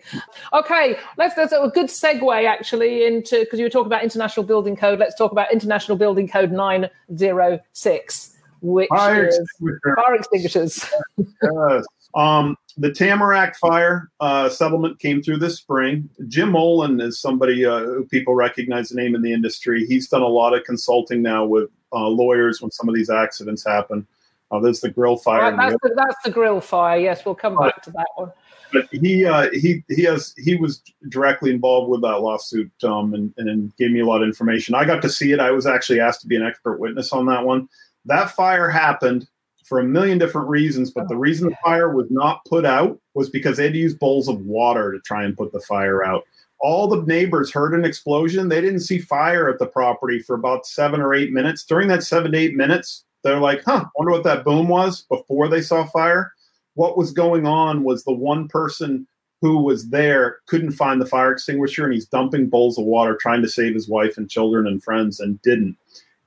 Okay, 0.51 0.97
let's. 1.17 1.35
That's 1.35 1.53
a 1.53 1.71
good 1.71 1.85
segue 1.85 2.45
actually 2.47 3.05
into 3.05 3.41
because 3.41 3.59
you 3.59 3.65
were 3.65 3.69
talking 3.69 3.85
about 3.85 4.03
International 4.03 4.43
Building 4.43 4.75
Code. 4.75 4.97
Let's 4.97 5.15
talk 5.15 5.31
about 5.31 5.53
International 5.53 5.95
Building 5.97 6.27
Code 6.27 6.51
nine 6.51 6.89
zero 7.15 7.59
six, 7.73 8.35
which 8.61 8.89
fire 8.89 9.27
is 9.27 9.37
extinguisher. 9.37 9.95
fire 10.03 10.15
extinguishers. 10.15 10.85
yes. 11.43 11.85
Um, 12.15 12.57
the 12.75 12.91
Tamarack 12.91 13.55
fire 13.57 14.09
uh, 14.19 14.49
settlement 14.49 14.97
came 14.97 15.21
through 15.21 15.37
this 15.37 15.57
spring. 15.57 16.09
Jim 16.27 16.55
Olin 16.55 16.99
is 16.99 17.21
somebody 17.21 17.65
uh, 17.65 17.81
who 17.81 18.05
people 18.05 18.33
recognize 18.33 18.89
the 18.89 18.95
name 18.95 19.13
in 19.13 19.21
the 19.21 19.31
industry. 19.31 19.85
He's 19.85 20.09
done 20.09 20.23
a 20.23 20.27
lot 20.27 20.55
of 20.55 20.63
consulting 20.63 21.21
now 21.21 21.45
with 21.45 21.69
uh, 21.93 22.07
lawyers 22.07 22.61
when 22.61 22.71
some 22.71 22.89
of 22.89 22.95
these 22.95 23.09
accidents 23.09 23.65
happen. 23.65 24.05
Uh, 24.51 24.59
there's 24.59 24.81
the 24.81 24.89
grill 24.89 25.15
fire. 25.17 25.53
Right, 25.53 25.69
that's, 25.69 25.81
the, 25.81 25.93
that's, 25.95 26.23
the, 26.25 26.29
grill 26.29 26.59
fire. 26.59 26.99
Yes, 26.99 27.23
we'll 27.25 27.35
come 27.35 27.55
back 27.55 27.81
to 27.83 27.91
that 27.91 28.07
one. 28.15 28.31
But 28.73 28.87
he 28.91 29.25
uh, 29.25 29.49
he 29.51 29.83
he 29.89 30.03
has 30.03 30.33
he 30.37 30.55
was 30.55 30.81
directly 31.09 31.51
involved 31.51 31.89
with 31.89 32.01
that 32.01 32.21
lawsuit 32.21 32.71
um, 32.83 33.13
and, 33.13 33.33
and 33.37 33.75
gave 33.77 33.91
me 33.91 33.99
a 33.99 34.05
lot 34.05 34.21
of 34.21 34.27
information. 34.27 34.75
I 34.75 34.85
got 34.85 35.01
to 35.03 35.09
see 35.09 35.31
it. 35.31 35.39
I 35.39 35.51
was 35.51 35.65
actually 35.65 35.99
asked 35.99 36.21
to 36.21 36.27
be 36.27 36.35
an 36.35 36.43
expert 36.43 36.79
witness 36.79 37.11
on 37.11 37.25
that 37.27 37.45
one. 37.45 37.67
That 38.05 38.31
fire 38.31 38.69
happened 38.69 39.27
for 39.65 39.79
a 39.79 39.83
million 39.85 40.17
different 40.17 40.49
reasons, 40.49 40.91
but 40.91 41.07
the 41.07 41.15
reason 41.15 41.49
the 41.49 41.55
fire 41.63 41.95
was 41.95 42.07
not 42.09 42.43
put 42.45 42.65
out 42.65 42.99
was 43.13 43.29
because 43.29 43.55
they 43.55 43.63
had 43.63 43.73
to 43.73 43.79
use 43.79 43.93
bowls 43.93 44.27
of 44.27 44.41
water 44.41 44.91
to 44.91 44.99
try 44.99 45.23
and 45.23 45.37
put 45.37 45.53
the 45.53 45.61
fire 45.61 46.03
out 46.03 46.23
all 46.61 46.87
the 46.87 47.03
neighbors 47.03 47.51
heard 47.51 47.73
an 47.73 47.85
explosion. 47.85 48.47
They 48.47 48.61
didn't 48.61 48.81
see 48.81 48.99
fire 48.99 49.49
at 49.49 49.59
the 49.59 49.65
property 49.65 50.19
for 50.19 50.35
about 50.35 50.65
seven 50.65 51.01
or 51.01 51.13
eight 51.13 51.31
minutes. 51.31 51.65
During 51.65 51.87
that 51.87 52.03
seven 52.03 52.31
to 52.31 52.37
eight 52.37 52.55
minutes, 52.55 53.03
they're 53.23 53.39
like, 53.39 53.63
huh, 53.65 53.85
wonder 53.95 54.11
what 54.11 54.23
that 54.23 54.45
boom 54.45 54.67
was 54.67 55.01
before 55.03 55.47
they 55.47 55.61
saw 55.61 55.85
fire. 55.85 56.33
What 56.75 56.97
was 56.97 57.11
going 57.11 57.45
on 57.45 57.83
was 57.83 58.03
the 58.03 58.13
one 58.13 58.47
person 58.47 59.07
who 59.41 59.57
was 59.57 59.89
there 59.89 60.37
couldn't 60.47 60.71
find 60.71 61.01
the 61.01 61.05
fire 61.05 61.31
extinguisher 61.31 61.83
and 61.83 61.93
he's 61.93 62.05
dumping 62.05 62.47
bowls 62.47 62.77
of 62.77 62.85
water 62.85 63.17
trying 63.19 63.41
to 63.41 63.49
save 63.49 63.73
his 63.73 63.89
wife 63.89 64.17
and 64.17 64.29
children 64.29 64.67
and 64.67 64.83
friends 64.83 65.19
and 65.19 65.41
didn't. 65.41 65.75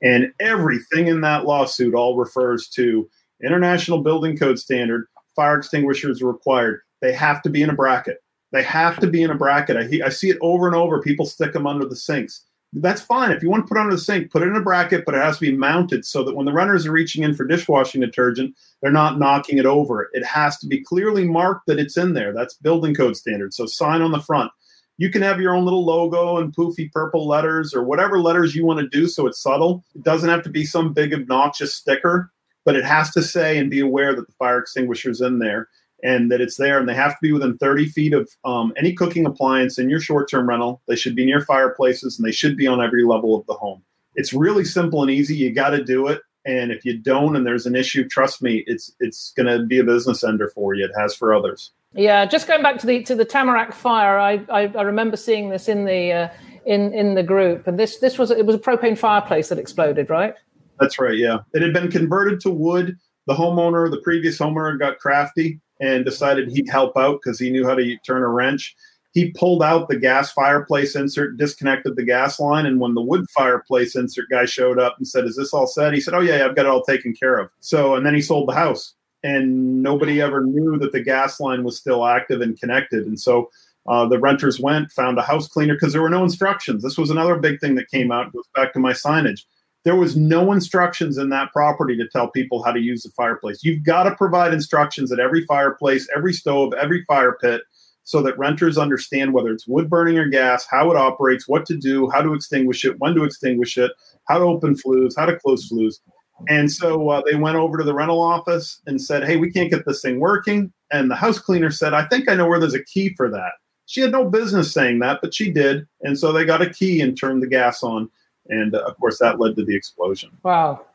And 0.03 0.33
everything 0.41 1.07
in 1.07 1.21
that 1.21 1.45
lawsuit 1.45 1.95
all 1.95 2.17
refers 2.17 2.69
to 2.71 3.09
International 3.43 4.03
Building 4.03 4.37
Code 4.37 4.59
standard, 4.59 5.07
fire 5.37 5.59
extinguishers 5.59 6.23
required. 6.23 6.81
They 7.01 7.13
have 7.13 7.41
to 7.43 7.51
be 7.51 7.63
in 7.63 7.71
a 7.71 7.75
bracket. 7.75 8.24
They 8.55 8.63
have 8.63 9.01
to 9.01 9.09
be 9.09 9.25
in 9.25 9.33
a 9.33 9.35
bracket. 9.35 9.77
I, 9.77 10.07
I 10.07 10.11
see 10.11 10.31
it 10.31 10.39
over 10.41 10.69
and 10.69 10.77
over. 10.77 11.03
People 11.03 11.27
stick 11.27 11.53
them 11.53 11.67
under 11.67 11.85
the 11.85 11.97
sinks. 11.97 12.45
That's 12.73 13.01
fine. 13.01 13.33
If 13.33 13.43
you 13.43 13.51
want 13.51 13.65
to 13.65 13.69
put 13.69 13.79
it 13.79 13.81
under 13.81 13.97
the 13.97 14.01
sink, 14.01 14.31
put 14.31 14.43
it 14.43 14.49
in 14.49 14.55
a 14.55 14.63
bracket, 14.63 15.05
but 15.05 15.17
it 15.17 15.23
has 15.23 15.39
to 15.39 15.51
be 15.51 15.57
mounted 15.57 16.05
so 16.05 16.23
that 16.23 16.37
when 16.37 16.47
the 16.47 16.53
runners 16.53 16.87
are 16.87 16.93
reaching 16.93 17.25
in 17.25 17.35
for 17.35 17.45
dishwashing 17.45 18.01
detergent, 18.01 18.55
they're 18.81 18.93
not 18.93 19.19
knocking 19.19 19.59
it 19.59 19.67
over. 19.67 20.09
It 20.13 20.25
has 20.25 20.57
to 20.59 20.69
be 20.69 20.85
clearly 20.85 21.25
marked 21.25 21.67
that 21.67 21.81
it's 21.81 21.97
in 21.97 22.15
there. 22.15 22.33
That's 22.33 22.55
building 22.55 22.95
code 22.95 23.17
standard. 23.17 23.53
So 23.53 23.67
sign 23.67 24.03
on 24.03 24.13
the 24.13 24.21
front. 24.21 24.53
You 24.99 25.11
can 25.11 25.23
have 25.23 25.41
your 25.41 25.53
own 25.53 25.65
little 25.65 25.85
logo 25.85 26.39
and 26.39 26.55
poofy 26.55 26.93
purple 26.93 27.27
letters 27.27 27.75
or 27.75 27.83
whatever 27.83 28.21
letters 28.21 28.55
you 28.55 28.65
want 28.65 28.79
to 28.79 28.89
do 28.89 29.09
so 29.09 29.27
it's 29.27 29.43
subtle. 29.43 29.85
It 29.97 30.05
doesn't 30.05 30.31
have 30.31 30.45
to 30.45 30.51
be 30.51 30.65
some 30.65 30.93
big 30.93 31.13
obnoxious 31.13 31.75
sticker, 31.75 32.31
but 32.65 32.77
it 32.77 32.85
has 32.85 33.11
to 33.15 33.23
say 33.23 33.59
and 33.59 33.69
be 33.69 33.81
aware 33.81 34.15
that 34.15 34.29
the 34.29 34.35
fire 34.35 34.61
extinguisher's 34.61 35.21
in 35.21 35.41
there 35.41 35.69
and 36.05 36.31
that 36.31 36.41
it's 36.41 36.57
there 36.57 36.79
and 36.79 36.89
they 36.89 36.95
have 36.95 37.13
to 37.13 37.19
be 37.23 37.33
within 37.33 37.59
30 37.59 37.87
feet 37.87 38.13
of 38.13 38.31
um, 38.45 38.73
any 38.77 38.93
cooking 38.93 39.27
appliance 39.27 39.79
in 39.79 39.91
your 39.91 40.01
short-term 40.01 40.49
rental 40.49 40.81
they 40.87 40.97
should 40.97 41.17
be 41.17 41.25
near 41.25 41.41
fireplaces 41.41 42.19
and 42.19 42.29
they 42.29 42.33
should 42.33 42.57
be 42.57 42.69
on 42.69 42.81
every 42.81 43.05
level 43.05 43.35
of 43.35 43.45
the 43.47 43.55
home 43.55 43.83
it's 44.15 44.33
really 44.33 44.65
simple 44.65 45.03
and 45.03 45.11
easy 45.11 45.35
you 45.35 45.53
got 45.53 45.71
to 45.71 45.83
do 45.83 46.07
it 46.07 46.21
And 46.47 46.71
if 46.71 46.85
you 46.85 46.99
don't, 46.99 47.37
and 47.37 47.47
there's 47.47 47.67
an 47.67 47.75
issue, 47.75 48.07
trust 48.07 48.43
me, 48.43 48.65
it's 48.67 48.93
it's 49.01 49.33
going 49.37 49.47
to 49.47 49.65
be 49.65 49.79
a 49.79 49.85
business 49.85 50.23
ender 50.23 50.49
for 50.55 50.75
you. 50.75 50.85
It 50.85 50.91
has 50.99 51.15
for 51.15 51.35
others. 51.35 51.73
Yeah, 51.95 52.27
just 52.27 52.47
going 52.47 52.63
back 52.63 52.79
to 52.81 52.87
the 52.87 53.03
to 53.05 53.15
the 53.15 53.25
Tamarack 53.25 53.73
fire, 53.73 54.19
I 54.19 54.45
I, 54.51 54.67
I 54.67 54.83
remember 54.83 55.17
seeing 55.17 55.49
this 55.49 55.69
in 55.69 55.87
the 55.87 56.13
uh, 56.13 56.29
in 56.67 56.93
in 56.93 57.15
the 57.15 57.23
group, 57.23 57.67
and 57.67 57.79
this 57.79 57.99
this 57.99 58.19
was 58.19 58.31
it 58.31 58.45
was 58.45 58.57
a 58.57 58.59
propane 58.59 58.99
fireplace 58.99 59.49
that 59.49 59.59
exploded, 59.59 60.11
right? 60.11 60.35
That's 60.81 60.99
right. 60.99 61.17
Yeah, 61.17 61.39
it 61.55 61.63
had 61.63 61.73
been 61.73 61.91
converted 61.91 62.41
to 62.41 62.51
wood. 62.51 62.99
The 63.27 63.35
homeowner, 63.35 63.91
the 63.91 64.03
previous 64.03 64.39
homeowner, 64.39 64.79
got 64.79 64.99
crafty 64.99 65.61
and 65.81 66.05
decided 66.05 66.51
he'd 66.51 66.69
help 66.69 66.97
out 66.97 67.21
because 67.23 67.39
he 67.39 67.51
knew 67.51 67.67
how 67.67 67.75
to 67.75 67.97
turn 68.07 68.23
a 68.23 68.29
wrench. 68.29 68.75
He 69.13 69.31
pulled 69.31 69.63
out 69.63 69.89
the 69.89 69.97
gas 69.97 70.33
fireplace 70.33 70.97
insert, 70.97 71.37
disconnected 71.37 71.95
the 71.95 72.05
gas 72.05 72.41
line, 72.41 72.67
and 72.67 72.81
when 72.81 72.95
the 72.95 73.03
wood 73.03 73.27
fireplace 73.31 73.95
insert 73.95 74.29
guy 74.29 74.45
showed 74.45 74.79
up 74.79 74.97
and 74.99 75.07
said, 75.07 75.25
"Is 75.25 75.37
this 75.37 75.55
all 75.55 75.69
set?" 75.69 75.95
He 75.95 76.01
said, 76.01 76.15
"Oh 76.15 76.21
yeah, 76.21 76.39
yeah 76.39 76.47
I've 76.47 76.57
got 76.57 76.67
it 76.67 76.71
all 76.71 76.83
taken 76.83 77.15
care 77.15 77.39
of." 77.39 77.51
So, 77.61 77.95
and 77.95 78.05
then 78.05 78.15
he 78.15 78.21
sold 78.21 78.49
the 78.49 78.55
house, 78.55 78.95
and 79.23 79.83
nobody 79.83 80.21
ever 80.21 80.45
knew 80.45 80.79
that 80.79 80.91
the 80.93 81.01
gas 81.01 81.39
line 81.39 81.63
was 81.63 81.77
still 81.77 82.05
active 82.07 82.41
and 82.41 82.59
connected. 82.59 83.07
And 83.07 83.19
so 83.19 83.51
uh, 83.87 84.07
the 84.07 84.19
renters 84.19 84.59
went, 84.59 84.91
found 84.91 85.19
a 85.19 85.23
house 85.23 85.47
cleaner 85.47 85.75
because 85.75 85.93
there 85.93 86.03
were 86.03 86.11
no 86.11 86.25
instructions. 86.25 86.83
This 86.83 86.99
was 86.99 87.11
another 87.11 87.37
big 87.37 87.61
thing 87.61 87.75
that 87.77 87.91
came 87.91 88.11
out. 88.11 88.33
Goes 88.33 88.49
back 88.55 88.73
to 88.73 88.81
my 88.81 88.93
signage. 88.93 89.45
There 89.85 89.97
was 89.97 90.17
no 90.17 90.53
instructions 90.53 91.19
in 91.19 91.29
that 91.29 91.53
property 91.53 91.97
to 91.97 92.09
tell 92.09 92.29
people 92.29 92.63
how 92.63 92.73
to 92.73 92.81
use 92.81 93.03
the 93.03 93.11
fireplace. 93.11 93.63
You've 93.63 93.85
got 93.85 94.05
to 94.05 94.15
provide 94.17 94.55
instructions 94.55 95.13
at 95.13 95.21
every 95.21 95.45
fireplace, 95.45 96.09
every 96.17 96.33
stove, 96.33 96.73
every 96.75 97.05
fire 97.05 97.37
pit, 97.41 97.63
so 98.05 98.23
that 98.23 98.39
renters 98.39 98.79
understand 98.79 99.33
whether 99.33 99.51
it's 99.51 99.67
wood 99.67 99.91
burning 99.91 100.19
or 100.19 100.29
gas, 100.29 100.67
how 100.71 100.91
it 100.91 100.97
operates, 100.97 101.49
what 101.49 101.67
to 101.67 101.77
do, 101.77 102.09
how 102.11 102.23
to 102.23 102.35
extinguish 102.35 102.85
it, 102.85 102.99
when 102.99 103.15
to 103.15 103.25
extinguish 103.25 103.77
it, 103.77 103.93
how 104.29 104.39
to 104.39 104.45
open 104.45 104.77
flues, 104.77 105.17
how 105.17 105.27
to 105.27 105.39
close 105.39 105.67
flues. 105.69 106.01
And 106.49 106.71
so 106.71 107.09
uh, 107.11 107.23
they 107.25 107.37
went 107.37 107.57
over 107.57 107.79
to 107.79 107.85
the 107.85 107.95
rental 107.95 108.21
office 108.21 108.81
and 108.87 109.01
said, 109.01 109.25
Hey, 109.25 109.37
we 109.37 109.51
can't 109.51 109.71
get 109.71 109.87
this 109.87 110.03
thing 110.03 110.21
working. 110.21 110.73
And 110.93 111.11
the 111.11 111.15
house 111.15 111.39
cleaner 111.39 111.71
said, 111.71 111.95
I 111.95 112.07
think 112.07 112.29
I 112.29 112.35
know 112.35 112.47
where 112.47 112.61
there's 112.61 112.75
a 112.75 112.85
key 112.85 113.15
for 113.15 113.31
that. 113.31 113.53
She 113.87 114.01
had 114.01 114.13
no 114.13 114.29
business 114.29 114.73
saying 114.73 115.01
that, 115.01 115.21
but 115.21 115.35
she 115.35 115.51
did. 115.51 115.87
And 116.03 116.19
so 116.19 116.33
they 116.33 116.45
got 116.45 116.63
a 116.63 116.71
key 116.71 117.01
and 117.01 117.19
turned 117.19 117.43
the 117.43 117.47
gas 117.47 117.83
on. 117.83 118.11
And 118.49 118.75
uh, 118.75 118.85
of 118.87 118.99
course, 118.99 119.19
that 119.19 119.41
led 119.41 119.57
to 119.57 119.65
the 119.65 119.75
explosion. 119.75 120.31
Wow. 120.43 120.87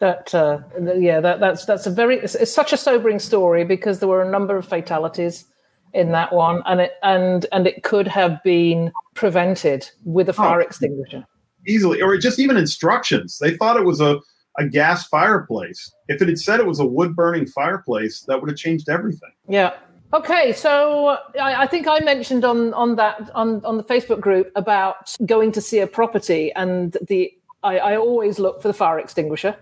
That 0.00 0.32
uh, 0.34 0.60
yeah, 0.96 1.20
that, 1.20 1.40
that's 1.40 1.64
that's 1.64 1.86
a 1.86 1.90
very 1.90 2.18
it's, 2.18 2.36
it's, 2.36 2.54
such 2.54 2.72
a 2.72 2.76
sobering 2.76 3.18
story 3.18 3.64
because 3.64 3.98
there 3.98 4.08
were 4.08 4.22
a 4.22 4.30
number 4.30 4.56
of 4.56 4.64
fatalities 4.64 5.44
in 5.92 6.12
that 6.12 6.32
one, 6.32 6.62
and 6.66 6.80
it 6.80 6.92
and 7.02 7.46
and 7.50 7.66
it 7.66 7.82
could 7.82 8.06
have 8.06 8.40
been 8.44 8.92
prevented 9.14 9.90
with 10.04 10.28
a 10.28 10.32
fire 10.32 10.60
oh, 10.60 10.64
extinguisher 10.64 11.26
easily, 11.66 12.00
or 12.00 12.16
just 12.16 12.38
even 12.38 12.56
instructions. 12.56 13.38
They 13.38 13.56
thought 13.56 13.76
it 13.76 13.84
was 13.84 14.00
a 14.00 14.20
a 14.58 14.68
gas 14.68 15.06
fireplace. 15.06 15.92
If 16.08 16.20
it 16.20 16.28
had 16.28 16.38
said 16.38 16.58
it 16.58 16.66
was 16.66 16.80
a 16.80 16.86
wood 16.86 17.14
burning 17.14 17.46
fireplace, 17.46 18.22
that 18.26 18.40
would 18.40 18.50
have 18.50 18.58
changed 18.58 18.88
everything. 18.88 19.30
Yeah, 19.48 19.74
Okay, 20.14 20.52
so 20.54 21.08
uh, 21.08 21.18
I, 21.40 21.62
I, 21.62 21.66
think 21.66 21.86
I 21.86 21.98
mentioned 22.00 22.44
on 22.44 22.72
on 22.72 22.96
that 22.96 23.30
on 23.34 23.62
on 23.64 23.76
the 23.76 23.84
Facebook 23.84 24.20
group 24.20 24.50
about 24.56 25.14
going 25.26 25.52
to 25.52 25.60
see 25.60 25.80
a 25.80 25.86
property, 25.86 26.50
and 26.54 26.96
the 27.06 27.32
I, 27.62 27.78
I 27.78 27.96
always 27.96 28.38
look 28.38 28.62
for 28.62 28.68
the 28.68 28.74
fire 28.74 28.98
extinguisher. 28.98 29.54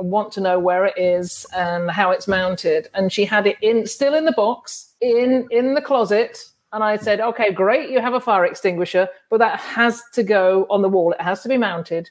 I 0.00 0.02
want 0.02 0.32
to 0.32 0.40
know 0.40 0.58
where 0.58 0.86
it 0.86 0.94
is 0.96 1.46
and 1.54 1.88
how 1.90 2.10
it's 2.10 2.26
mounted. 2.26 2.88
And 2.94 3.12
she 3.12 3.24
had 3.24 3.46
it 3.46 3.56
in 3.62 3.86
still 3.86 4.14
in 4.14 4.24
the 4.24 4.32
box 4.32 4.92
in 5.00 5.46
in 5.50 5.74
the 5.74 5.82
closet. 5.82 6.38
And 6.72 6.82
I 6.82 6.96
said, 6.96 7.20
okay, 7.20 7.52
great, 7.52 7.90
you 7.90 8.00
have 8.00 8.14
a 8.14 8.20
fire 8.20 8.46
extinguisher, 8.46 9.06
but 9.28 9.38
that 9.38 9.60
has 9.60 10.02
to 10.14 10.22
go 10.22 10.66
on 10.70 10.80
the 10.80 10.88
wall. 10.88 11.12
It 11.12 11.20
has 11.20 11.42
to 11.42 11.48
be 11.48 11.58
mounted. 11.58 12.10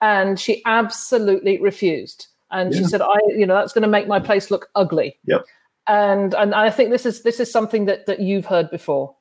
And 0.00 0.40
she 0.40 0.62
absolutely 0.64 1.60
refused. 1.60 2.28
And 2.50 2.72
yeah. 2.72 2.80
she 2.80 2.84
said, 2.86 3.02
I, 3.02 3.18
you 3.28 3.46
know, 3.46 3.54
that's 3.54 3.74
going 3.74 3.82
to 3.82 3.88
make 3.88 4.08
my 4.08 4.18
place 4.18 4.50
look 4.50 4.70
ugly. 4.74 5.18
Yep 5.26 5.44
and 5.86 6.34
and 6.34 6.54
I 6.54 6.70
think 6.70 6.90
this 6.90 7.06
is 7.06 7.22
this 7.22 7.40
is 7.40 7.50
something 7.50 7.86
that 7.86 8.06
that 8.06 8.20
you've 8.20 8.46
heard 8.46 8.70
before. 8.70 9.14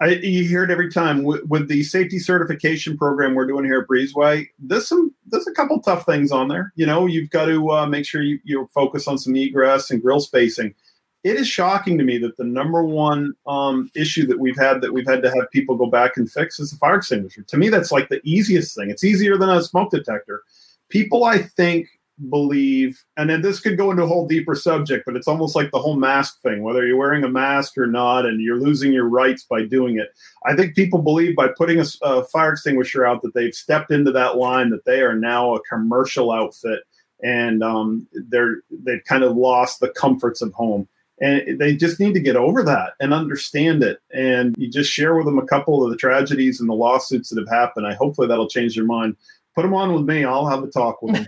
I, 0.00 0.08
you 0.08 0.46
hear 0.48 0.64
it 0.64 0.70
every 0.70 0.90
time 0.90 1.22
with, 1.22 1.44
with, 1.44 1.68
the 1.68 1.84
safety 1.84 2.18
certification 2.18 2.98
program 2.98 3.34
we're 3.34 3.46
doing 3.46 3.64
here 3.64 3.80
at 3.80 3.86
Breezeway. 3.86 4.48
There's 4.58 4.88
some 4.88 5.14
there's 5.26 5.46
a 5.46 5.52
couple 5.52 5.80
tough 5.80 6.04
things 6.04 6.32
on 6.32 6.48
there. 6.48 6.72
You 6.74 6.86
know, 6.86 7.06
you've 7.06 7.30
got 7.30 7.46
to 7.46 7.70
uh, 7.70 7.86
make 7.86 8.04
sure 8.04 8.22
you, 8.22 8.40
you 8.42 8.68
focus 8.74 9.06
on 9.06 9.18
some 9.18 9.36
egress 9.36 9.90
and 9.90 10.02
grill 10.02 10.20
spacing. 10.20 10.74
It 11.22 11.36
is 11.36 11.48
shocking 11.48 11.96
to 11.96 12.04
me 12.04 12.18
that 12.18 12.36
the 12.36 12.44
number 12.44 12.84
one 12.84 13.34
um, 13.46 13.90
issue 13.94 14.26
that 14.26 14.38
we've 14.38 14.58
had 14.58 14.80
that 14.82 14.92
we've 14.92 15.06
had 15.06 15.22
to 15.22 15.30
have 15.30 15.50
people 15.52 15.76
go 15.76 15.86
back 15.86 16.16
and 16.16 16.30
fix 16.30 16.58
is 16.58 16.72
the 16.72 16.76
fire 16.76 16.96
extinguisher. 16.96 17.42
To 17.42 17.56
me, 17.56 17.68
that's 17.68 17.92
like 17.92 18.08
the 18.08 18.20
easiest 18.24 18.76
thing. 18.76 18.90
It's 18.90 19.04
easier 19.04 19.38
than 19.38 19.48
a 19.48 19.62
smoke 19.62 19.90
detector. 19.90 20.42
People, 20.90 21.24
I 21.24 21.38
think, 21.38 21.88
believe, 22.28 23.02
and 23.16 23.28
then 23.28 23.42
this 23.42 23.60
could 23.60 23.76
go 23.76 23.90
into 23.90 24.04
a 24.04 24.06
whole 24.06 24.26
deeper 24.26 24.54
subject, 24.54 25.04
but 25.04 25.16
it's 25.16 25.28
almost 25.28 25.56
like 25.56 25.70
the 25.70 25.80
whole 25.80 25.96
mask 25.96 26.40
thing, 26.42 26.62
whether 26.62 26.86
you're 26.86 26.96
wearing 26.96 27.24
a 27.24 27.28
mask 27.28 27.76
or 27.76 27.86
not, 27.86 28.24
and 28.24 28.40
you're 28.40 28.60
losing 28.60 28.92
your 28.92 29.08
rights 29.08 29.44
by 29.44 29.64
doing 29.64 29.98
it. 29.98 30.08
I 30.46 30.54
think 30.54 30.76
people 30.76 31.02
believe 31.02 31.34
by 31.34 31.48
putting 31.48 31.80
a, 31.80 31.84
a 32.02 32.24
fire 32.24 32.52
extinguisher 32.52 33.04
out 33.04 33.22
that 33.22 33.34
they've 33.34 33.54
stepped 33.54 33.90
into 33.90 34.12
that 34.12 34.36
line, 34.36 34.70
that 34.70 34.84
they 34.84 35.02
are 35.02 35.16
now 35.16 35.54
a 35.54 35.62
commercial 35.62 36.30
outfit, 36.30 36.80
and 37.22 37.62
um, 37.62 38.06
they're 38.28 38.58
they've 38.70 39.04
kind 39.04 39.24
of 39.24 39.36
lost 39.36 39.80
the 39.80 39.90
comforts 39.90 40.40
of 40.40 40.52
home. 40.52 40.88
And 41.20 41.60
they 41.60 41.76
just 41.76 42.00
need 42.00 42.12
to 42.14 42.20
get 42.20 42.34
over 42.34 42.64
that 42.64 42.94
and 42.98 43.14
understand 43.14 43.84
it. 43.84 43.98
And 44.12 44.54
you 44.58 44.68
just 44.68 44.90
share 44.90 45.14
with 45.14 45.26
them 45.26 45.38
a 45.38 45.46
couple 45.46 45.84
of 45.84 45.90
the 45.90 45.96
tragedies 45.96 46.58
and 46.60 46.68
the 46.68 46.74
lawsuits 46.74 47.30
that 47.30 47.38
have 47.38 47.48
happened. 47.48 47.86
I 47.86 47.94
hopefully 47.94 48.26
that'll 48.26 48.48
change 48.48 48.74
their 48.74 48.84
mind 48.84 49.16
put 49.54 49.62
them 49.62 49.74
on 49.74 49.94
with 49.94 50.04
me. 50.04 50.24
I'll 50.24 50.46
have 50.46 50.62
a 50.62 50.68
talk 50.68 51.02
with 51.02 51.14
them. 51.14 51.26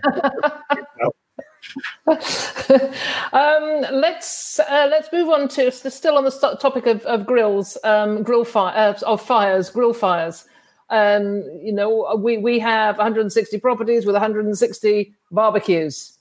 um, 2.07 3.85
let's 3.91 4.59
uh, 4.59 4.87
let's 4.89 5.09
move 5.11 5.29
on 5.29 5.47
to 5.49 5.71
still 5.71 6.17
on 6.17 6.23
the 6.23 6.57
topic 6.61 6.85
of, 6.85 7.01
of 7.03 7.25
grills, 7.25 7.77
um, 7.83 8.23
grill 8.23 8.45
fire 8.45 8.73
uh, 8.75 9.05
of 9.05 9.21
fires, 9.21 9.69
grill 9.69 9.93
fires. 9.93 10.45
Um, 10.89 11.43
you 11.61 11.73
know, 11.73 12.15
we 12.17 12.37
we 12.37 12.59
have 12.59 12.97
160 12.97 13.59
properties 13.59 14.05
with 14.05 14.13
160 14.13 15.13
barbecues. 15.31 16.13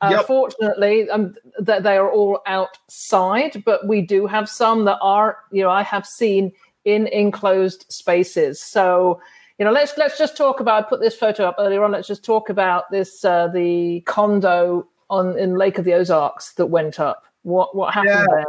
Uh, 0.00 0.10
yep. 0.16 0.26
Fortunately, 0.26 1.08
um, 1.10 1.34
that 1.58 1.82
they 1.82 1.96
are 1.96 2.10
all 2.10 2.40
outside, 2.46 3.62
but 3.64 3.86
we 3.86 4.02
do 4.02 4.26
have 4.26 4.48
some 4.48 4.84
that 4.84 4.98
are, 5.00 5.38
you 5.50 5.62
know, 5.62 5.70
I 5.70 5.82
have 5.82 6.06
seen 6.06 6.52
in 6.84 7.06
enclosed 7.06 7.86
spaces. 7.88 8.60
So 8.60 9.20
you 9.58 9.64
know, 9.64 9.72
let's 9.72 9.96
let's 9.96 10.18
just 10.18 10.36
talk 10.36 10.60
about. 10.60 10.84
I 10.84 10.88
put 10.88 11.00
this 11.00 11.16
photo 11.16 11.46
up 11.46 11.56
earlier 11.58 11.84
on. 11.84 11.92
Let's 11.92 12.08
just 12.08 12.24
talk 12.24 12.48
about 12.48 12.90
this 12.90 13.24
uh, 13.24 13.48
the 13.48 14.00
condo 14.02 14.88
on 15.10 15.38
in 15.38 15.56
Lake 15.56 15.78
of 15.78 15.84
the 15.84 15.94
Ozarks 15.94 16.54
that 16.54 16.66
went 16.66 16.98
up. 16.98 17.24
What 17.42 17.76
what 17.76 17.94
happened 17.94 18.14
yeah. 18.14 18.26
there? 18.28 18.44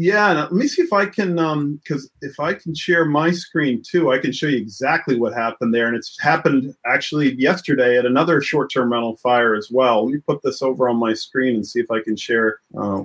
Yeah, 0.00 0.32
let 0.32 0.52
me 0.52 0.68
see 0.68 0.82
if 0.82 0.92
I 0.92 1.06
can, 1.06 1.40
um, 1.40 1.80
because 1.82 2.08
if 2.22 2.38
I 2.38 2.54
can 2.54 2.72
share 2.72 3.04
my 3.04 3.32
screen 3.32 3.82
too, 3.82 4.12
I 4.12 4.18
can 4.18 4.30
show 4.30 4.46
you 4.46 4.56
exactly 4.56 5.18
what 5.18 5.34
happened 5.34 5.74
there. 5.74 5.88
And 5.88 5.96
it's 5.96 6.16
happened 6.20 6.72
actually 6.86 7.34
yesterday 7.34 7.98
at 7.98 8.06
another 8.06 8.40
short-term 8.40 8.92
rental 8.92 9.16
fire 9.16 9.56
as 9.56 9.72
well. 9.72 10.04
Let 10.04 10.14
me 10.14 10.20
put 10.20 10.40
this 10.44 10.62
over 10.62 10.88
on 10.88 10.98
my 10.98 11.14
screen 11.14 11.56
and 11.56 11.66
see 11.66 11.80
if 11.80 11.90
I 11.90 12.00
can 12.00 12.14
share. 12.14 12.60
Uh, 12.78 13.02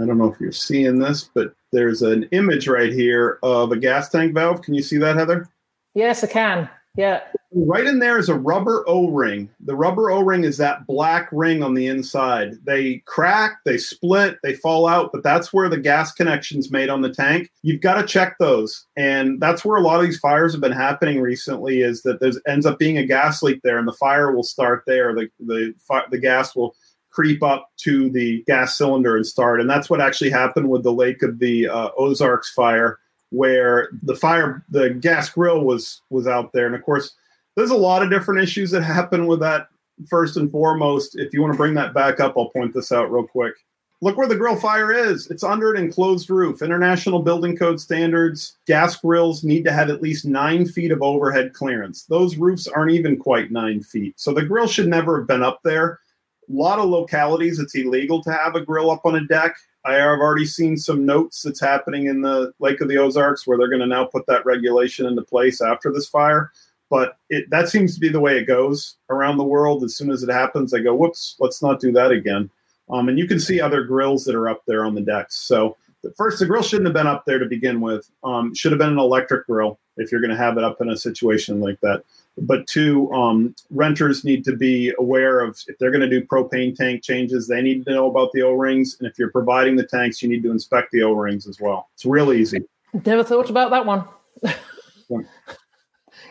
I 0.00 0.06
don't 0.06 0.18
know 0.18 0.32
if 0.32 0.38
you're 0.38 0.52
seeing 0.52 1.00
this, 1.00 1.30
but 1.34 1.52
there's 1.72 2.02
an 2.02 2.28
image 2.30 2.68
right 2.68 2.92
here 2.92 3.40
of 3.42 3.72
a 3.72 3.76
gas 3.76 4.08
tank 4.08 4.34
valve. 4.34 4.62
Can 4.62 4.72
you 4.72 4.82
see 4.82 4.98
that, 4.98 5.16
Heather? 5.16 5.48
Yes, 5.96 6.22
I 6.22 6.26
can. 6.26 6.68
Yeah. 6.94 7.22
Right 7.52 7.86
in 7.86 8.00
there 8.00 8.18
is 8.18 8.28
a 8.28 8.34
rubber 8.34 8.84
O 8.86 9.08
ring. 9.08 9.48
The 9.60 9.74
rubber 9.74 10.10
O 10.10 10.20
ring 10.20 10.44
is 10.44 10.58
that 10.58 10.86
black 10.86 11.28
ring 11.32 11.62
on 11.62 11.72
the 11.72 11.86
inside. 11.86 12.54
They 12.64 12.98
crack, 13.06 13.60
they 13.64 13.78
split, 13.78 14.36
they 14.42 14.54
fall 14.54 14.86
out, 14.86 15.10
but 15.10 15.22
that's 15.22 15.54
where 15.54 15.70
the 15.70 15.78
gas 15.78 16.12
connection's 16.12 16.70
made 16.70 16.90
on 16.90 17.00
the 17.00 17.12
tank. 17.12 17.50
You've 17.62 17.80
got 17.80 18.00
to 18.00 18.06
check 18.06 18.36
those. 18.38 18.86
And 18.96 19.40
that's 19.40 19.64
where 19.64 19.78
a 19.78 19.82
lot 19.82 20.00
of 20.00 20.06
these 20.06 20.18
fires 20.18 20.52
have 20.52 20.60
been 20.60 20.70
happening 20.70 21.22
recently 21.22 21.80
is 21.80 22.02
that 22.02 22.20
there 22.20 22.32
ends 22.46 22.66
up 22.66 22.78
being 22.78 22.98
a 22.98 23.06
gas 23.06 23.42
leak 23.42 23.62
there 23.62 23.78
and 23.78 23.88
the 23.88 23.92
fire 23.92 24.32
will 24.32 24.42
start 24.42 24.84
there. 24.86 25.14
The, 25.14 25.28
the, 25.40 25.74
the 26.10 26.18
gas 26.18 26.54
will 26.54 26.76
creep 27.10 27.42
up 27.42 27.70
to 27.78 28.10
the 28.10 28.42
gas 28.46 28.76
cylinder 28.76 29.16
and 29.16 29.26
start. 29.26 29.62
And 29.62 29.70
that's 29.70 29.88
what 29.88 30.02
actually 30.02 30.30
happened 30.30 30.68
with 30.68 30.82
the 30.82 30.92
Lake 30.92 31.22
of 31.22 31.38
the 31.38 31.68
uh, 31.68 31.88
Ozarks 31.96 32.52
fire 32.52 32.98
where 33.30 33.90
the 34.02 34.14
fire 34.14 34.64
the 34.70 34.90
gas 34.90 35.28
grill 35.28 35.62
was 35.64 36.02
was 36.10 36.26
out 36.26 36.52
there. 36.52 36.66
And 36.66 36.74
of 36.74 36.82
course 36.82 37.14
there's 37.56 37.70
a 37.70 37.76
lot 37.76 38.02
of 38.02 38.10
different 38.10 38.42
issues 38.42 38.70
that 38.70 38.82
happen 38.82 39.26
with 39.26 39.40
that 39.40 39.68
first 40.08 40.36
and 40.36 40.50
foremost. 40.50 41.18
If 41.18 41.32
you 41.32 41.40
want 41.40 41.54
to 41.54 41.58
bring 41.58 41.74
that 41.74 41.94
back 41.94 42.20
up 42.20 42.34
i'll 42.36 42.50
point 42.50 42.74
this 42.74 42.92
out 42.92 43.10
real 43.10 43.26
quick. 43.26 43.54
Look 44.02 44.18
where 44.18 44.28
the 44.28 44.36
grill 44.36 44.56
fire 44.56 44.92
is. 44.92 45.30
It's 45.30 45.42
under 45.42 45.72
an 45.72 45.82
enclosed 45.82 46.28
roof. 46.28 46.60
International 46.60 47.22
building 47.22 47.56
code 47.56 47.80
standards 47.80 48.58
gas 48.66 48.96
grills 48.96 49.42
need 49.42 49.64
to 49.64 49.72
have 49.72 49.88
at 49.88 50.02
least 50.02 50.26
nine 50.26 50.66
feet 50.66 50.92
of 50.92 51.02
overhead 51.02 51.54
clearance. 51.54 52.04
Those 52.04 52.36
roofs 52.36 52.68
aren't 52.68 52.92
even 52.92 53.16
quite 53.16 53.50
nine 53.50 53.82
feet. 53.82 54.20
So 54.20 54.34
the 54.34 54.44
grill 54.44 54.68
should 54.68 54.88
never 54.88 55.18
have 55.18 55.26
been 55.26 55.42
up 55.42 55.60
there. 55.64 56.00
A 56.48 56.52
lot 56.52 56.78
of 56.78 56.90
localities 56.90 57.58
it's 57.58 57.74
illegal 57.74 58.22
to 58.22 58.32
have 58.32 58.54
a 58.54 58.60
grill 58.60 58.90
up 58.90 59.06
on 59.06 59.16
a 59.16 59.26
deck 59.26 59.56
I 59.86 59.94
have 59.94 60.18
already 60.18 60.46
seen 60.46 60.76
some 60.76 61.06
notes 61.06 61.42
that's 61.42 61.60
happening 61.60 62.06
in 62.06 62.20
the 62.20 62.52
Lake 62.58 62.80
of 62.80 62.88
the 62.88 62.98
Ozarks 62.98 63.46
where 63.46 63.56
they're 63.56 63.68
going 63.68 63.80
to 63.80 63.86
now 63.86 64.04
put 64.04 64.26
that 64.26 64.44
regulation 64.44 65.06
into 65.06 65.22
place 65.22 65.60
after 65.60 65.92
this 65.92 66.08
fire. 66.08 66.50
But 66.90 67.16
it, 67.30 67.48
that 67.50 67.68
seems 67.68 67.94
to 67.94 68.00
be 68.00 68.08
the 68.08 68.20
way 68.20 68.38
it 68.38 68.46
goes 68.46 68.96
around 69.10 69.38
the 69.38 69.44
world. 69.44 69.84
As 69.84 69.96
soon 69.96 70.10
as 70.10 70.22
it 70.22 70.30
happens, 70.30 70.74
I 70.74 70.80
go, 70.80 70.94
whoops, 70.94 71.36
let's 71.38 71.62
not 71.62 71.80
do 71.80 71.92
that 71.92 72.10
again. 72.10 72.50
Um, 72.90 73.08
and 73.08 73.18
you 73.18 73.26
can 73.26 73.40
see 73.40 73.60
other 73.60 73.84
grills 73.84 74.24
that 74.24 74.34
are 74.34 74.48
up 74.48 74.62
there 74.66 74.84
on 74.84 74.94
the 74.94 75.00
decks. 75.00 75.36
So 75.36 75.76
first, 76.16 76.38
the 76.38 76.46
grill 76.46 76.62
shouldn't 76.62 76.86
have 76.86 76.94
been 76.94 77.06
up 77.06 77.24
there 77.24 77.38
to 77.38 77.46
begin 77.46 77.80
with. 77.80 78.08
Um, 78.22 78.54
should 78.54 78.72
have 78.72 78.78
been 78.78 78.90
an 78.90 78.98
electric 78.98 79.46
grill 79.46 79.78
if 79.96 80.12
you're 80.12 80.20
going 80.20 80.30
to 80.30 80.36
have 80.36 80.58
it 80.58 80.64
up 80.64 80.80
in 80.80 80.90
a 80.90 80.96
situation 80.96 81.60
like 81.60 81.80
that. 81.80 82.04
But 82.38 82.66
two, 82.66 83.10
um, 83.12 83.54
renters 83.70 84.24
need 84.24 84.44
to 84.44 84.54
be 84.54 84.92
aware 84.98 85.40
of 85.40 85.58
if 85.68 85.78
they're 85.78 85.90
going 85.90 86.08
to 86.08 86.08
do 86.08 86.24
propane 86.26 86.74
tank 86.74 87.02
changes, 87.02 87.48
they 87.48 87.62
need 87.62 87.84
to 87.86 87.92
know 87.92 88.10
about 88.10 88.30
the 88.32 88.42
O 88.42 88.52
rings. 88.52 88.96
And 88.98 89.08
if 89.08 89.18
you're 89.18 89.30
providing 89.30 89.76
the 89.76 89.86
tanks, 89.86 90.22
you 90.22 90.28
need 90.28 90.42
to 90.42 90.50
inspect 90.50 90.90
the 90.92 91.02
O 91.02 91.12
rings 91.12 91.46
as 91.46 91.60
well. 91.60 91.88
It's 91.94 92.04
real 92.04 92.32
easy. 92.32 92.60
Never 93.04 93.24
thought 93.24 93.50
about 93.50 93.70
that 93.70 93.86
one. 93.86 94.04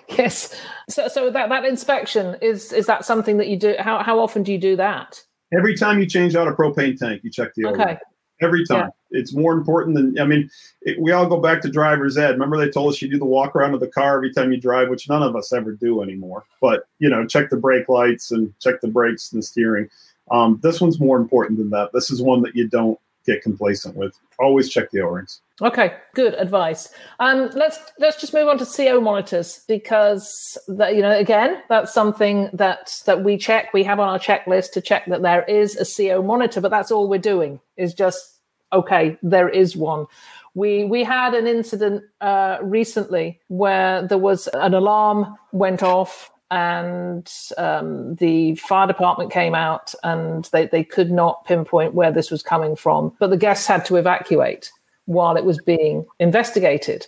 yes. 0.10 0.60
So, 0.89 1.08
so 1.08 1.32
that, 1.32 1.49
that 1.49 1.66
inspection 1.66 2.38
is 2.41 2.72
is 2.72 2.86
that 2.86 3.06
something 3.06 3.38
that 3.38 3.47
you 3.47 3.58
do? 3.58 3.76
How 3.80 4.03
how 4.03 4.20
often 4.20 4.43
do 4.43 4.51
you 4.51 4.60
do 4.60 4.76
that? 4.76 5.22
Every 5.56 5.76
time 5.76 5.99
you 5.99 6.06
change 6.06 6.36
out 6.36 6.47
a 6.47 6.51
propane 6.51 6.97
tank, 6.97 7.24
you 7.24 7.32
check 7.32 7.53
the 7.56 7.66
O. 7.66 7.70
Okay. 7.72 7.97
Every 8.42 8.66
time. 8.66 8.92
Yeah. 9.12 9.20
It's 9.20 9.34
more 9.34 9.54
important 9.54 9.96
than 9.96 10.20
I 10.20 10.26
mean. 10.26 10.50
It, 10.82 11.00
we 11.00 11.12
all 11.14 11.26
go 11.26 11.40
back 11.40 11.62
to 11.62 11.70
driver's 11.70 12.18
ed. 12.18 12.32
Remember 12.32 12.58
they 12.58 12.70
told 12.70 12.92
us 12.92 13.02
you 13.02 13.10
do 13.10 13.18
the 13.18 13.26
walk 13.26 13.56
around 13.56 13.74
of 13.74 13.80
the 13.80 13.88
car 13.88 14.18
every 14.18 14.34
time 14.34 14.52
you 14.52 14.60
drive, 14.60 14.90
which 14.90 15.08
none 15.08 15.24
of 15.24 15.36
us 15.36 15.54
ever 15.54 15.72
do 15.72 16.02
anymore. 16.02 16.44
But 16.62 16.84
you 17.00 17.10
know, 17.10 17.26
check 17.26 17.50
the 17.50 17.58
brake 17.58 17.88
lights 17.88 18.32
and 18.32 18.54
check 18.60 18.82
the 18.82 18.90
brakes 18.90 19.32
and 19.32 19.42
the 19.42 19.46
steering. 19.46 19.90
Um, 20.32 20.60
this 20.62 20.82
one's 20.82 21.00
more 21.00 21.18
important 21.18 21.60
than 21.60 21.70
that. 21.70 21.92
This 21.94 22.12
is 22.12 22.22
one 22.22 22.42
that 22.42 22.56
you 22.56 22.68
don't 22.68 23.00
get 23.26 23.41
complacent 23.41 23.95
with. 23.95 24.17
Always 24.39 24.69
check 24.69 24.91
the 24.91 25.01
O-rings. 25.01 25.41
Okay, 25.61 25.93
good 26.13 26.34
advice. 26.36 26.89
Um, 27.19 27.49
let's 27.53 27.80
let's 27.97 28.19
just 28.19 28.34
move 28.34 28.47
on 28.47 28.57
to 28.57 28.65
CO 28.65 28.99
monitors 28.99 29.63
because 29.67 30.57
that, 30.67 30.95
you 30.95 31.01
know 31.01 31.17
again 31.17 31.61
that's 31.69 31.93
something 31.93 32.49
that 32.53 33.01
that 33.05 33.23
we 33.23 33.38
check. 33.38 33.73
We 33.73 33.84
have 33.84 33.99
on 33.99 34.09
our 34.09 34.19
checklist 34.19 34.71
to 34.73 34.82
check 34.82 35.05
that 35.07 35.21
there 35.21 35.43
is 35.43 35.78
a 35.78 35.86
CO 35.86 36.21
monitor, 36.21 36.59
but 36.59 36.71
that's 36.71 36.91
all 36.91 37.07
we're 37.07 37.19
doing 37.19 37.61
is 37.78 37.93
just 37.93 38.39
okay. 38.73 39.17
There 39.23 39.49
is 39.49 39.78
one. 39.78 40.07
We 40.55 40.84
we 40.84 41.03
had 41.03 41.34
an 41.34 41.47
incident 41.47 42.03
uh, 42.19 42.57
recently 42.61 43.39
where 43.47 44.05
there 44.05 44.17
was 44.17 44.47
an 44.47 44.73
alarm 44.73 45.36
went 45.53 45.84
off 45.84 46.32
and 46.52 47.32
um, 47.58 48.16
the 48.16 48.56
fire 48.56 48.88
department 48.88 49.32
came 49.32 49.56
out 49.56 49.93
and 50.04 50.46
they, 50.52 50.68
they 50.68 50.84
could 50.84 51.12
not 51.12 51.46
pinpoint 51.46 51.93
where 51.93 52.12
this 52.12 52.30
was 52.30 52.43
coming 52.43 52.76
from. 52.76 53.14
But 53.20 53.30
the 53.30 53.38
guests 53.38 53.68
had 53.68 53.86
to 53.86 53.96
evacuate 53.96 54.72
while 55.06 55.38
it 55.38 55.46
was 55.46 55.62
being 55.62 56.06
investigated. 56.20 57.08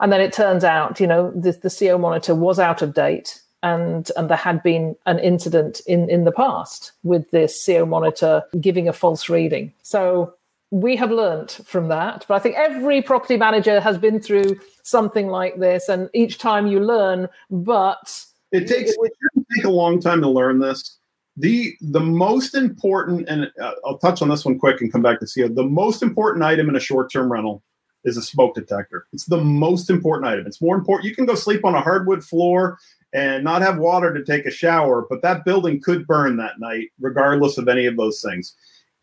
And 0.00 0.12
then 0.12 0.20
it 0.20 0.32
turns 0.32 0.62
out, 0.62 1.00
you 1.00 1.06
know, 1.06 1.30
the, 1.30 1.52
the 1.52 1.70
CO 1.70 1.96
monitor 1.96 2.34
was 2.34 2.58
out 2.58 2.82
of 2.82 2.94
date 2.94 3.40
and 3.62 4.10
and 4.16 4.28
there 4.28 4.36
had 4.36 4.62
been 4.62 4.94
an 5.06 5.18
incident 5.18 5.80
in 5.86 6.08
in 6.08 6.24
the 6.24 6.32
past 6.32 6.92
with 7.02 7.30
this 7.30 7.64
CO 7.64 7.86
monitor 7.86 8.42
giving 8.60 8.88
a 8.88 8.92
false 8.92 9.28
reading. 9.28 9.72
So 9.82 10.34
we 10.70 10.96
have 10.96 11.10
learnt 11.10 11.60
from 11.64 11.88
that, 11.88 12.24
but 12.28 12.34
I 12.34 12.38
think 12.40 12.56
every 12.56 13.00
property 13.00 13.36
manager 13.36 13.80
has 13.80 13.98
been 13.98 14.20
through 14.20 14.58
something 14.82 15.28
like 15.28 15.58
this, 15.58 15.88
and 15.88 16.10
each 16.12 16.38
time 16.38 16.66
you 16.66 16.80
learn, 16.80 17.28
but 17.50 18.25
it 18.52 18.66
takes 18.66 18.92
it, 18.92 19.12
it 19.34 19.46
take 19.54 19.64
a 19.64 19.70
long 19.70 20.00
time 20.00 20.20
to 20.20 20.28
learn 20.28 20.58
this. 20.58 20.98
The 21.36 21.74
the 21.80 22.00
most 22.00 22.54
important, 22.54 23.28
and 23.28 23.50
uh, 23.60 23.72
I'll 23.84 23.98
touch 23.98 24.22
on 24.22 24.28
this 24.28 24.44
one 24.44 24.58
quick 24.58 24.80
and 24.80 24.90
come 24.90 25.02
back 25.02 25.20
to 25.20 25.26
CO. 25.26 25.48
The 25.48 25.64
most 25.64 26.02
important 26.02 26.44
item 26.44 26.68
in 26.68 26.76
a 26.76 26.80
short 26.80 27.12
term 27.12 27.30
rental 27.30 27.62
is 28.04 28.16
a 28.16 28.22
smoke 28.22 28.54
detector. 28.54 29.06
It's 29.12 29.26
the 29.26 29.42
most 29.42 29.90
important 29.90 30.28
item. 30.28 30.46
It's 30.46 30.62
more 30.62 30.76
important. 30.76 31.08
You 31.08 31.14
can 31.14 31.26
go 31.26 31.34
sleep 31.34 31.64
on 31.64 31.74
a 31.74 31.80
hardwood 31.80 32.24
floor 32.24 32.78
and 33.12 33.44
not 33.44 33.62
have 33.62 33.78
water 33.78 34.14
to 34.14 34.24
take 34.24 34.46
a 34.46 34.50
shower, 34.50 35.06
but 35.10 35.22
that 35.22 35.44
building 35.44 35.80
could 35.82 36.06
burn 36.06 36.36
that 36.36 36.58
night, 36.58 36.88
regardless 37.00 37.58
of 37.58 37.68
any 37.68 37.86
of 37.86 37.96
those 37.96 38.22
things. 38.22 38.54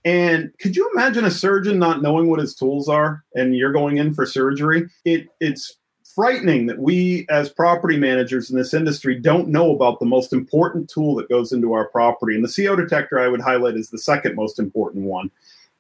And 0.06 0.52
could 0.60 0.76
you 0.76 0.90
imagine 0.94 1.26
a 1.26 1.32
surgeon 1.32 1.80
not 1.80 2.02
knowing 2.02 2.30
what 2.30 2.40
his 2.40 2.56
tools 2.56 2.90
are 2.90 3.24
and 3.36 3.56
you're 3.56 3.72
going 3.72 3.98
in 3.98 4.14
for 4.14 4.26
surgery? 4.26 4.90
It 5.06 5.28
it's 5.40 5.78
frightening 6.16 6.68
that 6.68 6.80
we 6.80 7.26
as 7.30 7.50
property 7.50 7.98
managers 7.98 8.50
in 8.50 8.58
this 8.58 8.74
industry 8.74 9.20
don't 9.20 9.48
know 9.48 9.74
about 9.76 10.00
the 10.00 10.06
most 10.06 10.34
important 10.34 10.90
tool 10.90 11.16
that 11.16 11.30
goes 11.30 11.52
into 11.52 11.74
our 11.74 11.88
property. 11.90 12.36
And 12.36 12.44
the 12.44 12.66
CO 12.66 12.76
detector 12.76 13.20
I 13.20 13.28
would 13.28 13.42
highlight 13.42 13.76
is 13.76 13.90
the 13.90 13.98
second 13.98 14.36
most 14.36 14.60
important 14.60 15.06
one. 15.06 15.32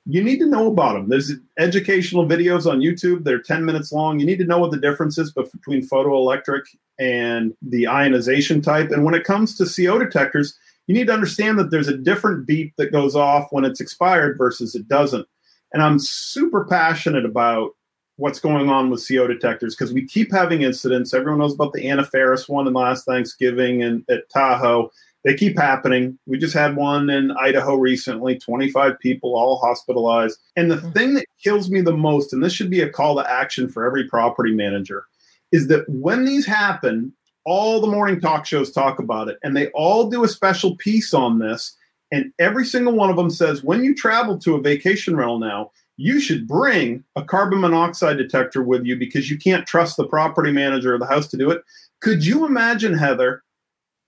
You 0.06 0.22
need 0.22 0.40
to 0.40 0.48
know 0.48 0.68
about 0.68 0.94
them. 0.94 1.10
There's 1.10 1.32
educational 1.58 2.26
videos 2.26 2.70
on 2.70 2.82
YouTube. 2.82 3.24
They're 3.24 3.42
10 3.42 3.64
minutes 3.64 3.92
long. 3.92 4.20
You 4.20 4.26
need 4.26 4.40
to 4.40 4.46
know 4.46 4.60
what 4.60 4.72
the 4.72 4.80
difference 4.80 5.18
is 5.18 5.32
between 5.32 5.88
photoelectric 5.88 6.64
and 7.00 7.54
the 7.62 7.88
ionization 7.88 8.62
type. 8.62 8.92
And 8.92 9.06
when 9.06 9.14
it 9.14 9.24
comes 9.24 9.56
to 9.58 9.66
CO 9.66 9.98
detectors, 9.98 10.58
you 10.88 10.94
need 10.94 11.08
to 11.08 11.14
understand 11.14 11.58
that 11.60 11.72
there's 11.72 11.88
a 11.88 11.98
different 11.98 12.46
beep 12.46 12.74
that 12.78 12.92
goes 12.92 13.16
off 13.16 13.48
when 13.52 13.64
it's 13.64 13.80
expired 13.80 14.38
versus 14.38 14.76
it 14.76 14.90
doesn't. 14.90 15.26
And 15.72 15.82
I'm 15.82 16.00
super 16.00 16.66
passionate 16.66 17.26
about 17.26 17.72
what's 18.18 18.40
going 18.40 18.70
on 18.70 18.90
with 18.90 19.08
CO 19.08 19.28
detectors 19.28 19.76
because 19.76 19.94
we 19.94 20.06
keep 20.06 20.32
having 20.32 20.62
incidents. 20.62 21.14
Everyone 21.14 21.40
knows 21.40 21.54
about 21.54 21.74
the 21.74 21.90
Anna 21.90 22.06
Faris 22.06 22.48
one 22.48 22.68
in 22.68 22.74
last 22.74 23.06
Thanksgiving 23.06 23.82
and 23.82 24.06
at 24.10 24.30
Tahoe. 24.30 24.92
They 25.24 25.36
keep 25.36 25.58
happening. 25.58 26.20
We 26.26 26.38
just 26.38 26.54
had 26.54 26.76
one 26.76 27.10
in 27.10 27.32
Idaho 27.32 27.76
recently, 27.76 28.38
25 28.38 29.00
people 29.00 29.36
all 29.36 29.58
hospitalized. 29.58 30.38
And 30.58 30.70
the 30.70 30.76
mm-hmm. 30.76 30.92
thing 30.92 31.14
that 31.14 31.26
kills 31.42 31.72
me 31.72 31.82
the 31.82 31.96
most, 31.96 32.34
and 32.34 32.44
this 32.44 32.54
should 32.54 32.70
be 32.70 32.82
a 32.82 32.90
call 32.90 33.16
to 33.16 33.32
action 33.32 33.70
for 33.70 33.86
every 33.86 34.08
property 34.08 34.54
manager, 34.54 35.06
is 35.54 35.68
that 35.70 35.88
when 35.88 36.26
these 36.26 36.46
happen, 36.46 37.14
all 37.46 37.80
the 37.80 37.88
morning 37.88 38.20
talk 38.20 38.46
shows 38.46 38.72
talk 38.72 39.00
about 39.00 39.30
it, 39.30 39.38
and 39.44 39.56
they 39.56 39.68
all 39.68 40.10
do 40.10 40.24
a 40.24 40.30
special 40.30 40.76
piece 40.78 41.14
on 41.14 41.40
this. 41.40 41.76
And 42.12 42.32
every 42.38 42.66
single 42.66 42.94
one 42.94 43.10
of 43.10 43.16
them 43.16 43.30
says, 43.30 43.64
when 43.64 43.84
you 43.84 43.96
travel 43.96 44.38
to 44.40 44.56
a 44.56 44.62
vacation 44.62 45.16
rental 45.16 45.40
now, 45.40 45.72
you 45.98 46.20
should 46.20 46.48
bring 46.48 47.04
a 47.16 47.24
carbon 47.24 47.62
monoxide 47.62 48.18
detector 48.18 48.64
with 48.64 48.86
you 48.86 48.96
because 48.96 49.30
you 49.30 49.38
can't 49.38 49.68
trust 49.68 49.98
the 49.98 50.08
property 50.08 50.52
manager 50.52 50.94
of 50.94 51.00
the 51.00 51.06
house 51.06 51.28
to 51.28 51.38
do 51.38 51.52
it. 51.52 51.62
Could 52.02 52.26
you 52.26 52.46
imagine, 52.46 52.98
Heather, 52.98 53.44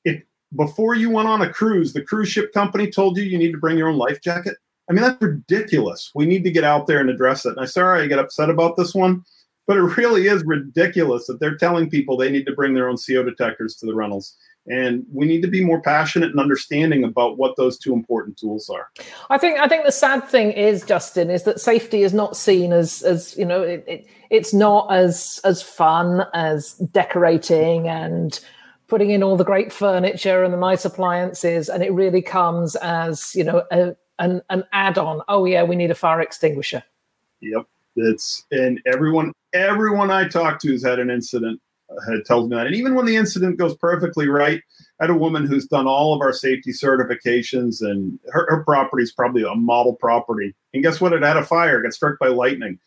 if 0.04 0.22
before 0.56 0.96
you 0.96 1.10
went 1.10 1.28
on 1.28 1.42
a 1.42 1.52
cruise, 1.52 1.94
the 1.94 2.02
cruise 2.02 2.30
ship 2.30 2.54
company 2.54 2.90
told 2.90 3.18
you 3.18 3.24
you 3.24 3.38
need 3.38 3.52
to 3.52 3.58
bring 3.58 3.78
your 3.78 3.90
own 3.90 3.98
life 3.98 4.22
jacket? 4.22 4.56
I 4.90 4.94
mean, 4.94 5.02
that's 5.02 5.22
ridiculous. 5.22 6.12
We 6.14 6.26
need 6.26 6.44
to 6.44 6.52
get 6.52 6.64
out 6.64 6.88
there 6.88 7.00
and 7.00 7.10
address 7.10 7.46
it. 7.46 7.50
And 7.50 7.60
I'm 7.60 7.68
sorry 7.68 8.02
I 8.02 8.08
get 8.08 8.20
upset 8.20 8.50
about 8.50 8.76
this 8.76 8.94
one, 8.94 9.24
but 9.68 9.78
it 9.78 9.98
really 9.98 10.28
is 10.28 10.44
ridiculous 10.46 11.28
that 11.28 11.40
they're 11.40 11.58
telling 11.58 11.90
people 11.90 12.18
they 12.18 12.32
need 12.32 12.46
to 12.46 12.54
bring 12.54 12.74
their 12.74 12.90
own 12.90 12.98
CO 12.98 13.24
detectors 13.24 13.76
to 13.78 13.86
the 13.86 13.96
rentals 13.96 14.36
and 14.68 15.06
we 15.14 15.26
need 15.26 15.42
to 15.42 15.48
be 15.48 15.64
more 15.64 15.82
passionate 15.82 16.32
and 16.32 16.40
understanding 16.40 17.04
about 17.04 17.38
what 17.38 17.56
those 17.56 17.78
two 17.78 17.94
important 17.94 18.38
tools 18.38 18.70
are. 18.70 18.90
I 19.30 19.38
think 19.38 19.60
i 19.60 19.68
think 19.68 19.86
the 19.86 19.92
sad 19.92 20.28
thing 20.28 20.52
is 20.52 20.84
justin 20.84 21.30
is 21.30 21.44
that 21.44 21.60
safety 21.60 22.04
is 22.04 22.14
not 22.14 22.36
seen 22.38 22.74
as 22.74 23.02
as 23.04 23.38
you 23.38 23.46
know 23.46 23.62
it, 23.62 23.84
it, 23.88 24.08
it's 24.30 24.54
not 24.54 24.92
as 24.92 25.40
as 25.44 25.62
fun 25.62 26.26
as 26.34 26.74
decorating 26.92 27.88
and 27.88 28.40
putting 28.88 29.10
in 29.10 29.24
all 29.24 29.36
the 29.36 29.44
great 29.44 29.72
furniture 29.72 30.44
and 30.44 30.54
the 30.54 30.58
nice 30.58 30.86
appliances 30.86 31.70
and 31.70 31.84
it 31.84 31.92
really 31.92 32.22
comes 32.22 32.76
as 32.78 33.36
you 33.36 33.44
know 33.44 33.64
a, 33.72 33.96
an, 34.20 34.42
an 34.50 34.64
add-on. 34.72 35.22
Oh 35.28 35.46
yeah 35.46 35.64
we 35.64 35.76
need 35.76 35.92
a 35.92 35.96
fire 35.96 36.22
extinguisher. 36.22 36.84
Yep. 37.42 37.66
It's 37.98 38.46
and 38.52 38.82
everyone 38.86 39.32
everyone 39.54 40.12
i 40.12 40.28
talk 40.28 40.60
to 40.60 40.72
has 40.72 40.84
had 40.84 41.00
an 41.00 41.10
incident 41.10 41.62
had 42.08 42.26
told 42.28 42.50
me 42.50 42.56
that. 42.56 42.68
And 42.68 42.76
even 42.76 42.96
when 42.96 43.06
the 43.06 43.16
incident 43.16 43.58
goes 43.58 43.76
perfectly 43.78 44.28
right, 44.28 44.62
I 45.00 45.04
had 45.04 45.10
a 45.10 45.18
woman 45.18 45.46
who's 45.46 45.68
done 45.68 45.88
all 45.88 46.14
of 46.14 46.22
our 46.22 46.34
safety 46.34 46.72
certifications, 46.72 47.82
and 47.82 48.18
her, 48.32 48.46
her 48.50 48.64
property 48.64 49.04
is 49.04 49.12
probably 49.12 49.44
a 49.44 49.56
model 49.56 49.96
property. 49.96 50.54
And 50.74 50.84
guess 50.84 51.02
what? 51.02 51.14
It 51.14 51.24
had 51.24 51.38
a 51.38 51.46
fire, 51.46 51.82
got 51.82 51.94
struck 51.94 52.18
by 52.20 52.28
lightning, 52.28 52.80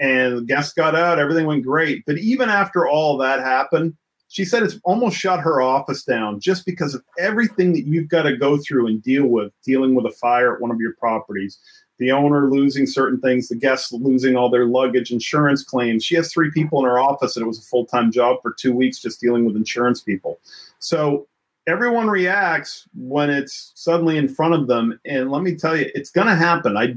and 0.00 0.46
guests 0.46 0.74
got 0.74 0.94
out. 0.94 1.18
Everything 1.18 1.46
went 1.46 1.64
great. 1.64 2.04
But 2.06 2.18
even 2.18 2.48
after 2.48 2.86
all 2.86 3.16
that 3.18 3.40
happened, 3.40 3.96
she 4.34 4.44
said 4.44 4.64
it's 4.64 4.80
almost 4.82 5.16
shut 5.16 5.38
her 5.38 5.62
office 5.62 6.02
down 6.02 6.40
just 6.40 6.66
because 6.66 6.92
of 6.92 7.04
everything 7.20 7.72
that 7.72 7.86
you've 7.86 8.08
got 8.08 8.24
to 8.24 8.36
go 8.36 8.58
through 8.58 8.88
and 8.88 9.00
deal 9.00 9.26
with 9.26 9.52
dealing 9.64 9.94
with 9.94 10.06
a 10.06 10.10
fire 10.10 10.54
at 10.54 10.60
one 10.60 10.72
of 10.72 10.80
your 10.80 10.94
properties 10.94 11.58
the 11.98 12.10
owner 12.10 12.50
losing 12.50 12.86
certain 12.86 13.20
things, 13.20 13.48
the 13.48 13.54
guests 13.54 13.92
losing 13.92 14.34
all 14.34 14.50
their 14.50 14.66
luggage, 14.66 15.12
insurance 15.12 15.62
claims. 15.62 16.04
She 16.04 16.16
has 16.16 16.32
three 16.32 16.50
people 16.50 16.80
in 16.80 16.86
her 16.86 16.98
office, 16.98 17.36
and 17.36 17.44
it 17.44 17.46
was 17.46 17.60
a 17.60 17.62
full 17.62 17.86
time 17.86 18.10
job 18.10 18.38
for 18.42 18.52
two 18.52 18.74
weeks 18.74 18.98
just 18.98 19.20
dealing 19.20 19.44
with 19.44 19.54
insurance 19.54 20.00
people. 20.00 20.40
So 20.80 21.28
everyone 21.68 22.08
reacts 22.08 22.88
when 22.96 23.30
it's 23.30 23.70
suddenly 23.76 24.18
in 24.18 24.26
front 24.26 24.54
of 24.54 24.66
them. 24.66 24.98
And 25.04 25.30
let 25.30 25.42
me 25.42 25.54
tell 25.54 25.76
you, 25.76 25.88
it's 25.94 26.10
going 26.10 26.26
to 26.26 26.34
happen. 26.34 26.76
I 26.76 26.96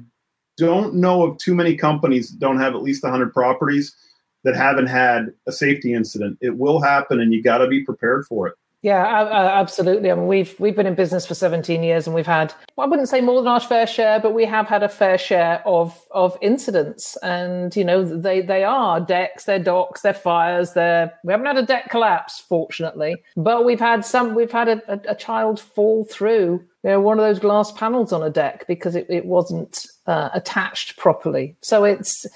don't 0.57 0.95
know 0.95 1.23
of 1.23 1.37
too 1.37 1.53
many 1.53 1.75
companies 1.75 2.31
that 2.31 2.39
don't 2.39 2.59
have 2.59 2.73
at 2.73 2.81
least 2.81 3.03
100 3.03 3.31
properties 3.31 3.95
that 4.43 4.55
haven't 4.55 4.87
had 4.87 5.33
a 5.47 5.51
safety 5.51 5.93
incident. 5.93 6.37
It 6.41 6.57
will 6.57 6.81
happen, 6.81 7.19
and 7.19 7.33
you 7.33 7.41
got 7.41 7.59
to 7.59 7.67
be 7.67 7.83
prepared 7.83 8.25
for 8.25 8.47
it. 8.47 8.55
Yeah, 8.83 9.57
absolutely. 9.59 10.11
I 10.11 10.15
mean, 10.15 10.27
we've 10.27 10.57
we've 10.59 10.75
been 10.75 10.85
in 10.85 10.93
business 10.93 11.25
for 11.25 11.33
17 11.33 11.81
years, 11.81 12.05
and 12.05 12.15
we've 12.15 12.27
had 12.27 12.53
I 12.77 12.85
wouldn't 12.85 13.09
say 13.09 13.21
more 13.21 13.41
than 13.41 13.51
our 13.51 13.59
fair 13.59 13.87
share, 13.87 14.19
but 14.19 14.35
we 14.35 14.45
have 14.45 14.67
had 14.67 14.83
a 14.83 14.89
fair 14.89 15.17
share 15.17 15.61
of 15.65 15.99
of 16.11 16.37
incidents. 16.41 17.17
And 17.23 17.75
you 17.75 17.83
know, 17.83 18.05
they 18.05 18.41
they 18.41 18.63
are 18.63 18.99
decks, 18.99 19.45
they're 19.45 19.57
docks, 19.57 20.01
they're 20.01 20.13
fires. 20.13 20.73
They're 20.73 21.11
we 21.23 21.33
haven't 21.33 21.47
had 21.47 21.57
a 21.57 21.65
deck 21.65 21.89
collapse, 21.89 22.39
fortunately, 22.39 23.15
but 23.35 23.65
we've 23.65 23.79
had 23.79 24.05
some. 24.05 24.35
We've 24.35 24.51
had 24.51 24.69
a, 24.69 24.81
a, 24.87 25.13
a 25.13 25.15
child 25.15 25.59
fall 25.59 26.05
through 26.05 26.63
you 26.83 26.89
know 26.91 27.01
one 27.01 27.19
of 27.19 27.25
those 27.25 27.39
glass 27.39 27.71
panels 27.71 28.13
on 28.13 28.21
a 28.21 28.29
deck 28.29 28.65
because 28.67 28.95
it, 28.95 29.07
it 29.09 29.25
wasn't 29.25 29.87
uh, 30.05 30.29
attached 30.33 30.97
properly. 30.97 31.57
So 31.61 31.83
it's 31.83 32.27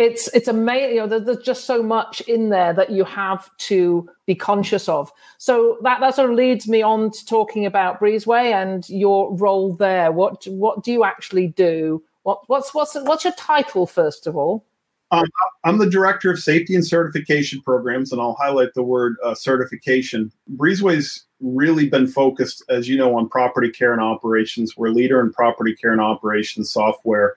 it's 0.00 0.28
it's 0.28 0.48
amazing. 0.48 0.96
You 0.96 1.06
know, 1.06 1.18
there's 1.18 1.44
just 1.44 1.66
so 1.66 1.82
much 1.82 2.22
in 2.22 2.48
there 2.48 2.72
that 2.72 2.90
you 2.90 3.04
have 3.04 3.54
to 3.58 4.08
be 4.26 4.34
conscious 4.34 4.88
of. 4.88 5.12
So 5.36 5.78
that 5.82 6.00
that 6.00 6.16
sort 6.16 6.30
of 6.30 6.36
leads 6.36 6.66
me 6.66 6.80
on 6.80 7.10
to 7.10 7.26
talking 7.26 7.66
about 7.66 8.00
Breezeway 8.00 8.52
and 8.52 8.88
your 8.88 9.36
role 9.36 9.74
there. 9.74 10.10
What 10.10 10.46
what 10.46 10.82
do 10.82 10.90
you 10.90 11.04
actually 11.04 11.48
do? 11.48 12.02
What 12.22 12.48
what's 12.48 12.72
what's 12.72 12.94
what's 12.94 13.24
your 13.24 13.34
title 13.34 13.86
first 13.86 14.26
of 14.26 14.36
all? 14.36 14.64
Um, 15.12 15.26
I'm 15.64 15.78
the 15.78 15.90
director 15.90 16.30
of 16.30 16.38
safety 16.38 16.74
and 16.74 16.86
certification 16.86 17.60
programs, 17.60 18.12
and 18.12 18.22
I'll 18.22 18.36
highlight 18.40 18.72
the 18.74 18.82
word 18.82 19.16
uh, 19.22 19.34
certification. 19.34 20.32
Breezeway's 20.56 21.26
really 21.40 21.88
been 21.88 22.06
focused, 22.06 22.62
as 22.68 22.88
you 22.88 22.96
know, 22.96 23.18
on 23.18 23.28
property 23.28 23.70
care 23.70 23.92
and 23.92 24.00
operations. 24.00 24.76
We're 24.76 24.90
leader 24.90 25.20
in 25.20 25.32
property 25.32 25.74
care 25.74 25.90
and 25.90 26.00
operations 26.00 26.70
software. 26.70 27.36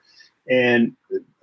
And 0.50 0.94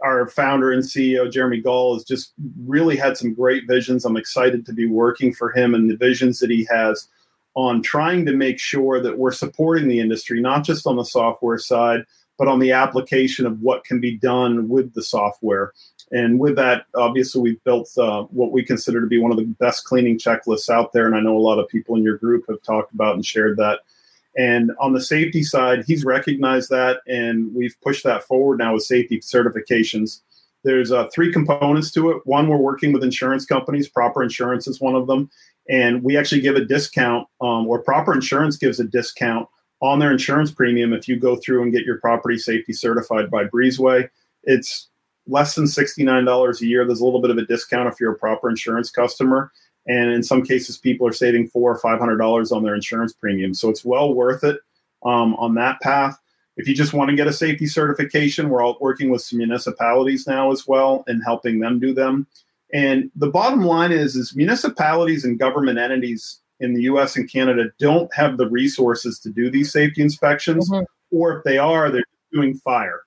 our 0.03 0.27
founder 0.27 0.71
and 0.71 0.83
CEO, 0.83 1.31
Jeremy 1.31 1.61
Gall, 1.61 1.95
has 1.95 2.03
just 2.03 2.33
really 2.65 2.97
had 2.97 3.17
some 3.17 3.33
great 3.33 3.67
visions. 3.67 4.05
I'm 4.05 4.17
excited 4.17 4.65
to 4.65 4.73
be 4.73 4.87
working 4.87 5.33
for 5.33 5.51
him 5.51 5.73
and 5.75 5.89
the 5.89 5.97
visions 5.97 6.39
that 6.39 6.49
he 6.49 6.67
has 6.69 7.07
on 7.55 7.81
trying 7.81 8.25
to 8.25 8.33
make 8.33 8.59
sure 8.59 9.01
that 9.01 9.17
we're 9.17 9.31
supporting 9.31 9.87
the 9.87 9.99
industry, 9.99 10.41
not 10.41 10.63
just 10.63 10.87
on 10.87 10.95
the 10.95 11.03
software 11.03 11.57
side, 11.57 12.05
but 12.37 12.47
on 12.47 12.59
the 12.59 12.71
application 12.71 13.45
of 13.45 13.61
what 13.61 13.83
can 13.83 13.99
be 13.99 14.17
done 14.17 14.69
with 14.69 14.93
the 14.93 15.03
software. 15.03 15.73
And 16.11 16.39
with 16.39 16.55
that, 16.55 16.85
obviously, 16.95 17.41
we've 17.41 17.63
built 17.63 17.89
uh, 17.97 18.23
what 18.23 18.51
we 18.51 18.63
consider 18.63 18.99
to 19.01 19.07
be 19.07 19.19
one 19.19 19.31
of 19.31 19.37
the 19.37 19.45
best 19.45 19.85
cleaning 19.85 20.17
checklists 20.17 20.69
out 20.69 20.91
there. 20.91 21.05
And 21.05 21.15
I 21.15 21.21
know 21.21 21.37
a 21.37 21.39
lot 21.39 21.59
of 21.59 21.67
people 21.67 21.95
in 21.95 22.03
your 22.03 22.17
group 22.17 22.45
have 22.49 22.61
talked 22.63 22.93
about 22.93 23.15
and 23.15 23.25
shared 23.25 23.57
that 23.57 23.81
and 24.37 24.71
on 24.79 24.93
the 24.93 25.01
safety 25.01 25.43
side, 25.43 25.83
he's 25.85 26.05
recognized 26.05 26.69
that, 26.69 27.01
and 27.07 27.53
we've 27.53 27.75
pushed 27.81 28.03
that 28.05 28.23
forward 28.23 28.59
now 28.59 28.73
with 28.73 28.83
safety 28.83 29.19
certifications. 29.19 30.21
There's 30.63 30.91
uh, 30.91 31.07
three 31.13 31.33
components 31.33 31.91
to 31.91 32.11
it. 32.11 32.21
One, 32.25 32.47
we're 32.47 32.57
working 32.57 32.93
with 32.93 33.03
insurance 33.03 33.45
companies. 33.45 33.89
Proper 33.89 34.23
Insurance 34.23 34.67
is 34.67 34.79
one 34.79 34.95
of 34.95 35.07
them, 35.07 35.29
and 35.69 36.03
we 36.03 36.17
actually 36.17 36.41
give 36.41 36.55
a 36.55 36.63
discount, 36.63 37.27
um, 37.41 37.67
or 37.67 37.81
Proper 37.81 38.13
Insurance 38.13 38.57
gives 38.57 38.79
a 38.79 38.85
discount 38.85 39.47
on 39.81 39.99
their 39.99 40.11
insurance 40.11 40.51
premium 40.51 40.93
if 40.93 41.07
you 41.07 41.19
go 41.19 41.35
through 41.35 41.63
and 41.63 41.71
get 41.71 41.83
your 41.83 41.99
property 41.99 42.37
safety 42.37 42.71
certified 42.71 43.31
by 43.31 43.45
Breezeway. 43.45 44.07
It's 44.43 44.89
less 45.27 45.55
than 45.55 45.65
$69 45.65 46.61
a 46.61 46.65
year. 46.65 46.85
There's 46.85 47.01
a 47.01 47.05
little 47.05 47.21
bit 47.21 47.31
of 47.31 47.37
a 47.37 47.45
discount 47.45 47.89
if 47.91 47.99
you're 47.99 48.13
a 48.13 48.17
proper 48.17 48.49
insurance 48.49 48.91
customer 48.91 49.51
and 49.87 50.11
in 50.11 50.23
some 50.23 50.43
cases 50.43 50.77
people 50.77 51.07
are 51.07 51.13
saving 51.13 51.47
four 51.47 51.71
or 51.71 51.77
five 51.79 51.99
hundred 51.99 52.17
dollars 52.17 52.51
on 52.51 52.63
their 52.63 52.75
insurance 52.75 53.13
premium. 53.13 53.53
So 53.53 53.69
it's 53.69 53.85
well 53.85 54.13
worth 54.13 54.43
it 54.43 54.59
um, 55.05 55.35
on 55.35 55.55
that 55.55 55.81
path. 55.81 56.19
If 56.57 56.67
you 56.67 56.75
just 56.75 56.93
want 56.93 57.09
to 57.09 57.15
get 57.15 57.27
a 57.27 57.33
safety 57.33 57.65
certification 57.67 58.49
we're 58.49 58.63
all 58.63 58.77
working 58.81 59.09
with 59.09 59.21
some 59.21 59.37
municipalities 59.37 60.27
now 60.27 60.51
as 60.51 60.67
well 60.67 61.03
and 61.07 61.23
helping 61.23 61.59
them 61.59 61.79
do 61.79 61.93
them. 61.93 62.27
And 62.73 63.11
the 63.15 63.29
bottom 63.29 63.63
line 63.63 63.91
is 63.91 64.15
is 64.15 64.35
municipalities 64.35 65.25
and 65.25 65.39
government 65.39 65.79
entities 65.79 66.39
in 66.59 66.73
the 66.73 66.83
us 66.83 67.15
and 67.15 67.29
canada 67.29 67.71
don't 67.79 68.13
have 68.13 68.37
the 68.37 68.49
resources 68.49 69.19
to 69.19 69.29
do 69.29 69.49
these 69.49 69.71
safety 69.71 70.01
inspections 70.01 70.69
mm-hmm. 70.69 70.83
or 71.09 71.37
if 71.37 71.43
they 71.43 71.57
are 71.57 71.89
they're 71.89 72.03
doing 72.31 72.55
fire. 72.55 73.01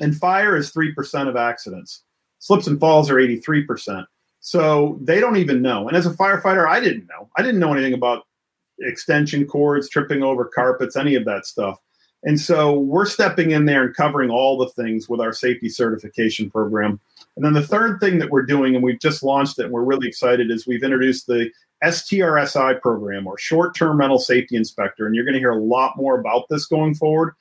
And 0.00 0.14
fire 0.14 0.56
is 0.56 0.72
3% 0.72 1.28
of 1.28 1.36
accidents. 1.36 2.02
Slips 2.38 2.66
and 2.66 2.78
falls 2.78 3.10
are 3.10 3.14
83% 3.14 4.04
so 4.46 4.96
they 5.02 5.18
don't 5.18 5.38
even 5.38 5.60
know. 5.60 5.88
And 5.88 5.96
as 5.96 6.06
a 6.06 6.10
firefighter, 6.10 6.68
I 6.68 6.78
didn't 6.78 7.08
know. 7.08 7.28
I 7.36 7.42
didn't 7.42 7.58
know 7.58 7.72
anything 7.72 7.94
about 7.94 8.28
extension 8.78 9.44
cords, 9.44 9.88
tripping 9.88 10.22
over 10.22 10.44
carpets, 10.44 10.94
any 10.94 11.16
of 11.16 11.24
that 11.24 11.46
stuff. 11.46 11.80
And 12.22 12.40
so 12.40 12.78
we're 12.78 13.06
stepping 13.06 13.50
in 13.50 13.64
there 13.64 13.82
and 13.82 13.96
covering 13.96 14.30
all 14.30 14.56
the 14.56 14.68
things 14.68 15.08
with 15.08 15.20
our 15.20 15.32
safety 15.32 15.68
certification 15.68 16.48
program. 16.48 17.00
And 17.34 17.44
then 17.44 17.54
the 17.54 17.66
third 17.66 17.98
thing 17.98 18.20
that 18.20 18.30
we're 18.30 18.46
doing, 18.46 18.76
and 18.76 18.84
we've 18.84 19.00
just 19.00 19.24
launched 19.24 19.58
it 19.58 19.64
and 19.64 19.72
we're 19.72 19.82
really 19.82 20.06
excited, 20.06 20.48
is 20.52 20.64
we've 20.64 20.84
introduced 20.84 21.26
the 21.26 21.50
STRSI 21.82 22.80
program 22.80 23.26
or 23.26 23.36
short 23.38 23.74
term 23.74 23.98
rental 23.98 24.20
safety 24.20 24.54
inspector. 24.54 25.06
And 25.06 25.16
you're 25.16 25.24
going 25.24 25.34
to 25.34 25.40
hear 25.40 25.58
a 25.58 25.60
lot 25.60 25.96
more 25.96 26.20
about 26.20 26.44
this 26.50 26.66
going 26.66 26.94
forward. 26.94 27.34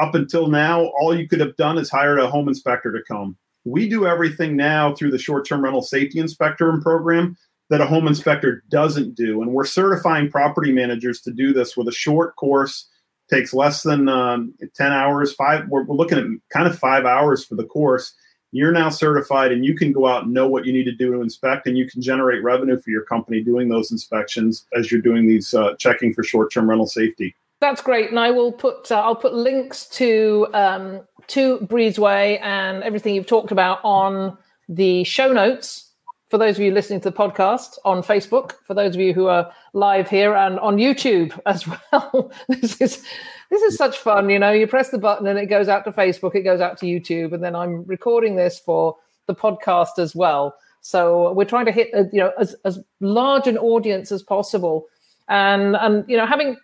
Up 0.00 0.14
until 0.14 0.46
now, 0.46 0.84
all 1.00 1.18
you 1.18 1.26
could 1.26 1.40
have 1.40 1.56
done 1.56 1.78
is 1.78 1.90
hired 1.90 2.20
a 2.20 2.30
home 2.30 2.46
inspector 2.46 2.92
to 2.92 3.02
come. 3.02 3.36
We 3.64 3.88
do 3.88 4.06
everything 4.06 4.56
now 4.56 4.94
through 4.94 5.10
the 5.10 5.18
short 5.18 5.46
term 5.46 5.62
rental 5.62 5.82
safety 5.82 6.18
inspector 6.18 6.80
program 6.82 7.36
that 7.70 7.80
a 7.80 7.86
home 7.86 8.06
inspector 8.06 8.62
doesn't 8.68 9.14
do. 9.14 9.42
And 9.42 9.52
we're 9.52 9.64
certifying 9.64 10.30
property 10.30 10.72
managers 10.72 11.20
to 11.22 11.32
do 11.32 11.52
this 11.52 11.76
with 11.76 11.88
a 11.88 11.92
short 11.92 12.36
course. 12.36 12.88
Takes 13.30 13.54
less 13.54 13.82
than 13.82 14.08
um, 14.08 14.54
10 14.76 14.92
hours, 14.92 15.32
five. 15.32 15.66
We're, 15.68 15.84
we're 15.84 15.96
looking 15.96 16.18
at 16.18 16.26
kind 16.50 16.68
of 16.68 16.78
five 16.78 17.06
hours 17.06 17.42
for 17.42 17.54
the 17.54 17.64
course. 17.64 18.14
You're 18.52 18.70
now 18.70 18.90
certified 18.90 19.50
and 19.50 19.64
you 19.64 19.74
can 19.74 19.92
go 19.92 20.06
out 20.06 20.24
and 20.24 20.34
know 20.34 20.46
what 20.46 20.66
you 20.66 20.72
need 20.72 20.84
to 20.84 20.94
do 20.94 21.12
to 21.12 21.22
inspect, 21.22 21.66
and 21.66 21.76
you 21.76 21.88
can 21.88 22.02
generate 22.02 22.44
revenue 22.44 22.78
for 22.78 22.90
your 22.90 23.02
company 23.02 23.42
doing 23.42 23.68
those 23.68 23.90
inspections 23.90 24.66
as 24.76 24.92
you're 24.92 25.00
doing 25.00 25.26
these 25.26 25.54
uh, 25.54 25.74
checking 25.78 26.12
for 26.12 26.22
short 26.22 26.52
term 26.52 26.68
rental 26.68 26.86
safety. 26.86 27.34
That's 27.60 27.80
great, 27.80 28.10
and 28.10 28.20
I 28.20 28.30
will 28.30 28.52
put 28.52 28.92
uh, 28.92 29.00
I'll 29.00 29.16
put 29.16 29.34
links 29.34 29.86
to 29.86 30.46
um, 30.52 31.00
to 31.28 31.58
Breezeway 31.60 32.40
and 32.42 32.82
everything 32.82 33.14
you've 33.14 33.26
talked 33.26 33.52
about 33.52 33.80
on 33.82 34.36
the 34.68 35.04
show 35.04 35.32
notes 35.32 35.90
for 36.34 36.38
those 36.38 36.56
of 36.56 36.62
you 36.64 36.72
listening 36.72 37.00
to 37.00 37.10
the 37.10 37.16
podcast 37.16 37.78
on 37.84 38.02
Facebook, 38.02 38.54
for 38.64 38.74
those 38.74 38.96
of 38.96 39.00
you 39.00 39.14
who 39.14 39.26
are 39.26 39.52
live 39.72 40.10
here 40.10 40.34
and 40.34 40.58
on 40.58 40.78
YouTube 40.78 41.38
as 41.46 41.64
well. 41.68 42.32
this 42.48 42.80
is 42.80 43.04
this 43.50 43.62
is 43.62 43.76
such 43.76 43.96
fun, 43.96 44.28
you 44.28 44.38
know. 44.40 44.50
You 44.50 44.66
press 44.66 44.88
the 44.88 44.98
button 44.98 45.28
and 45.28 45.38
it 45.38 45.46
goes 45.46 45.68
out 45.68 45.84
to 45.84 45.92
Facebook, 45.92 46.34
it 46.34 46.42
goes 46.42 46.60
out 46.60 46.76
to 46.78 46.86
YouTube, 46.86 47.34
and 47.34 47.44
then 47.44 47.54
I'm 47.54 47.84
recording 47.84 48.34
this 48.34 48.58
for 48.58 48.96
the 49.26 49.34
podcast 49.36 49.98
as 49.98 50.16
well. 50.16 50.56
So 50.80 51.32
we're 51.34 51.44
trying 51.44 51.66
to 51.66 51.72
hit 51.72 51.90
a, 51.94 52.08
you 52.12 52.18
know 52.18 52.32
as 52.36 52.56
as 52.64 52.80
large 53.00 53.46
an 53.46 53.56
audience 53.56 54.10
as 54.10 54.24
possible, 54.24 54.86
and 55.28 55.76
and 55.76 56.04
you 56.08 56.16
know 56.16 56.26
having 56.26 56.56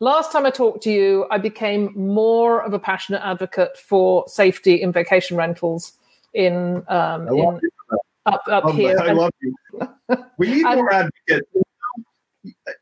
Last 0.00 0.32
time 0.32 0.44
I 0.44 0.50
talked 0.50 0.82
to 0.84 0.90
you, 0.90 1.26
I 1.30 1.38
became 1.38 1.92
more 1.94 2.62
of 2.62 2.74
a 2.74 2.78
passionate 2.78 3.22
advocate 3.24 3.78
for 3.78 4.24
safety 4.26 4.80
in 4.82 4.92
vacation 4.92 5.36
rentals 5.36 5.92
in, 6.32 6.84
um, 6.88 7.28
in 7.28 7.60
up, 8.26 8.42
up 8.48 8.70
here. 8.70 8.98
I 8.98 9.12
love 9.12 9.32
you. 9.40 9.54
We 10.38 10.48
need 10.48 10.62
more 10.64 10.92
advocates. 10.92 11.48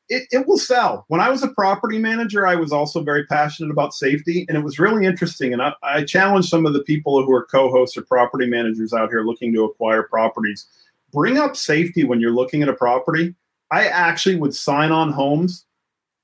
It, 0.09 0.27
it 0.31 0.47
will 0.47 0.59
sell. 0.59 1.05
When 1.09 1.21
I 1.21 1.31
was 1.31 1.43
a 1.43 1.49
property 1.49 1.99
manager, 1.99 2.47
I 2.47 2.57
was 2.57 2.73
also 2.73 3.03
very 3.03 3.25
passionate 3.27 3.71
about 3.71 3.95
safety, 3.95 4.45
and 4.49 4.59
it 4.59 4.63
was 4.63 4.79
really 4.79 5.07
interesting. 5.07 5.53
And 5.53 5.63
I, 5.63 5.73
I 5.83 6.05
challenge 6.05 6.49
some 6.49 6.67
of 6.67 6.73
the 6.73 6.83
people 6.83 7.25
who 7.25 7.33
are 7.33 7.45
co-hosts 7.45 7.97
or 7.97 8.03
property 8.03 8.47
managers 8.47 8.93
out 8.93 9.11
here 9.11 9.23
looking 9.23 9.53
to 9.53 9.65
acquire 9.65 10.03
properties. 10.03 10.67
Bring 11.13 11.39
up 11.39 11.57
safety 11.57 12.05
when 12.05 12.21
you're 12.21 12.33
looking 12.33 12.63
at 12.63 12.69
a 12.69 12.75
property. 12.75 13.35
I 13.71 13.87
actually 13.87 14.37
would 14.37 14.55
sign 14.55 14.91
on 14.91 15.13
homes 15.13 15.67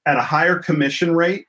at 0.09 0.17
a 0.17 0.23
higher 0.23 0.59
commission 0.59 1.15
rate 1.15 1.47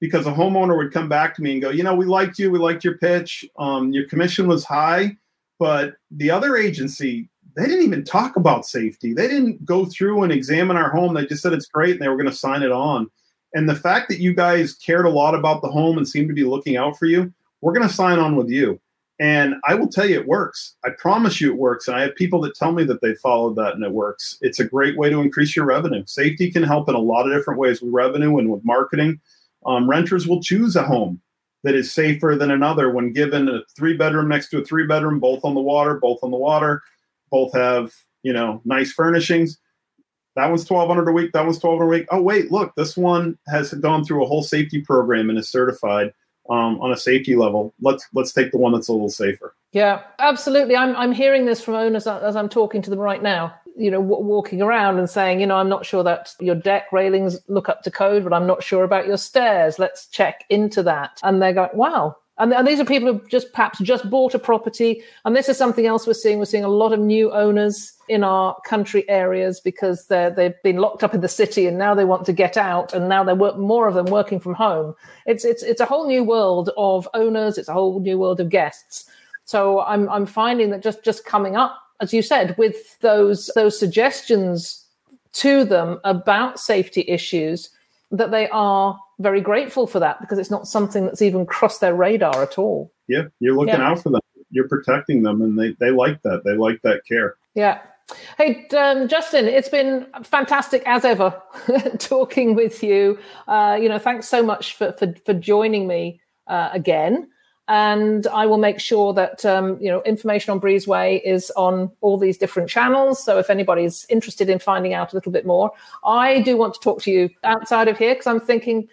because 0.00 0.26
a 0.26 0.32
homeowner 0.32 0.76
would 0.76 0.92
come 0.92 1.08
back 1.08 1.34
to 1.34 1.42
me 1.42 1.52
and 1.52 1.60
go, 1.60 1.70
you 1.70 1.82
know, 1.82 1.94
we 1.94 2.04
liked 2.04 2.38
you, 2.38 2.50
we 2.50 2.58
liked 2.58 2.84
your 2.84 2.98
pitch, 2.98 3.44
um, 3.58 3.92
your 3.92 4.08
commission 4.08 4.46
was 4.46 4.64
high, 4.64 5.16
but 5.58 5.94
the 6.10 6.30
other 6.30 6.56
agency 6.56 7.28
they 7.56 7.64
didn't 7.64 7.84
even 7.84 8.04
talk 8.04 8.36
about 8.36 8.66
safety. 8.66 9.14
They 9.14 9.28
didn't 9.28 9.64
go 9.64 9.86
through 9.86 10.22
and 10.22 10.30
examine 10.30 10.76
our 10.76 10.90
home. 10.90 11.14
They 11.14 11.24
just 11.24 11.42
said 11.42 11.54
it's 11.54 11.66
great 11.66 11.92
and 11.92 12.00
they 12.00 12.08
were 12.08 12.16
going 12.16 12.28
to 12.28 12.36
sign 12.36 12.62
it 12.62 12.70
on. 12.70 13.10
And 13.54 13.66
the 13.66 13.74
fact 13.74 14.10
that 14.10 14.20
you 14.20 14.34
guys 14.34 14.74
cared 14.74 15.06
a 15.06 15.10
lot 15.10 15.34
about 15.34 15.62
the 15.62 15.68
home 15.68 15.96
and 15.96 16.06
seemed 16.06 16.28
to 16.28 16.34
be 16.34 16.44
looking 16.44 16.76
out 16.76 16.98
for 16.98 17.06
you, 17.06 17.32
we're 17.62 17.72
going 17.72 17.88
to 17.88 17.94
sign 17.94 18.18
on 18.18 18.36
with 18.36 18.50
you. 18.50 18.78
And 19.18 19.54
I 19.66 19.74
will 19.74 19.88
tell 19.88 20.06
you, 20.06 20.20
it 20.20 20.26
works. 20.26 20.74
I 20.84 20.90
promise 20.90 21.40
you, 21.40 21.50
it 21.50 21.58
works. 21.58 21.88
And 21.88 21.96
I 21.96 22.02
have 22.02 22.14
people 22.16 22.40
that 22.42 22.54
tell 22.54 22.72
me 22.72 22.84
that 22.84 23.00
they 23.00 23.14
followed 23.14 23.56
that 23.56 23.74
and 23.74 23.82
it 23.82 23.92
works. 23.92 24.36
It's 24.42 24.60
a 24.60 24.64
great 24.64 24.98
way 24.98 25.08
to 25.08 25.20
increase 25.20 25.56
your 25.56 25.64
revenue. 25.64 26.04
Safety 26.06 26.50
can 26.50 26.62
help 26.62 26.88
in 26.88 26.94
a 26.94 26.98
lot 26.98 27.26
of 27.26 27.32
different 27.36 27.58
ways 27.58 27.80
with 27.80 27.92
revenue 27.94 28.36
and 28.38 28.50
with 28.50 28.64
marketing. 28.64 29.20
Um, 29.64 29.88
renters 29.88 30.28
will 30.28 30.42
choose 30.42 30.76
a 30.76 30.82
home 30.82 31.20
that 31.64 31.74
is 31.74 31.92
safer 31.92 32.36
than 32.38 32.50
another 32.50 32.90
when 32.90 33.12
given 33.12 33.48
a 33.48 33.60
three 33.74 33.96
bedroom 33.96 34.28
next 34.28 34.50
to 34.50 34.58
a 34.58 34.64
three 34.64 34.86
bedroom, 34.86 35.18
both 35.18 35.44
on 35.44 35.54
the 35.54 35.60
water, 35.60 35.94
both 35.94 36.20
on 36.22 36.30
the 36.30 36.36
water, 36.36 36.82
both 37.30 37.52
have 37.54 37.92
you 38.22 38.32
know 38.32 38.60
nice 38.64 38.92
furnishings. 38.92 39.58
That 40.36 40.48
one's 40.48 40.64
twelve 40.64 40.88
hundred 40.88 41.08
a 41.08 41.12
week. 41.12 41.32
That 41.32 41.44
one's 41.44 41.58
twelve 41.58 41.78
hundred 41.78 41.88
a 41.88 41.98
week. 41.98 42.06
Oh 42.12 42.22
wait, 42.22 42.52
look, 42.52 42.74
this 42.76 42.96
one 42.96 43.36
has 43.48 43.72
gone 43.74 44.04
through 44.04 44.22
a 44.22 44.26
whole 44.26 44.42
safety 44.42 44.82
program 44.82 45.30
and 45.30 45.38
is 45.38 45.48
certified 45.48 46.12
um, 46.50 46.80
on 46.80 46.92
a 46.92 46.96
safety 46.96 47.36
level. 47.36 47.74
Let's 47.80 48.06
let's 48.14 48.32
take 48.32 48.52
the 48.52 48.58
one 48.58 48.72
that's 48.72 48.88
a 48.88 48.92
little 48.92 49.08
safer. 49.08 49.54
Yeah, 49.72 50.02
absolutely. 50.18 50.76
I'm 50.76 50.94
I'm 50.96 51.12
hearing 51.12 51.44
this 51.46 51.62
from 51.62 51.74
owners 51.74 52.06
as 52.06 52.36
I'm 52.36 52.48
talking 52.48 52.82
to 52.82 52.90
them 52.90 52.98
right 52.98 53.22
now. 53.22 53.54
you 53.76 53.90
know, 53.90 54.00
w- 54.00 54.24
walking 54.24 54.62
around 54.62 54.98
and 54.98 55.08
saying, 55.10 55.40
you 55.40 55.46
know, 55.46 55.56
I'm 55.56 55.68
not 55.68 55.84
sure 55.84 56.02
that 56.02 56.34
your 56.40 56.54
deck 56.54 56.90
railings 56.92 57.38
look 57.48 57.68
up 57.68 57.82
to 57.82 57.90
code, 57.90 58.24
but 58.24 58.32
I'm 58.32 58.46
not 58.46 58.62
sure 58.62 58.84
about 58.84 59.06
your 59.06 59.18
stairs. 59.18 59.78
Let's 59.78 60.06
check 60.08 60.44
into 60.48 60.82
that. 60.84 61.20
And 61.22 61.42
they're 61.42 61.52
going, 61.52 61.70
wow, 61.74 62.16
and, 62.38 62.52
and, 62.52 62.66
these 62.66 62.78
are 62.80 62.84
people 62.84 63.12
who 63.12 63.26
just 63.28 63.52
perhaps 63.52 63.78
just 63.78 64.10
bought 64.10 64.34
a 64.34 64.38
property. 64.38 65.02
And 65.24 65.34
this 65.34 65.48
is 65.48 65.56
something 65.56 65.86
else 65.86 66.06
we're 66.06 66.12
seeing. 66.12 66.38
We're 66.38 66.44
seeing 66.44 66.64
a 66.64 66.68
lot 66.68 66.92
of 66.92 67.00
new 67.00 67.32
owners 67.32 67.94
in 68.08 68.22
our 68.22 68.60
country 68.66 69.08
areas 69.08 69.58
because 69.60 70.06
they're, 70.06 70.30
they've 70.30 70.62
been 70.62 70.76
locked 70.76 71.02
up 71.02 71.14
in 71.14 71.22
the 71.22 71.28
city 71.28 71.66
and 71.66 71.78
now 71.78 71.94
they 71.94 72.04
want 72.04 72.26
to 72.26 72.32
get 72.32 72.56
out. 72.56 72.92
And 72.92 73.08
now 73.08 73.24
there 73.24 73.40
are 73.40 73.56
more 73.56 73.88
of 73.88 73.94
them 73.94 74.06
working 74.06 74.38
from 74.38 74.54
home. 74.54 74.94
It's, 75.24 75.44
it's, 75.44 75.62
it's 75.62 75.80
a 75.80 75.86
whole 75.86 76.06
new 76.06 76.24
world 76.24 76.70
of 76.76 77.08
owners. 77.14 77.56
It's 77.56 77.68
a 77.68 77.72
whole 77.72 78.00
new 78.00 78.18
world 78.18 78.40
of 78.40 78.50
guests. 78.50 79.10
So 79.46 79.80
I'm, 79.82 80.08
I'm 80.10 80.26
finding 80.26 80.70
that 80.70 80.82
just, 80.82 81.04
just 81.04 81.24
coming 81.24 81.56
up, 81.56 81.78
as 82.00 82.12
you 82.12 82.20
said, 82.20 82.56
with 82.58 82.98
those, 83.00 83.50
those 83.54 83.78
suggestions 83.78 84.84
to 85.32 85.64
them 85.64 86.00
about 86.04 86.58
safety 86.58 87.04
issues, 87.08 87.70
that 88.10 88.30
they 88.30 88.48
are 88.50 88.98
very 89.18 89.40
grateful 89.40 89.86
for 89.86 89.98
that 90.00 90.20
because 90.20 90.38
it's 90.38 90.50
not 90.50 90.68
something 90.68 91.04
that's 91.04 91.22
even 91.22 91.46
crossed 91.46 91.80
their 91.80 91.94
radar 91.94 92.42
at 92.42 92.58
all. 92.58 92.92
Yeah, 93.08 93.24
you're 93.40 93.54
looking 93.54 93.74
yeah. 93.74 93.90
out 93.90 94.02
for 94.02 94.10
them. 94.10 94.20
You're 94.50 94.68
protecting 94.68 95.22
them, 95.22 95.42
and 95.42 95.58
they, 95.58 95.74
they 95.80 95.90
like 95.90 96.22
that. 96.22 96.42
They 96.44 96.54
like 96.54 96.80
that 96.82 97.02
care. 97.06 97.36
Yeah. 97.54 97.80
Hey, 98.38 98.68
um, 98.68 99.08
Justin, 99.08 99.46
it's 99.46 99.68
been 99.68 100.06
fantastic 100.22 100.82
as 100.86 101.04
ever 101.04 101.42
talking 101.98 102.54
with 102.54 102.82
you. 102.82 103.18
Uh, 103.48 103.76
you 103.80 103.88
know, 103.88 103.98
thanks 103.98 104.28
so 104.28 104.44
much 104.44 104.74
for, 104.74 104.92
for, 104.92 105.12
for 105.24 105.34
joining 105.34 105.88
me 105.88 106.20
uh, 106.46 106.70
again 106.72 107.28
and 107.68 108.26
I 108.28 108.46
will 108.46 108.58
make 108.58 108.78
sure 108.78 109.12
that 109.14 109.44
um, 109.44 109.78
you 109.80 109.90
know 109.90 110.02
information 110.02 110.52
on 110.52 110.60
Breezeway 110.60 111.20
is 111.24 111.50
on 111.56 111.90
all 112.00 112.18
these 112.18 112.38
different 112.38 112.68
channels. 112.68 113.22
So 113.22 113.38
if 113.38 113.50
anybody's 113.50 114.06
interested 114.08 114.48
in 114.48 114.58
finding 114.58 114.94
out 114.94 115.12
a 115.12 115.16
little 115.16 115.32
bit 115.32 115.46
more, 115.46 115.72
I 116.04 116.40
do 116.42 116.56
want 116.56 116.74
to 116.74 116.80
talk 116.80 117.02
to 117.02 117.10
you 117.10 117.30
outside 117.44 117.88
of 117.88 117.98
here 117.98 118.14
because 118.14 118.26
I'm 118.26 118.40
thinking, 118.40 118.88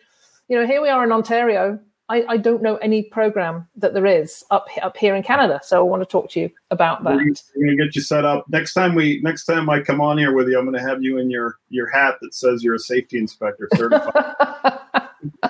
you 0.47 0.59
know, 0.59 0.65
here 0.65 0.81
we 0.81 0.89
are 0.89 1.03
in 1.03 1.11
Ontario. 1.11 1.79
I, 2.09 2.25
I, 2.27 2.37
don't 2.37 2.61
know 2.61 2.75
any 2.77 3.03
program 3.03 3.65
that 3.77 3.93
there 3.93 4.05
is 4.05 4.43
up 4.51 4.67
up 4.81 4.97
here 4.97 5.15
in 5.15 5.23
Canada, 5.23 5.61
so 5.63 5.79
I 5.79 5.81
want 5.81 6.01
to 6.01 6.05
talk 6.05 6.29
to 6.31 6.39
you 6.41 6.51
about 6.69 7.03
that. 7.05 7.15
We're 7.15 7.23
going 7.23 7.77
to 7.77 7.85
get 7.85 7.95
you 7.95 8.01
set 8.01 8.25
up 8.25 8.45
next 8.49 8.73
time. 8.73 8.93
We 8.93 9.21
next 9.21 9.45
time 9.45 9.69
I 9.69 9.79
come 9.79 10.01
on 10.01 10.17
here 10.17 10.33
with 10.33 10.49
you, 10.49 10.59
I'm 10.59 10.65
going 10.65 10.77
to 10.77 10.87
have 10.87 11.01
you 11.01 11.17
in 11.17 11.29
your 11.31 11.59
your 11.69 11.89
hat 11.89 12.15
that 12.21 12.33
says 12.33 12.61
you're 12.61 12.75
a 12.75 12.79
safety 12.79 13.19
inspector 13.19 13.69
certified. 13.75 14.35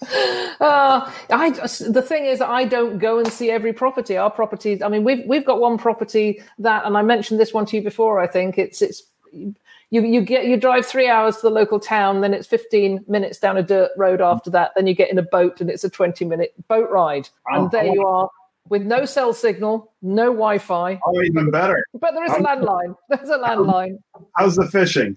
Uh, 0.02 1.10
I 1.30 1.50
the 1.50 2.04
thing 2.06 2.26
is, 2.26 2.40
I 2.40 2.64
don't 2.64 2.98
go 2.98 3.18
and 3.18 3.28
see 3.28 3.50
every 3.50 3.72
property. 3.72 4.16
Our 4.16 4.30
properties. 4.30 4.82
I 4.82 4.88
mean, 4.88 5.04
we've 5.04 5.24
we've 5.26 5.44
got 5.44 5.60
one 5.60 5.78
property 5.78 6.42
that, 6.58 6.84
and 6.84 6.96
I 6.96 7.02
mentioned 7.02 7.40
this 7.40 7.52
one 7.52 7.66
to 7.66 7.76
you 7.76 7.82
before. 7.82 8.20
I 8.20 8.26
think 8.26 8.58
it's 8.58 8.82
it's 8.82 9.02
you 9.32 9.54
you 9.90 10.20
get 10.20 10.46
you 10.46 10.56
drive 10.56 10.86
three 10.86 11.08
hours 11.08 11.36
to 11.36 11.42
the 11.42 11.50
local 11.50 11.80
town, 11.80 12.20
then 12.20 12.34
it's 12.34 12.46
fifteen 12.46 13.04
minutes 13.08 13.38
down 13.38 13.56
a 13.56 13.62
dirt 13.62 13.90
road 13.96 14.20
after 14.20 14.50
that. 14.50 14.72
Then 14.76 14.86
you 14.86 14.94
get 14.94 15.10
in 15.10 15.18
a 15.18 15.22
boat, 15.22 15.60
and 15.60 15.70
it's 15.70 15.84
a 15.84 15.90
twenty 15.90 16.24
minute 16.24 16.54
boat 16.68 16.90
ride, 16.90 17.28
and 17.46 17.66
oh, 17.66 17.68
there 17.70 17.86
you 17.86 18.06
are 18.06 18.30
with 18.70 18.82
no 18.82 19.04
cell 19.04 19.34
signal, 19.34 19.92
no 20.00 20.26
Wi-Fi. 20.26 21.00
Oh, 21.04 21.22
even 21.22 21.50
better. 21.50 21.84
But 21.92 22.14
there 22.14 22.24
is 22.24 22.32
a 22.32 22.36
landline. 22.36 22.96
There's 23.08 23.28
a 23.28 23.38
landline. 23.38 23.98
How's 24.36 24.56
the 24.56 24.68
fishing? 24.68 25.16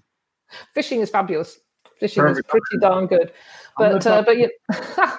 Fishing 0.74 1.00
is 1.00 1.08
fabulous. 1.08 1.58
Fishing 1.98 2.22
Perfect. 2.22 2.46
is 2.46 2.50
pretty 2.50 2.80
darn 2.80 3.06
good. 3.06 3.32
But 3.76 4.06
uh, 4.06 4.22
but 4.22 4.38
you. 4.38 4.50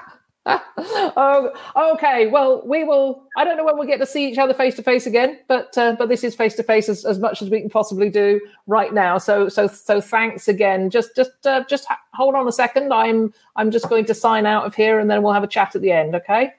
oh, 0.46 1.52
okay. 1.94 2.28
Well, 2.28 2.62
we 2.66 2.84
will. 2.84 3.24
I 3.38 3.44
don't 3.44 3.58
know 3.58 3.64
when 3.64 3.78
we'll 3.78 3.88
get 3.88 4.00
to 4.00 4.06
see 4.06 4.30
each 4.30 4.38
other 4.38 4.54
face 4.54 4.76
to 4.76 4.84
face 4.84 5.06
again, 5.06 5.40
but 5.48 5.78
uh, 5.78 5.96
but 5.98 6.10
this 6.10 6.24
is 6.24 6.36
face 6.36 6.56
to 6.56 6.64
face 6.64 6.88
as 6.88 7.06
as 7.06 7.20
much 7.20 7.42
as 7.42 7.50
we 7.50 7.62
can 7.62 7.70
possibly 7.70 8.10
do 8.10 8.40
right 8.68 8.94
now. 8.94 9.18
So 9.18 9.50
so 9.50 9.68
so 9.68 10.00
thanks 10.00 10.48
again. 10.48 10.90
Just 10.90 11.16
just 11.16 11.32
uh, 11.46 11.64
just 11.66 11.88
hold 12.14 12.36
on 12.36 12.48
a 12.48 12.52
second. 12.52 12.94
I'm 12.94 13.34
I'm 13.56 13.72
just 13.72 13.90
going 13.90 14.06
to 14.06 14.14
sign 14.14 14.46
out 14.46 14.66
of 14.66 14.76
here, 14.76 15.00
and 15.00 15.10
then 15.10 15.24
we'll 15.24 15.34
have 15.34 15.44
a 15.44 15.48
chat 15.48 15.76
at 15.76 15.82
the 15.82 15.92
end. 15.92 16.16
Okay. 16.16 16.52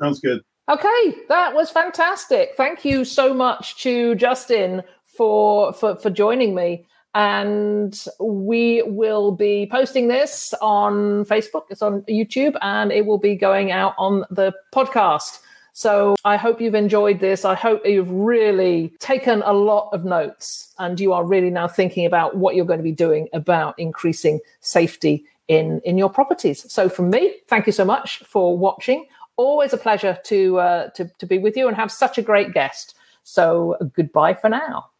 Sounds 0.00 0.20
good. 0.20 0.42
Okay, 0.70 1.14
that 1.28 1.54
was 1.54 1.70
fantastic. 1.70 2.52
Thank 2.56 2.86
you 2.86 3.04
so 3.04 3.34
much 3.34 3.76
to 3.82 4.14
Justin 4.14 4.82
for 5.04 5.74
for 5.74 5.96
for 5.96 6.08
joining 6.08 6.54
me 6.54 6.86
and 7.14 8.06
we 8.18 8.82
will 8.82 9.30
be 9.32 9.68
posting 9.70 10.08
this 10.08 10.52
on 10.60 11.24
Facebook, 11.24 11.62
it's 11.70 11.82
on 11.82 12.02
YouTube, 12.02 12.56
and 12.60 12.90
it 12.90 13.06
will 13.06 13.18
be 13.18 13.36
going 13.36 13.70
out 13.70 13.94
on 13.98 14.24
the 14.30 14.52
podcast. 14.72 15.38
So 15.76 16.14
I 16.24 16.36
hope 16.36 16.60
you've 16.60 16.76
enjoyed 16.76 17.18
this. 17.18 17.44
I 17.44 17.54
hope 17.54 17.82
you've 17.84 18.10
really 18.10 18.94
taken 19.00 19.42
a 19.44 19.52
lot 19.52 19.90
of 19.92 20.04
notes 20.04 20.72
and 20.78 21.00
you 21.00 21.12
are 21.12 21.24
really 21.24 21.50
now 21.50 21.66
thinking 21.66 22.06
about 22.06 22.36
what 22.36 22.54
you're 22.54 22.64
going 22.64 22.78
to 22.78 22.84
be 22.84 22.92
doing 22.92 23.28
about 23.32 23.76
increasing 23.76 24.38
safety 24.60 25.24
in, 25.48 25.80
in 25.84 25.98
your 25.98 26.10
properties. 26.10 26.72
So 26.72 26.88
from 26.88 27.10
me, 27.10 27.34
thank 27.48 27.66
you 27.66 27.72
so 27.72 27.84
much 27.84 28.18
for 28.20 28.56
watching. 28.56 29.06
Always 29.36 29.72
a 29.72 29.76
pleasure 29.76 30.16
to, 30.26 30.58
uh, 30.60 30.88
to, 30.90 31.10
to 31.18 31.26
be 31.26 31.38
with 31.38 31.56
you 31.56 31.66
and 31.66 31.76
have 31.76 31.90
such 31.90 32.18
a 32.18 32.22
great 32.22 32.52
guest. 32.52 32.94
So 33.24 33.76
goodbye 33.94 34.34
for 34.34 34.48
now. 34.48 34.90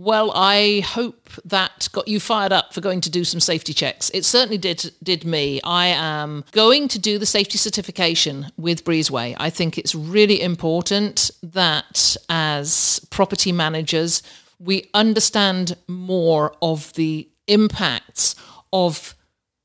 Well, 0.00 0.30
I 0.32 0.84
hope 0.86 1.28
that 1.44 1.88
got 1.90 2.06
you 2.06 2.20
fired 2.20 2.52
up 2.52 2.72
for 2.72 2.80
going 2.80 3.00
to 3.00 3.10
do 3.10 3.24
some 3.24 3.40
safety 3.40 3.72
checks. 3.72 4.12
It 4.14 4.24
certainly 4.24 4.56
did 4.56 4.92
did 5.02 5.24
me. 5.24 5.60
I 5.64 5.88
am 5.88 6.44
going 6.52 6.86
to 6.88 7.00
do 7.00 7.18
the 7.18 7.26
safety 7.26 7.58
certification 7.58 8.46
with 8.56 8.84
Breezeway. 8.84 9.34
I 9.40 9.50
think 9.50 9.76
it's 9.76 9.96
really 9.96 10.40
important 10.40 11.32
that 11.42 12.16
as 12.28 13.04
property 13.10 13.50
managers 13.50 14.22
we 14.60 14.88
understand 14.94 15.76
more 15.88 16.54
of 16.62 16.92
the 16.94 17.28
impacts 17.48 18.36
of 18.72 19.16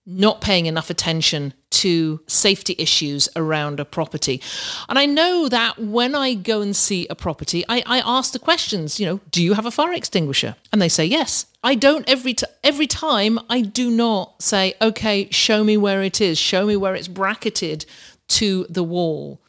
not 0.07 0.41
paying 0.41 0.65
enough 0.65 0.89
attention 0.89 1.53
to 1.73 2.21
safety 2.27 2.75
issues 2.77 3.27
around 3.35 3.79
a 3.79 3.85
property. 3.85 4.41
And 4.87 4.97
I 4.99 5.05
know 5.05 5.49
that 5.49 5.79
when 5.79 6.15
I 6.15 6.33
go 6.33 6.61
and 6.61 6.75
see 6.75 7.07
a 7.09 7.15
property, 7.15 7.63
I, 7.67 7.83
I 7.85 8.01
ask 8.05 8.31
the 8.31 8.39
questions, 8.39 8.99
you 8.99 9.05
know, 9.05 9.19
do 9.31 9.43
you 9.43 9.53
have 9.53 9.65
a 9.65 9.71
fire 9.71 9.93
extinguisher? 9.93 10.55
And 10.71 10.81
they 10.81 10.89
say 10.89 11.05
yes. 11.05 11.45
I 11.63 11.75
don't 11.75 12.07
every 12.09 12.33
t- 12.33 12.45
every 12.63 12.87
time 12.87 13.39
I 13.49 13.61
do 13.61 13.89
not 13.89 14.41
say, 14.41 14.73
okay, 14.81 15.29
show 15.31 15.63
me 15.63 15.77
where 15.77 16.03
it 16.03 16.19
is, 16.19 16.37
show 16.37 16.65
me 16.65 16.75
where 16.75 16.95
it's 16.95 17.07
bracketed 17.07 17.85
to 18.29 18.65
the 18.69 18.83
wall. 18.83 19.39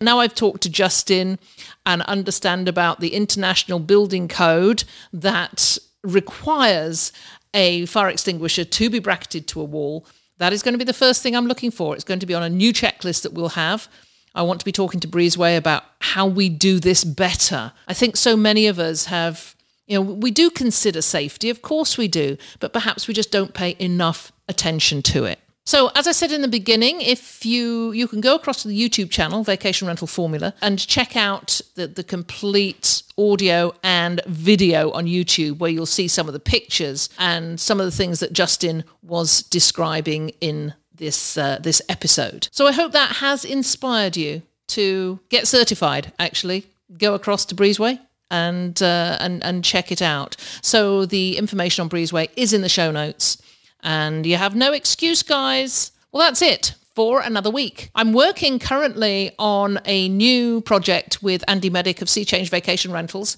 Now 0.00 0.18
I've 0.18 0.34
talked 0.34 0.62
to 0.62 0.70
Justin 0.70 1.38
and 1.86 2.02
understand 2.02 2.68
about 2.68 3.00
the 3.00 3.14
international 3.14 3.78
building 3.78 4.28
code 4.28 4.84
that 5.12 5.78
requires 6.02 7.12
a 7.54 7.86
fire 7.86 8.08
extinguisher 8.08 8.64
to 8.64 8.90
be 8.90 8.98
bracketed 8.98 9.46
to 9.48 9.60
a 9.60 9.64
wall, 9.64 10.06
that 10.40 10.54
is 10.54 10.62
going 10.62 10.72
to 10.72 10.78
be 10.78 10.84
the 10.84 10.94
first 10.94 11.22
thing 11.22 11.36
I'm 11.36 11.46
looking 11.46 11.70
for. 11.70 11.94
It's 11.94 12.02
going 12.02 12.20
to 12.20 12.26
be 12.26 12.34
on 12.34 12.42
a 12.42 12.48
new 12.48 12.72
checklist 12.72 13.22
that 13.22 13.34
we'll 13.34 13.50
have. 13.50 13.88
I 14.34 14.42
want 14.42 14.58
to 14.60 14.64
be 14.64 14.72
talking 14.72 14.98
to 15.00 15.08
Breezeway 15.08 15.56
about 15.56 15.84
how 16.00 16.26
we 16.26 16.48
do 16.48 16.80
this 16.80 17.04
better. 17.04 17.72
I 17.86 17.92
think 17.92 18.16
so 18.16 18.36
many 18.36 18.66
of 18.66 18.78
us 18.78 19.04
have, 19.06 19.54
you 19.86 19.96
know, 19.96 20.00
we 20.00 20.30
do 20.30 20.48
consider 20.48 21.02
safety, 21.02 21.50
of 21.50 21.60
course 21.60 21.98
we 21.98 22.08
do, 22.08 22.38
but 22.58 22.72
perhaps 22.72 23.06
we 23.06 23.12
just 23.12 23.30
don't 23.30 23.52
pay 23.52 23.76
enough 23.78 24.32
attention 24.48 25.02
to 25.02 25.24
it. 25.24 25.40
So, 25.70 25.92
as 25.94 26.08
I 26.08 26.10
said 26.10 26.32
in 26.32 26.42
the 26.42 26.48
beginning, 26.48 27.00
if 27.00 27.46
you 27.46 27.92
you 27.92 28.08
can 28.08 28.20
go 28.20 28.34
across 28.34 28.62
to 28.62 28.66
the 28.66 28.76
YouTube 28.76 29.08
channel 29.08 29.44
Vacation 29.44 29.86
Rental 29.86 30.08
Formula 30.08 30.52
and 30.60 30.80
check 30.80 31.14
out 31.14 31.60
the, 31.76 31.86
the 31.86 32.02
complete 32.02 33.04
audio 33.16 33.72
and 33.84 34.20
video 34.26 34.90
on 34.90 35.06
YouTube, 35.06 35.60
where 35.60 35.70
you'll 35.70 35.86
see 35.86 36.08
some 36.08 36.26
of 36.26 36.32
the 36.32 36.40
pictures 36.40 37.08
and 37.20 37.60
some 37.60 37.78
of 37.78 37.86
the 37.86 37.92
things 37.92 38.18
that 38.18 38.32
Justin 38.32 38.82
was 39.04 39.44
describing 39.44 40.30
in 40.40 40.74
this 40.92 41.38
uh, 41.38 41.60
this 41.62 41.80
episode. 41.88 42.48
So, 42.50 42.66
I 42.66 42.72
hope 42.72 42.90
that 42.90 43.18
has 43.18 43.44
inspired 43.44 44.16
you 44.16 44.42
to 44.70 45.20
get 45.28 45.46
certified. 45.46 46.12
Actually, 46.18 46.66
go 46.98 47.14
across 47.14 47.44
to 47.44 47.54
Breezeway 47.54 48.00
and 48.28 48.82
uh, 48.82 49.18
and 49.20 49.40
and 49.44 49.64
check 49.64 49.92
it 49.92 50.02
out. 50.02 50.34
So, 50.62 51.06
the 51.06 51.36
information 51.38 51.84
on 51.84 51.88
Breezeway 51.88 52.28
is 52.34 52.52
in 52.52 52.62
the 52.62 52.68
show 52.68 52.90
notes. 52.90 53.40
And 53.82 54.26
you 54.26 54.36
have 54.36 54.54
no 54.54 54.72
excuse, 54.72 55.22
guys. 55.22 55.92
Well, 56.12 56.26
that's 56.26 56.42
it 56.42 56.74
for 56.94 57.20
another 57.20 57.50
week. 57.50 57.90
I'm 57.94 58.12
working 58.12 58.58
currently 58.58 59.32
on 59.38 59.78
a 59.84 60.08
new 60.08 60.60
project 60.60 61.22
with 61.22 61.44
Andy 61.48 61.70
Medic 61.70 62.02
of 62.02 62.10
Sea 62.10 62.24
Change 62.24 62.50
Vacation 62.50 62.92
Rentals, 62.92 63.36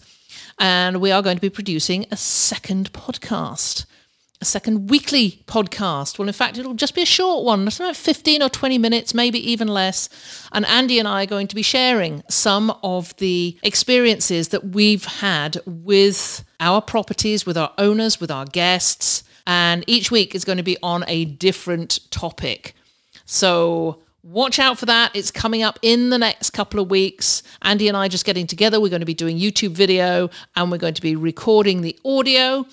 and 0.58 1.00
we 1.00 1.10
are 1.10 1.22
going 1.22 1.36
to 1.36 1.40
be 1.40 1.50
producing 1.50 2.06
a 2.10 2.16
second 2.16 2.92
podcast. 2.92 3.84
A 4.40 4.44
second 4.44 4.90
weekly 4.90 5.44
podcast. 5.46 6.18
Well, 6.18 6.26
in 6.26 6.34
fact, 6.34 6.58
it'll 6.58 6.74
just 6.74 6.96
be 6.96 7.02
a 7.02 7.06
short 7.06 7.44
one, 7.44 7.68
about 7.68 7.94
15 7.94 8.42
or 8.42 8.48
20 8.48 8.76
minutes, 8.76 9.14
maybe 9.14 9.38
even 9.52 9.68
less. 9.68 10.08
And 10.50 10.66
Andy 10.66 10.98
and 10.98 11.06
I 11.06 11.22
are 11.22 11.26
going 11.26 11.46
to 11.46 11.54
be 11.54 11.62
sharing 11.62 12.24
some 12.28 12.76
of 12.82 13.16
the 13.18 13.56
experiences 13.62 14.48
that 14.48 14.64
we've 14.70 15.04
had 15.04 15.58
with 15.64 16.42
our 16.58 16.82
properties, 16.82 17.46
with 17.46 17.56
our 17.56 17.72
owners, 17.78 18.20
with 18.20 18.32
our 18.32 18.44
guests, 18.46 19.22
and 19.46 19.84
each 19.86 20.10
week 20.10 20.34
is 20.34 20.44
going 20.44 20.58
to 20.58 20.64
be 20.64 20.76
on 20.82 21.04
a 21.08 21.24
different 21.24 22.00
topic. 22.10 22.74
So 23.24 24.02
Watch 24.24 24.60
out 24.60 24.78
for 24.78 24.86
that. 24.86 25.16
It's 25.16 25.32
coming 25.32 25.64
up 25.64 25.80
in 25.82 26.10
the 26.10 26.18
next 26.18 26.50
couple 26.50 26.78
of 26.78 26.88
weeks. 26.88 27.42
Andy 27.62 27.88
and 27.88 27.96
I 27.96 28.06
just 28.06 28.24
getting 28.24 28.46
together. 28.46 28.80
We're 28.80 28.88
going 28.88 29.00
to 29.00 29.06
be 29.06 29.14
doing 29.14 29.36
YouTube 29.36 29.72
video 29.72 30.30
and 30.54 30.70
we're 30.70 30.78
going 30.78 30.94
to 30.94 31.02
be 31.02 31.16
recording 31.16 31.80
the 31.80 31.98
audio 32.04 32.64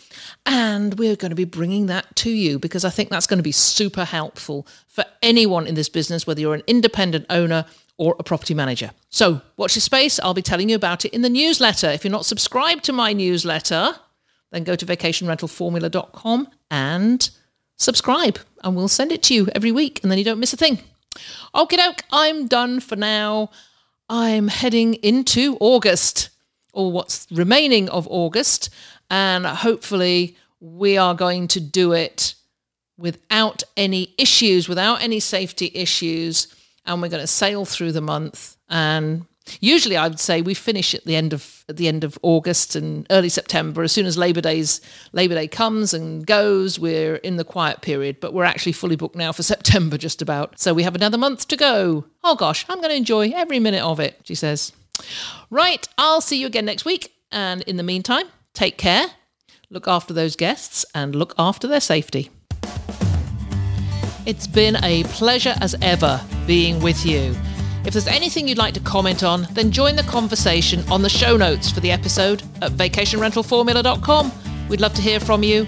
and 0.46 0.94
we're 1.00 1.16
going 1.16 1.32
to 1.32 1.36
be 1.36 1.46
bringing 1.46 1.88
that 1.88 2.16
to 2.18 2.30
you 2.30 2.60
because 2.60 2.86
I 2.86 2.92
think 2.92 3.10
that's 3.10 3.26
going 3.26 3.40
to 3.40 3.44
be 3.44 3.52
super 3.52 4.06
helpful 4.06 4.68
for 4.88 5.04
anyone 5.24 5.66
in 5.66 5.74
this 5.74 5.90
business, 5.90 6.28
whether 6.28 6.40
you're 6.40 6.54
an 6.54 6.62
independent 6.68 7.26
owner 7.32 7.66
or 7.98 8.16
a 8.20 8.24
property 8.24 8.54
manager. 8.54 8.92
So, 9.10 9.42
watch 9.58 9.76
your 9.76 9.82
space. 9.82 10.20
I'll 10.20 10.36
be 10.36 10.44
telling 10.44 10.70
you 10.70 10.76
about 10.76 11.04
it 11.04 11.16
in 11.16 11.24
the 11.24 11.30
newsletter. 11.30 11.90
If 11.90 12.04
you're 12.04 12.12
not 12.12 12.28
subscribed 12.28 12.84
to 12.84 12.94
my 12.94 13.12
newsletter, 13.12 13.96
then 14.52 14.64
go 14.64 14.76
to 14.76 14.86
vacationrentalformula.com 14.86 16.48
and 16.72 17.30
subscribe, 17.78 18.40
and 18.64 18.76
we'll 18.76 18.88
send 18.88 19.12
it 19.12 19.24
to 19.24 19.34
you 19.34 19.48
every 19.56 19.72
week, 19.72 20.00
and 20.02 20.12
then 20.12 20.18
you 20.18 20.26
don't 20.26 20.40
miss 20.40 20.54
a 20.54 20.58
thing. 20.58 20.80
Okay, 21.56 21.78
doke, 21.78 22.04
I'm 22.12 22.48
done 22.48 22.80
for 22.80 22.96
now. 22.96 23.52
I'm 24.10 24.48
heading 24.48 24.96
into 24.96 25.58
August, 25.60 26.30
or 26.74 26.92
what's 26.92 27.28
remaining 27.32 27.90
of 27.90 28.08
August, 28.10 28.70
and 29.10 29.46
hopefully 29.46 30.38
we 30.60 30.98
are 30.98 31.16
going 31.16 31.48
to 31.50 31.60
do 31.60 31.94
it 31.94 32.36
without 32.98 33.64
any 33.78 34.14
issues, 34.18 34.68
without 34.68 35.02
any 35.02 35.20
safety 35.20 35.72
issues 35.74 36.54
and 36.90 37.02
we're 37.02 37.10
going 37.10 37.22
to 37.22 37.28
sail 37.28 37.66
through 37.66 37.92
the 37.92 38.02
month. 38.02 38.58
And 38.68 39.26
usually, 39.62 39.96
I 39.96 40.08
would 40.08 40.20
say 40.20 40.42
we 40.42 40.54
finish 40.54 40.96
at 40.96 41.06
the 41.06 41.16
end 41.16 41.34
of 41.34 41.59
at 41.70 41.78
the 41.78 41.88
end 41.88 42.04
of 42.04 42.18
August 42.22 42.76
and 42.76 43.06
early 43.10 43.30
September. 43.30 43.84
As 43.84 43.92
soon 43.92 44.06
as 44.06 44.18
Labor 44.18 44.42
Day's 44.42 44.82
Labor 45.14 45.36
Day 45.36 45.48
comes 45.48 45.94
and 45.94 46.26
goes, 46.26 46.80
we're 46.80 47.16
in 47.18 47.38
the 47.38 47.44
quiet 47.44 47.82
period. 47.82 48.20
But 48.20 48.34
we're 48.34 48.44
actually 48.44 48.74
fully 48.74 48.96
booked 48.96 49.16
now 49.16 49.32
for 49.32 49.44
September, 49.54 49.98
just 49.98 50.22
about. 50.22 50.60
So 50.60 50.74
we 50.74 50.84
have 50.84 50.96
another 50.96 51.18
month 51.18 51.48
to 51.50 51.56
go. 51.56 52.06
Oh 52.24 52.36
gosh, 52.36 52.66
I'm 52.68 52.78
going 52.80 52.90
to 52.90 52.96
enjoy 52.96 53.32
every 53.34 53.60
minute 53.60 53.84
of 53.84 54.00
it. 54.00 54.20
She 54.24 54.36
says. 54.36 54.74
Right, 55.50 55.88
I'll 55.98 56.22
see 56.22 56.40
you 56.40 56.48
again 56.48 56.66
next 56.66 56.84
week. 56.84 57.14
And 57.32 57.62
in 57.62 57.78
the 57.78 57.84
meantime, 57.84 58.26
take 58.54 58.78
care, 58.78 59.06
look 59.70 59.88
after 59.88 60.14
those 60.14 60.36
guests, 60.36 60.86
and 60.94 61.16
look 61.16 61.34
after 61.38 61.68
their 61.68 61.80
safety. 61.80 62.30
It's 64.26 64.48
been 64.48 64.76
a 64.84 65.04
pleasure 65.06 65.56
as 65.62 65.76
ever 65.82 66.22
being 66.46 66.82
with 66.82 67.06
you. 67.06 67.36
If 67.86 67.94
there's 67.94 68.08
anything 68.08 68.48
you'd 68.48 68.58
like 68.58 68.74
to 68.76 68.80
comment 68.82 69.24
on, 69.24 69.48
then 69.52 69.72
join 69.72 69.96
the 69.96 70.04
conversation 70.04 70.84
on 70.92 71.02
the 71.02 71.10
show 71.10 71.38
notes 71.38 71.72
for 71.72 71.80
the 71.80 71.92
episode 71.92 72.44
at 72.62 72.72
vacationrentalformula.com. 72.74 74.32
We'd 74.70 74.82
love 74.82 74.94
to 74.96 75.02
hear 75.02 75.20
from 75.20 75.44
you, 75.44 75.66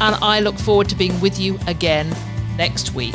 and 0.00 0.14
I 0.16 0.40
look 0.40 0.58
forward 0.58 0.88
to 0.90 0.94
being 0.94 1.18
with 1.20 1.38
you 1.38 1.58
again 1.66 2.14
next 2.56 2.94
week. 2.94 3.14